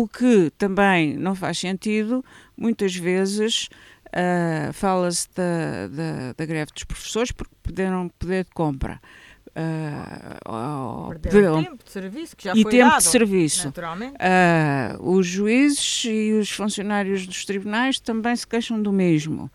o 0.02 0.08
que 0.08 0.50
também 0.58 1.16
não 1.16 1.34
faz 1.34 1.58
sentido, 1.58 2.24
muitas 2.56 2.94
vezes, 2.94 3.68
uh, 4.08 4.72
fala-se 4.72 5.28
da, 5.34 5.86
da, 5.88 6.32
da 6.36 6.46
greve 6.46 6.72
dos 6.72 6.84
professores 6.84 7.32
porque 7.32 7.54
perderam 7.62 8.08
poder 8.18 8.44
de 8.44 8.50
compra. 8.50 9.00
Uh, 9.48 11.18
Perderam 11.20 11.64
tempo 11.64 11.84
de 11.84 11.90
serviço, 11.90 12.36
que 12.36 12.44
já 12.44 12.52
e 12.54 12.62
foi 12.62 12.70
tempo 12.72 12.90
dado, 12.90 12.98
de 12.98 13.04
serviço. 13.08 13.66
Naturalmente. 13.66 14.14
Ah, 14.20 14.96
os 15.00 15.26
juízes 15.26 16.04
e 16.04 16.32
os 16.40 16.50
funcionários 16.50 17.26
dos 17.26 17.44
tribunais 17.44 17.98
também 17.98 18.34
se 18.36 18.46
queixam 18.46 18.80
do 18.80 18.92
mesmo. 18.92 19.50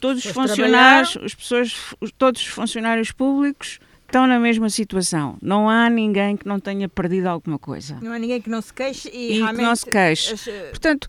Todos 0.00 0.24
os 0.24 0.30
funcionários, 0.32 1.16
as 1.22 1.34
pessoas, 1.34 1.74
os- 2.00 2.12
todos 2.12 2.40
os 2.42 2.46
funcionários 2.48 3.10
públicos 3.10 3.80
estão 4.08 4.26
na 4.26 4.38
mesma 4.40 4.70
situação. 4.70 5.36
Não 5.40 5.68
há 5.68 5.88
ninguém 5.88 6.36
que 6.36 6.48
não 6.48 6.58
tenha 6.58 6.88
perdido 6.88 7.26
alguma 7.26 7.58
coisa. 7.58 7.98
Não 8.02 8.10
há 8.12 8.18
ninguém 8.18 8.40
que 8.40 8.48
não 8.50 8.60
se 8.62 8.72
queixe 8.72 9.08
e, 9.08 9.10
E 9.10 9.28
que 9.28 9.38
realmente 9.38 9.62
não 9.62 9.76
se 9.76 9.86
queixe. 9.86 10.34
as, 10.34 10.48
eh, 10.48 10.68
Portanto, 10.70 11.08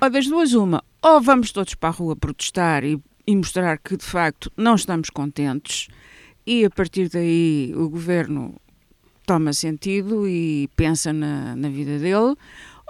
ou 0.00 0.10
das 0.10 0.26
duas 0.26 0.52
uma, 0.52 0.82
ou 1.00 1.20
vamos 1.20 1.52
todos 1.52 1.74
para 1.76 1.88
a 1.90 1.92
rua 1.92 2.16
protestar 2.16 2.82
e, 2.84 3.00
e 3.26 3.36
mostrar 3.36 3.78
que 3.78 3.96
de 3.96 4.04
facto 4.04 4.52
não 4.56 4.74
estamos 4.74 5.08
contentes 5.08 5.86
e 6.44 6.64
a 6.64 6.70
partir 6.70 7.08
daí 7.08 7.72
o 7.76 7.88
governo 7.88 8.56
toma 9.24 9.52
sentido 9.52 10.26
e 10.28 10.68
pensa 10.74 11.12
na, 11.12 11.54
na 11.54 11.68
vida 11.68 12.00
dele, 12.00 12.34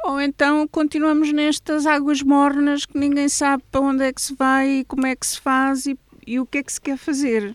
ou 0.05 0.19
então 0.19 0.67
continuamos 0.67 1.31
nestas 1.31 1.85
águas 1.85 2.23
mornas 2.23 2.87
que 2.87 2.99
ninguém 2.99 3.29
sabe 3.29 3.63
para 3.71 3.83
onde 3.83 4.05
é 4.05 4.13
que 4.13 4.23
se 4.23 4.35
vai 4.35 4.79
e 4.79 4.85
como 4.85 5.07
é 5.07 5.15
que 5.15 5.27
se 5.27 5.39
faz 5.39 5.85
e, 5.85 5.99
e 6.27 6.41
o 6.41 6.47
que 6.47 6.59
é 6.59 6.63
que 6.63 6.73
se 6.73 6.81
quer 6.81 6.97
fazer. 6.97 7.55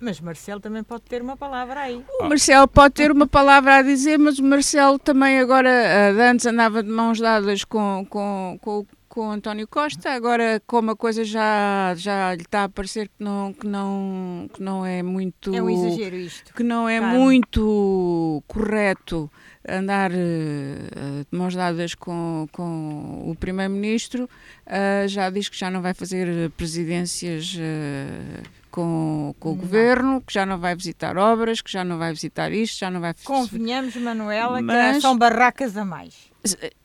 Mas 0.00 0.20
Marcelo 0.20 0.60
também 0.60 0.82
pode 0.82 1.02
ter 1.02 1.22
uma 1.22 1.36
palavra 1.36 1.80
aí. 1.80 2.04
O 2.20 2.28
Marcelo 2.28 2.68
pode 2.68 2.94
ter 2.94 3.10
uma 3.10 3.26
palavra 3.26 3.76
a 3.76 3.82
dizer, 3.82 4.18
mas 4.18 4.38
o 4.38 4.44
Marcelo 4.44 4.98
também 4.98 5.38
agora, 5.38 6.12
de 6.12 6.20
antes 6.20 6.46
andava 6.46 6.82
de 6.82 6.90
mãos 6.90 7.20
dadas 7.20 7.64
com, 7.64 8.06
com, 8.10 8.58
com, 8.60 8.86
com 9.08 9.28
o 9.28 9.30
António 9.30 9.66
Costa, 9.66 10.10
agora 10.10 10.60
como 10.66 10.90
a 10.90 10.96
coisa 10.96 11.24
já, 11.24 11.94
já 11.96 12.34
lhe 12.34 12.42
está 12.42 12.64
a 12.64 12.68
parecer 12.68 13.08
que 13.08 13.22
não, 13.22 13.52
que 13.52 13.66
não, 13.66 14.50
que 14.52 14.62
não 14.62 14.84
é 14.84 15.02
muito... 15.02 15.54
É 15.54 15.62
um 15.62 15.70
exagero 15.70 16.16
isto. 16.16 16.52
Que 16.52 16.62
não 16.62 16.88
é 16.88 16.98
Carme. 16.98 17.18
muito 17.18 18.42
correto 18.46 19.30
andar 19.66 20.10
eh, 20.12 21.24
de 21.30 21.38
mãos 21.38 21.54
dadas 21.54 21.94
com, 21.94 22.46
com 22.52 23.30
o 23.30 23.34
Primeiro-Ministro, 23.34 24.28
ah, 24.66 25.06
já 25.06 25.30
diz 25.30 25.48
que 25.48 25.58
já 25.58 25.70
não 25.70 25.80
vai 25.80 25.94
fazer 25.94 26.50
presidências 26.50 27.56
eh, 27.58 28.42
com, 28.74 29.32
com 29.38 29.52
o 29.52 29.54
Governo, 29.54 30.20
que 30.20 30.32
já 30.34 30.44
não 30.44 30.58
vai 30.58 30.74
visitar 30.74 31.16
obras, 31.16 31.62
que 31.62 31.70
já 31.70 31.84
não 31.84 31.96
vai 31.96 32.12
visitar 32.12 32.50
isto, 32.50 32.76
já 32.80 32.90
não 32.90 33.00
vai... 33.00 33.14
Convenhamos, 33.22 33.94
Manuela, 33.94 34.60
Mas- 34.60 34.96
que 34.96 35.00
são 35.02 35.16
barracas 35.16 35.76
a 35.76 35.84
mais. 35.84 36.12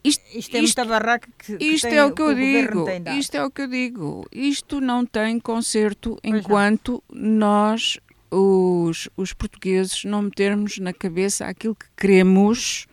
Isto, 0.03 0.23
Isto 0.37 0.55
é 0.55 0.61
muita 0.61 0.85
barraca 0.85 1.27
que, 1.37 1.57
que 1.57 1.65
isto 1.65 1.89
tem- 1.89 1.97
é 1.97 2.05
o 2.05 2.11
que 2.13 2.21
eu 2.21 2.27
governo 2.27 2.69
digo. 2.69 2.85
tem 2.85 3.01
dado. 3.01 3.17
Isto 3.17 3.35
é 3.35 3.43
o 3.43 3.49
que 3.49 3.61
eu 3.63 3.67
digo. 3.67 4.25
Isto 4.31 4.79
não 4.79 5.03
tem 5.03 5.39
conserto 5.39 6.15
não. 6.23 6.37
enquanto 6.37 7.03
nós, 7.11 7.97
os, 8.29 9.09
os 9.17 9.33
portugueses, 9.33 10.03
não 10.05 10.21
metermos 10.21 10.77
na 10.77 10.93
cabeça 10.93 11.45
aquilo 11.47 11.73
que 11.75 11.87
queremos 11.97 12.85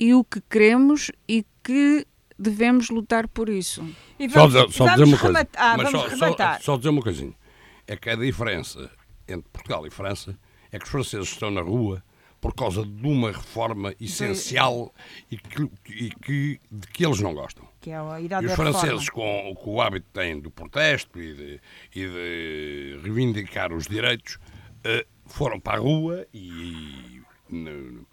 e 0.00 0.14
o 0.14 0.24
que 0.24 0.40
queremos 0.48 1.10
e 1.28 1.44
que 1.62 2.06
devemos 2.38 2.88
lutar 2.88 3.28
por 3.28 3.48
isso. 3.50 3.84
E 4.18 4.28
Só 4.28 4.40
vamos, 4.48 4.54
dizer, 4.54 4.72
só 4.72 4.84
vamos 4.84 4.92
dizer 5.00 5.04
uma 5.14 5.18
coisa. 5.18 5.38
rematar- 5.38 5.62
ah, 5.62 5.76
vamos 5.76 5.90
só, 5.92 5.98
só- 6.00 6.08
rematar. 6.08 6.62
só 6.62 6.76
dizer 6.78 6.88
uma 6.88 7.02
coisinha. 7.02 7.34
É 7.92 7.96
que 7.96 8.08
a 8.10 8.16
diferença 8.16 8.90
entre 9.28 9.48
Portugal 9.50 9.86
e 9.86 9.90
França 9.90 10.38
é 10.70 10.78
que 10.78 10.84
os 10.84 10.90
franceses 10.90 11.28
estão 11.28 11.50
na 11.50 11.60
rua 11.60 12.02
por 12.40 12.54
causa 12.54 12.84
de 12.84 13.06
uma 13.06 13.30
reforma 13.30 13.94
essencial 14.00 14.92
e 15.30 15.36
que, 15.36 15.62
e 15.90 16.10
que- 16.10 16.60
de 16.70 16.86
que 16.88 17.04
eles 17.06 17.20
não 17.20 17.34
gostam. 17.34 17.68
Que 17.80 17.90
é 17.90 17.96
a 17.96 18.20
E 18.20 18.46
os 18.46 18.52
franceses, 18.56 19.08
com, 19.10 19.54
com 19.54 19.74
o 19.74 19.80
hábito 19.80 20.06
que 20.06 20.12
têm 20.12 20.40
do 20.40 20.50
protesto 20.50 21.20
e 21.20 21.34
de, 21.34 21.60
e 21.94 22.06
de 22.08 23.00
reivindicar 23.02 23.72
os 23.72 23.86
direitos, 23.86 24.38
eh, 24.84 25.06
foram 25.26 25.60
para 25.60 25.78
a 25.78 25.80
rua 25.80 26.26
e, 26.34 27.20
no- 27.48 28.06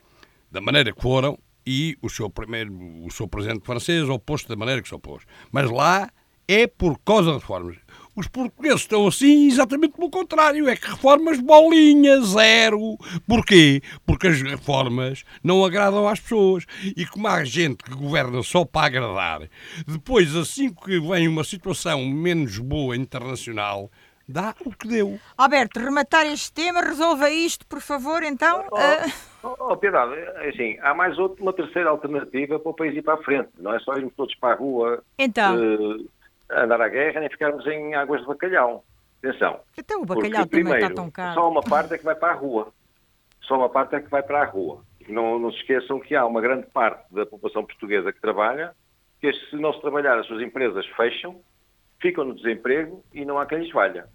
da 0.51 0.61
maneira 0.61 0.91
que 0.93 1.01
foram, 1.01 1.39
e 1.65 1.97
o 2.01 2.09
seu 2.09 2.29
primeiro, 2.29 2.71
o 3.05 3.09
seu 3.11 3.27
presidente 3.27 3.65
francês 3.65 4.07
opôs-se 4.09 4.47
da 4.47 4.55
maneira 4.55 4.81
que 4.81 4.87
se 4.89 4.93
opôs. 4.95 5.23
Mas 5.51 5.69
lá 5.71 6.11
é 6.47 6.67
por 6.67 6.99
causa 6.99 7.31
de 7.31 7.37
reformas. 7.39 7.77
Os 8.19 8.27
portugueses 8.27 8.81
estão 8.81 9.07
assim 9.07 9.47
exatamente 9.47 9.93
pelo 9.95 10.09
contrário, 10.09 10.67
é 10.67 10.75
que 10.75 10.89
reformas 10.89 11.39
bolinha, 11.39 12.19
zero. 12.19 12.97
Porquê? 13.25 13.81
Porque 14.05 14.27
as 14.27 14.41
reformas 14.41 15.23
não 15.41 15.63
agradam 15.63 16.05
às 16.05 16.19
pessoas. 16.19 16.65
E 16.97 17.05
como 17.05 17.29
há 17.29 17.45
gente 17.45 17.81
que 17.81 17.95
governa 17.95 18.43
só 18.43 18.65
para 18.65 18.87
agradar, 18.87 19.49
depois, 19.87 20.35
assim 20.35 20.73
que 20.73 20.99
vem 20.99 21.29
uma 21.29 21.45
situação 21.45 22.05
menos 22.05 22.57
boa 22.57 22.93
internacional, 22.93 23.89
dá 24.27 24.53
o 24.65 24.71
que 24.71 24.89
deu. 24.89 25.17
Alberto, 25.37 25.79
rematar 25.79 26.25
este 26.25 26.51
tema, 26.51 26.81
resolva 26.81 27.29
isto, 27.29 27.65
por 27.67 27.79
favor, 27.79 28.21
então. 28.21 28.65
ah, 28.75 29.09
Oh, 29.41 29.55
oh, 29.57 29.77
Piedade, 29.77 30.15
é 30.15 30.49
assim, 30.49 30.77
há 30.81 30.93
mais 30.93 31.17
outra, 31.17 31.41
uma 31.41 31.53
terceira 31.53 31.89
alternativa 31.89 32.59
para 32.59 32.69
o 32.69 32.75
país 32.75 32.93
ir 32.97 33.01
para 33.01 33.13
a 33.13 33.23
frente. 33.23 33.47
Não 33.57 33.73
é 33.73 33.79
só 33.79 33.93
irmos 33.93 34.13
todos 34.17 34.35
para 34.35 34.53
a 34.53 34.57
rua 34.57 35.01
então, 35.17 35.55
eh, 35.57 36.03
andar 36.51 36.81
à 36.81 36.87
guerra 36.87 37.19
nem 37.19 37.29
ficarmos 37.29 37.65
em 37.67 37.95
águas 37.95 38.21
de 38.21 38.27
bacalhau. 38.27 38.83
Atenção. 39.23 39.59
então 39.77 40.01
o 40.01 40.05
Porque, 40.05 40.23
bacalhau 40.23 40.47
também 40.47 40.63
primeiro, 40.63 40.85
está 40.85 40.95
tão 40.95 41.11
caro. 41.11 41.33
Só 41.33 41.49
uma 41.49 41.61
parte 41.61 41.93
é 41.93 41.97
que 41.97 42.05
vai 42.05 42.15
para 42.15 42.31
a 42.31 42.35
rua. 42.35 42.71
Só 43.41 43.57
uma 43.57 43.69
parte 43.69 43.95
é 43.95 43.99
que 43.99 44.09
vai 44.09 44.23
para 44.23 44.41
a 44.41 44.45
rua. 44.45 44.83
Não, 45.09 45.37
não 45.39 45.51
se 45.51 45.57
esqueçam 45.57 45.99
que 45.99 46.15
há 46.15 46.25
uma 46.25 46.39
grande 46.39 46.67
parte 46.67 47.03
da 47.13 47.25
população 47.25 47.65
portuguesa 47.65 48.13
que 48.13 48.21
trabalha, 48.21 48.73
que 49.19 49.31
se 49.33 49.55
não 49.57 49.73
se 49.73 49.81
trabalhar 49.81 50.17
as 50.17 50.27
suas 50.27 50.41
empresas 50.41 50.85
fecham, 50.95 51.41
ficam 51.99 52.23
no 52.23 52.35
desemprego 52.35 53.03
e 53.13 53.25
não 53.25 53.39
há 53.39 53.45
quem 53.45 53.59
lhes 53.59 53.71
valha. 53.71 54.07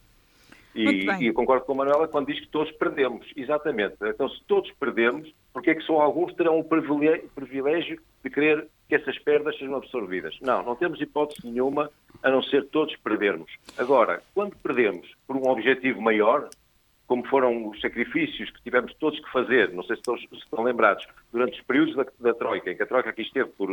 E, 0.75 1.07
e 1.21 1.27
eu 1.27 1.35
concordo 1.35 1.65
com 1.65 1.73
a 1.73 1.77
Manuela 1.77 2.09
quando 2.09 2.27
diz 2.27 2.41
que 2.41 2.49
todos 2.49 2.73
perdemos. 2.73 3.27
Exatamente. 3.37 3.97
Então, 4.03 4.29
se 4.29 4.43
todos 4.45 4.71
perdemos, 4.73 5.33
porque 5.53 5.71
é 5.71 5.75
que 5.75 5.83
só 5.83 6.01
alguns 6.01 6.35
terão 6.35 6.59
o 6.59 6.65
privilégio 6.65 8.01
de 8.25 8.31
querer 8.31 8.67
que 8.95 9.11
essas 9.11 9.19
perdas 9.19 9.59
sejam 9.59 9.75
absorvidas? 9.75 10.39
Não, 10.41 10.63
não 10.63 10.77
temos 10.77 11.01
hipótese 11.01 11.45
nenhuma 11.45 11.91
a 12.23 12.31
não 12.31 12.43
ser 12.43 12.69
todos 12.69 12.95
perdermos. 12.97 13.51
Agora, 13.77 14.23
quando 14.33 14.57
perdemos 14.57 15.13
por 15.27 15.37
um 15.37 15.49
objetivo 15.49 16.01
maior, 16.01 16.49
como 17.07 17.27
foram 17.27 17.69
os 17.69 17.81
sacrifícios 17.81 18.51
que 18.51 18.63
tivemos 18.63 18.95
todos 18.95 19.19
que 19.19 19.33
fazer, 19.33 19.73
não 19.73 19.83
sei 19.83 19.97
se 19.97 20.01
estão, 20.01 20.17
se 20.17 20.29
estão 20.33 20.63
lembrados, 20.63 21.07
durante 21.33 21.59
os 21.59 21.67
períodos 21.67 21.97
da, 21.97 22.07
da 22.21 22.35
Troika, 22.35 22.71
em 22.71 22.77
que 22.77 22.83
a 22.85 22.87
Troika 22.87 23.11
aqui 23.11 23.23
esteve 23.23 23.51
por, 23.51 23.69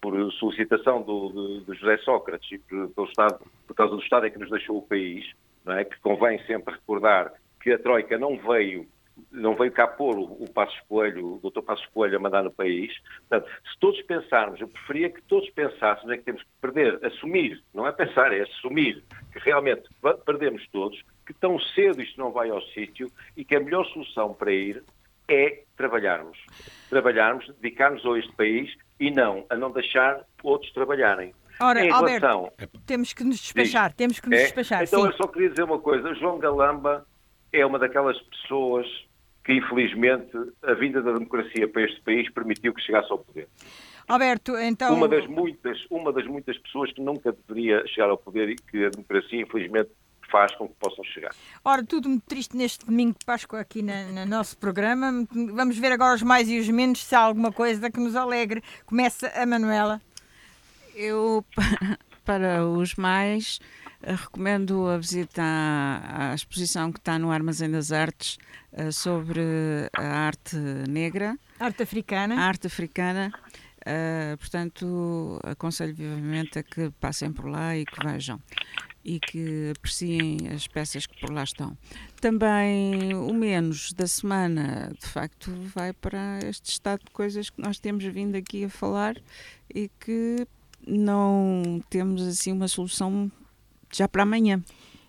por 0.00 0.32
solicitação 0.32 1.02
do, 1.02 1.60
de, 1.60 1.64
de 1.64 1.78
José 1.78 1.96
Sócrates 1.98 2.50
e 2.50 2.58
por, 2.58 2.88
pelo 2.90 3.06
Estado, 3.06 3.38
por 3.66 3.74
causa 3.74 3.94
do 3.94 4.02
Estado 4.02 4.26
em 4.26 4.30
que 4.32 4.38
nos 4.38 4.50
deixou 4.50 4.78
o 4.78 4.82
país, 4.82 5.24
não 5.64 5.74
é? 5.74 5.84
que 5.84 5.98
convém 6.00 6.44
sempre 6.46 6.74
recordar 6.74 7.32
que 7.62 7.72
a 7.72 7.78
Troika 7.78 8.18
não 8.18 8.36
veio 8.36 8.86
não 9.30 9.54
veio 9.54 9.72
cá 9.72 9.86
pôr 9.86 10.18
o, 10.18 10.24
o 10.24 10.50
Passos 10.52 10.78
Coelho, 10.88 11.40
o 11.42 11.50
Dr. 11.50 11.62
Passos 11.62 11.86
Coelho 11.86 12.16
a 12.16 12.20
mandar 12.20 12.42
no 12.42 12.50
país. 12.50 12.92
Portanto, 13.28 13.50
se 13.70 13.78
todos 13.78 14.00
pensarmos, 14.02 14.60
eu 14.60 14.68
preferia 14.68 15.10
que 15.10 15.22
todos 15.22 15.48
pensássemos 15.50 16.10
é 16.10 16.16
que 16.16 16.24
temos 16.24 16.42
que 16.42 16.48
perder, 16.60 17.04
assumir, 17.04 17.62
não 17.74 17.86
é 17.86 17.92
pensar, 17.92 18.32
é 18.32 18.42
assumir 18.42 19.02
que 19.32 19.38
realmente 19.38 19.88
perdemos 20.24 20.66
todos, 20.68 21.02
que 21.26 21.34
tão 21.34 21.58
cedo 21.58 22.02
isto 22.02 22.18
não 22.18 22.30
vai 22.30 22.50
ao 22.50 22.62
sítio 22.68 23.10
e 23.36 23.44
que 23.44 23.54
a 23.54 23.60
melhor 23.60 23.84
solução 23.86 24.34
para 24.34 24.52
ir 24.52 24.82
é 25.28 25.62
trabalharmos. 25.76 26.38
Trabalharmos, 26.88 27.46
dedicarmos 27.60 28.04
a 28.04 28.18
este 28.18 28.32
país 28.34 28.74
e 28.98 29.10
não 29.10 29.44
a 29.50 29.56
não 29.56 29.70
deixar 29.70 30.24
outros 30.42 30.72
trabalharem. 30.72 31.34
Ora, 31.60 31.84
em 31.84 31.90
Alberto, 31.90 32.26
relação 32.26 32.52
temos 32.86 33.12
que 33.12 33.24
nos 33.24 33.38
despachar, 33.38 33.92
temos 33.92 34.20
que 34.20 34.28
nos 34.28 34.38
é? 34.38 34.42
despachar. 34.44 34.84
Então 34.84 35.02
sim. 35.02 35.06
eu 35.08 35.12
só 35.14 35.26
queria 35.26 35.50
dizer 35.50 35.64
uma 35.64 35.78
coisa. 35.78 36.14
João 36.14 36.38
Galamba 36.38 37.06
é 37.52 37.64
uma 37.66 37.78
daquelas 37.78 38.18
pessoas 38.22 38.86
que, 39.48 39.54
infelizmente, 39.54 40.30
a 40.62 40.74
vinda 40.74 41.00
da 41.00 41.14
democracia 41.14 41.66
para 41.66 41.82
este 41.82 41.98
país 42.02 42.30
permitiu 42.30 42.74
que 42.74 42.82
chegasse 42.82 43.10
ao 43.10 43.18
poder. 43.18 43.48
Alberto, 44.06 44.54
então. 44.58 44.94
Uma 44.94 45.08
das 45.08 45.26
muitas, 45.26 45.86
uma 45.90 46.12
das 46.12 46.26
muitas 46.26 46.58
pessoas 46.58 46.92
que 46.92 47.00
nunca 47.00 47.32
deveria 47.32 47.82
chegar 47.86 48.10
ao 48.10 48.18
poder 48.18 48.50
e 48.50 48.56
que 48.56 48.84
a 48.84 48.90
democracia, 48.90 49.40
infelizmente, 49.40 49.88
faz 50.30 50.54
com 50.54 50.68
que 50.68 50.74
possam 50.74 51.02
chegar. 51.02 51.30
Ora, 51.64 51.82
tudo 51.82 52.10
muito 52.10 52.26
triste 52.26 52.54
neste 52.54 52.84
domingo 52.84 53.16
de 53.18 53.24
Páscoa 53.24 53.60
aqui 53.60 53.80
no 53.80 54.26
nosso 54.26 54.58
programa. 54.58 55.26
Vamos 55.32 55.78
ver 55.78 55.92
agora 55.92 56.14
os 56.14 56.22
mais 56.22 56.46
e 56.50 56.58
os 56.58 56.68
menos, 56.68 57.02
se 57.02 57.14
há 57.14 57.20
alguma 57.20 57.50
coisa 57.50 57.90
que 57.90 57.98
nos 57.98 58.14
alegre. 58.14 58.62
Começa 58.84 59.28
a 59.28 59.46
Manuela. 59.46 59.98
Eu, 60.94 61.42
para 62.22 62.66
os 62.66 62.96
mais, 62.96 63.60
recomendo 64.02 64.86
a 64.86 64.96
visita 64.96 65.42
à, 65.42 66.30
à, 66.30 66.34
exposição 66.34 66.92
que 66.92 66.98
está 66.98 67.18
no 67.18 67.30
Armazém 67.30 67.70
das 67.70 67.92
Artes 67.92 68.38
uh, 68.72 68.92
sobre 68.92 69.40
a 69.92 70.02
arte 70.02 70.56
negra. 70.88 71.36
Arte 71.58 71.82
africana. 71.82 72.36
A 72.36 72.40
arte 72.40 72.66
africana. 72.66 73.32
Uh, 73.80 74.36
portanto, 74.38 75.40
aconselho 75.44 75.94
vivamente 75.94 76.58
a 76.58 76.62
que 76.62 76.90
passem 77.00 77.32
por 77.32 77.46
lá 77.46 77.76
e 77.76 77.84
que 77.84 78.04
vejam 78.04 78.40
e 79.04 79.18
que 79.18 79.72
apreciem 79.76 80.48
as 80.54 80.66
peças 80.66 81.06
que 81.06 81.18
por 81.18 81.32
lá 81.32 81.42
estão. 81.42 81.76
Também 82.20 83.14
o 83.14 83.32
menos 83.32 83.92
da 83.94 84.06
semana, 84.06 84.92
de 85.00 85.06
facto, 85.06 85.50
vai 85.74 85.94
para 85.94 86.40
este 86.44 86.72
estado 86.72 87.00
de 87.04 87.10
coisas 87.12 87.48
que 87.48 87.60
nós 87.60 87.78
temos 87.78 88.04
vindo 88.04 88.36
aqui 88.36 88.64
a 88.64 88.68
falar 88.68 89.16
e 89.74 89.90
que 90.00 90.46
não 90.86 91.82
temos 91.88 92.22
assim 92.22 92.52
uma 92.52 92.68
solução 92.68 93.30
já 93.92 94.08
para 94.08 94.22
amanhã. 94.22 94.62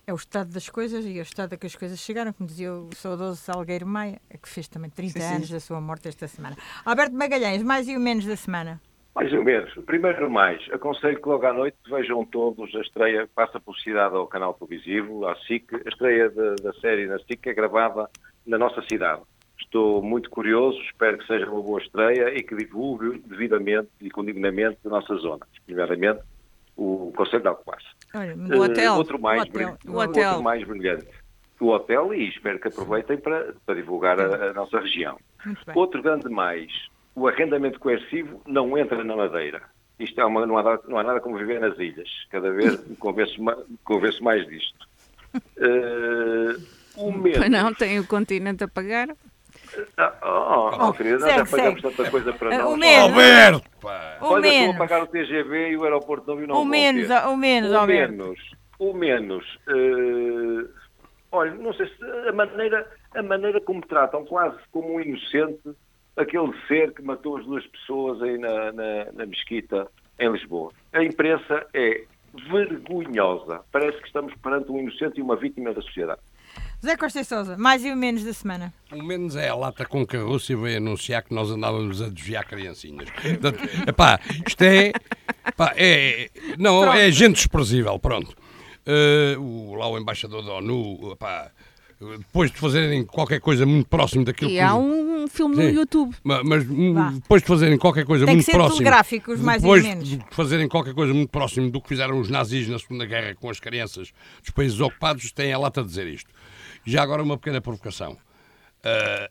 É 0.06 0.12
o 0.12 0.16
estado 0.16 0.52
das 0.52 0.68
coisas 0.68 1.04
e 1.04 1.18
é 1.18 1.20
o 1.20 1.22
estado 1.22 1.54
a 1.54 1.56
que 1.56 1.66
as 1.66 1.76
coisas 1.76 1.98
chegaram, 2.00 2.32
como 2.32 2.48
dizia 2.48 2.72
o 2.72 2.88
saudoso 2.94 3.36
Salgueiro 3.36 3.86
Maia, 3.86 4.20
que 4.42 4.48
fez 4.48 4.66
também 4.66 4.90
30 4.90 5.20
sim, 5.20 5.34
anos 5.34 5.46
sim. 5.48 5.52
da 5.52 5.60
sua 5.60 5.80
morte 5.80 6.08
esta 6.08 6.26
semana. 6.26 6.56
Alberto 6.84 7.14
Magalhães, 7.14 7.62
mais 7.62 7.86
e 7.88 7.96
o 7.96 8.00
menos 8.00 8.26
da 8.26 8.36
semana? 8.36 8.80
Mais 9.14 9.32
ou 9.32 9.44
menos. 9.44 9.72
Primeiro 9.84 10.30
mais, 10.30 10.62
aconselho 10.72 11.20
que 11.20 11.28
logo 11.28 11.44
à 11.44 11.52
noite 11.52 11.76
vejam 11.88 12.24
todos 12.24 12.74
a 12.74 12.80
estreia, 12.80 13.28
passa 13.34 13.60
publicidade 13.60 14.14
ao 14.14 14.26
canal 14.26 14.54
televisivo, 14.54 15.26
à 15.26 15.36
SIC, 15.46 15.74
a 15.74 15.88
estreia 15.88 16.28
de, 16.28 16.56
da 16.62 16.72
série 16.74 17.06
na 17.06 17.18
SIC 17.18 17.46
é 17.46 17.54
gravada 17.54 18.08
na 18.46 18.56
nossa 18.56 18.82
cidade. 18.88 19.22
Estou 19.60 20.02
muito 20.02 20.30
curioso, 20.30 20.80
espero 20.82 21.18
que 21.18 21.26
seja 21.26 21.48
uma 21.50 21.62
boa 21.62 21.80
estreia 21.80 22.34
e 22.36 22.42
que 22.42 22.56
divulgue 22.56 23.18
devidamente 23.26 23.90
e 24.00 24.10
com 24.10 24.24
dignamente 24.24 24.78
a 24.86 24.88
nossa 24.88 25.14
zona, 25.16 25.46
nomeadamente 25.68 26.20
o 26.76 27.12
Conselho 27.16 27.42
de 27.42 27.48
Alcobaça. 27.48 27.86
O 28.14 28.62
hotel. 28.62 28.92
Uh, 28.92 28.96
outro 28.96 29.20
mais, 29.20 29.42
o 29.42 29.44
hotel. 29.44 29.78
o 29.86 29.96
hotel. 29.96 30.28
Outro 30.28 30.42
mais 30.42 30.64
brilhante. 30.66 31.06
O 31.60 31.68
hotel 31.68 32.14
e 32.14 32.28
espero 32.28 32.58
que 32.58 32.68
aproveitem 32.68 33.18
para, 33.18 33.54
para 33.66 33.74
divulgar 33.74 34.18
a, 34.18 34.50
a 34.50 34.52
nossa 34.52 34.80
região. 34.80 35.18
Outro 35.74 36.02
grande 36.02 36.28
mais, 36.28 36.72
o 37.14 37.28
arrendamento 37.28 37.78
coercivo 37.78 38.40
não 38.46 38.76
entra 38.76 39.04
na 39.04 39.14
Madeira. 39.14 39.62
Isto 39.98 40.20
é 40.20 40.24
uma, 40.24 40.46
não, 40.46 40.56
há, 40.56 40.80
não 40.88 40.98
há 40.98 41.02
nada 41.02 41.20
como 41.20 41.36
viver 41.36 41.60
nas 41.60 41.78
ilhas. 41.78 42.08
Cada 42.30 42.50
vez 42.50 42.82
me 42.88 42.96
convenço, 42.96 43.36
convenço 43.84 44.24
mais 44.24 44.46
disto. 44.46 44.88
Uh, 45.34 46.58
o 46.96 47.12
menos... 47.12 47.48
Não, 47.50 47.74
tem 47.74 47.98
o 47.98 48.06
continente 48.06 48.64
a 48.64 48.68
pagar. 48.68 49.08
Ah, 49.96 50.14
oh, 50.22 50.88
oh, 50.88 50.92
querida, 50.92 51.18
nós 51.18 51.34
já 51.34 51.46
pagamos 51.46 51.82
tanta 51.82 52.10
coisa 52.10 52.32
para 52.32 52.58
nós. 52.58 52.72
O 52.72 52.76
menos. 52.76 53.10
Alberto, 53.10 53.70
pá. 53.80 54.18
O 54.20 54.26
Olha, 54.26 54.42
menos. 54.42 54.70
estou 54.70 54.74
a 54.74 54.88
pagar 54.88 55.02
o 55.02 55.06
TGV 55.06 55.70
e 55.70 55.76
o 55.76 55.84
aeroporto 55.84 56.26
não 56.26 56.36
viu 56.36 56.46
não 56.46 56.62
o 56.62 56.64
menos, 56.64 57.08
o 57.10 57.36
menos, 57.36 57.72
o 57.72 57.86
menos, 57.86 58.38
o 58.78 58.92
menos. 58.94 59.44
Uh, 59.68 60.68
olha, 61.32 61.54
não 61.54 61.72
sei 61.74 61.86
se 61.86 62.28
a 62.28 62.32
maneira, 62.32 62.86
a 63.14 63.22
maneira 63.22 63.60
como 63.60 63.80
tratam, 63.86 64.24
quase 64.24 64.58
como 64.72 64.94
um 64.94 65.00
inocente, 65.00 65.70
aquele 66.16 66.52
ser 66.66 66.92
que 66.92 67.02
matou 67.02 67.36
as 67.36 67.44
duas 67.44 67.66
pessoas 67.66 68.22
aí 68.22 68.38
na, 68.38 68.72
na, 68.72 69.12
na 69.12 69.26
mesquita 69.26 69.86
em 70.18 70.30
Lisboa. 70.30 70.72
A 70.92 71.02
imprensa 71.02 71.66
é 71.72 72.04
vergonhosa. 72.48 73.60
Parece 73.72 73.98
que 73.98 74.06
estamos 74.06 74.34
perante 74.36 74.70
um 74.70 74.78
inocente 74.78 75.18
e 75.18 75.22
uma 75.22 75.36
vítima 75.36 75.72
da 75.72 75.82
sociedade. 75.82 76.20
José 76.82 76.96
Costa 76.96 77.20
e 77.20 77.24
Sousa, 77.24 77.58
mais 77.58 77.84
e 77.84 77.90
o 77.90 77.96
menos 77.96 78.24
da 78.24 78.32
semana. 78.32 78.72
O 78.90 79.02
menos 79.02 79.36
é 79.36 79.50
a 79.50 79.54
lata 79.54 79.84
com 79.84 80.06
que 80.06 80.16
a 80.16 80.22
Rússia 80.22 80.56
veio 80.56 80.78
anunciar 80.78 81.22
que 81.22 81.34
nós 81.34 81.50
andávamos 81.50 82.00
a 82.00 82.08
desviar 82.08 82.46
criancinhas. 82.46 83.10
Portanto, 83.10 83.58
epá, 83.86 84.18
isto 84.46 84.62
é, 84.62 84.92
epá, 85.46 85.74
é. 85.76 86.30
Não, 86.58 86.80
pronto. 86.80 86.96
é 86.96 87.10
gente 87.10 87.34
desprezível, 87.34 87.98
pronto. 87.98 88.34
Uh, 88.86 89.38
o, 89.38 89.74
lá 89.74 89.88
o 89.88 89.98
embaixador 89.98 90.42
da 90.42 90.54
ONU, 90.54 91.12
epá, 91.12 91.50
depois 92.00 92.50
de 92.50 92.56
fazerem 92.56 93.04
qualquer 93.04 93.40
coisa 93.40 93.66
muito 93.66 93.86
próximo 93.86 94.24
daquilo 94.24 94.50
e 94.50 94.54
que. 94.54 94.58
E 94.58 94.60
há 94.60 94.74
um 94.74 95.28
filme 95.28 95.56
Sim, 95.56 95.62
no 95.64 95.70
YouTube. 95.70 96.16
Mas, 96.24 96.42
mas 96.42 96.64
depois 97.14 97.42
de 97.42 97.48
fazerem 97.48 97.76
qualquer 97.76 98.06
coisa 98.06 98.24
Tem 98.24 98.36
muito 98.36 98.46
que 98.46 98.52
ser 98.52 98.56
próximo. 98.56 98.82
gráficos, 98.82 99.38
mais 99.40 99.60
depois 99.60 99.84
ou 99.84 99.88
menos. 99.90 100.08
de 100.08 100.20
fazerem 100.30 100.66
qualquer 100.66 100.94
coisa 100.94 101.12
muito 101.12 101.28
próximo 101.28 101.70
do 101.70 101.78
que 101.78 101.88
fizeram 101.88 102.18
os 102.18 102.30
nazis 102.30 102.66
na 102.68 102.78
Segunda 102.78 103.04
Guerra 103.04 103.34
com 103.34 103.50
as 103.50 103.60
crianças 103.60 104.14
dos 104.40 104.50
países 104.50 104.80
ocupados, 104.80 105.30
têm 105.30 105.52
a 105.52 105.58
lata 105.58 105.82
a 105.82 105.84
dizer 105.84 106.06
isto. 106.06 106.30
Já 106.84 107.02
agora 107.02 107.22
uma 107.22 107.36
pequena 107.36 107.60
provocação. 107.60 108.12
Uh, 108.12 109.30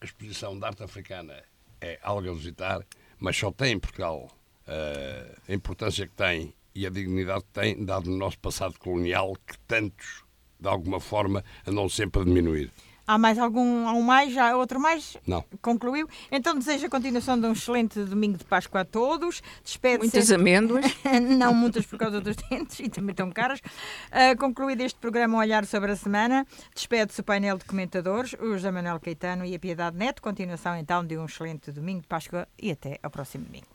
a 0.00 0.04
exposição 0.04 0.58
de 0.58 0.64
arte 0.64 0.82
africana 0.82 1.42
é 1.80 1.98
algo 2.02 2.30
a 2.30 2.32
visitar, 2.32 2.80
mas 3.18 3.36
só 3.36 3.50
tem 3.50 3.72
em 3.72 3.78
Portugal 3.78 4.28
uh, 4.68 5.40
a 5.48 5.52
importância 5.52 6.06
que 6.06 6.14
tem 6.14 6.54
e 6.74 6.86
a 6.86 6.90
dignidade 6.90 7.42
que 7.44 7.60
tem, 7.60 7.84
dado 7.84 8.10
o 8.10 8.16
nosso 8.16 8.38
passado 8.38 8.78
colonial, 8.78 9.36
que 9.46 9.58
tantos, 9.66 10.24
de 10.58 10.68
alguma 10.68 11.00
forma, 11.00 11.44
andam 11.66 11.88
sempre 11.88 12.22
a 12.22 12.24
diminuir. 12.24 12.72
Há 13.10 13.18
mais 13.18 13.40
algum, 13.40 13.88
há 13.88 13.92
um 13.92 14.02
mais, 14.02 14.38
há 14.38 14.56
outro 14.56 14.78
mais? 14.78 15.16
Não. 15.26 15.44
Concluiu? 15.60 16.08
Então 16.30 16.56
desejo 16.56 16.86
a 16.86 16.88
continuação 16.88 17.40
de 17.40 17.44
um 17.44 17.50
excelente 17.50 17.98
domingo 18.04 18.38
de 18.38 18.44
Páscoa 18.44 18.82
a 18.82 18.84
todos. 18.84 19.42
Despede 19.64 19.98
Muitas 19.98 20.26
sempre... 20.26 20.42
amêndoas. 20.42 20.84
Não 21.20 21.52
muitas 21.52 21.84
por 21.84 21.98
causa 21.98 22.20
dos 22.20 22.36
dentes 22.48 22.78
e 22.78 22.88
também 22.88 23.12
tão 23.12 23.28
caras. 23.32 23.58
Uh, 23.58 24.38
concluído 24.38 24.82
este 24.82 24.96
programa 25.00 25.38
um 25.38 25.40
Olhar 25.40 25.66
sobre 25.66 25.90
a 25.90 25.96
Semana, 25.96 26.46
despede-se 26.72 27.20
o 27.20 27.24
painel 27.24 27.58
de 27.58 27.64
comentadores, 27.64 28.34
o 28.34 28.52
José 28.52 28.70
Manuel 28.70 29.00
Caetano 29.00 29.44
e 29.44 29.56
a 29.56 29.58
Piedade 29.58 29.96
Neto. 29.96 30.22
Continuação 30.22 30.76
então 30.76 31.04
de 31.04 31.18
um 31.18 31.24
excelente 31.24 31.72
domingo 31.72 32.02
de 32.02 32.06
Páscoa 32.06 32.46
e 32.62 32.70
até 32.70 33.00
ao 33.02 33.10
próximo 33.10 33.44
domingo. 33.44 33.66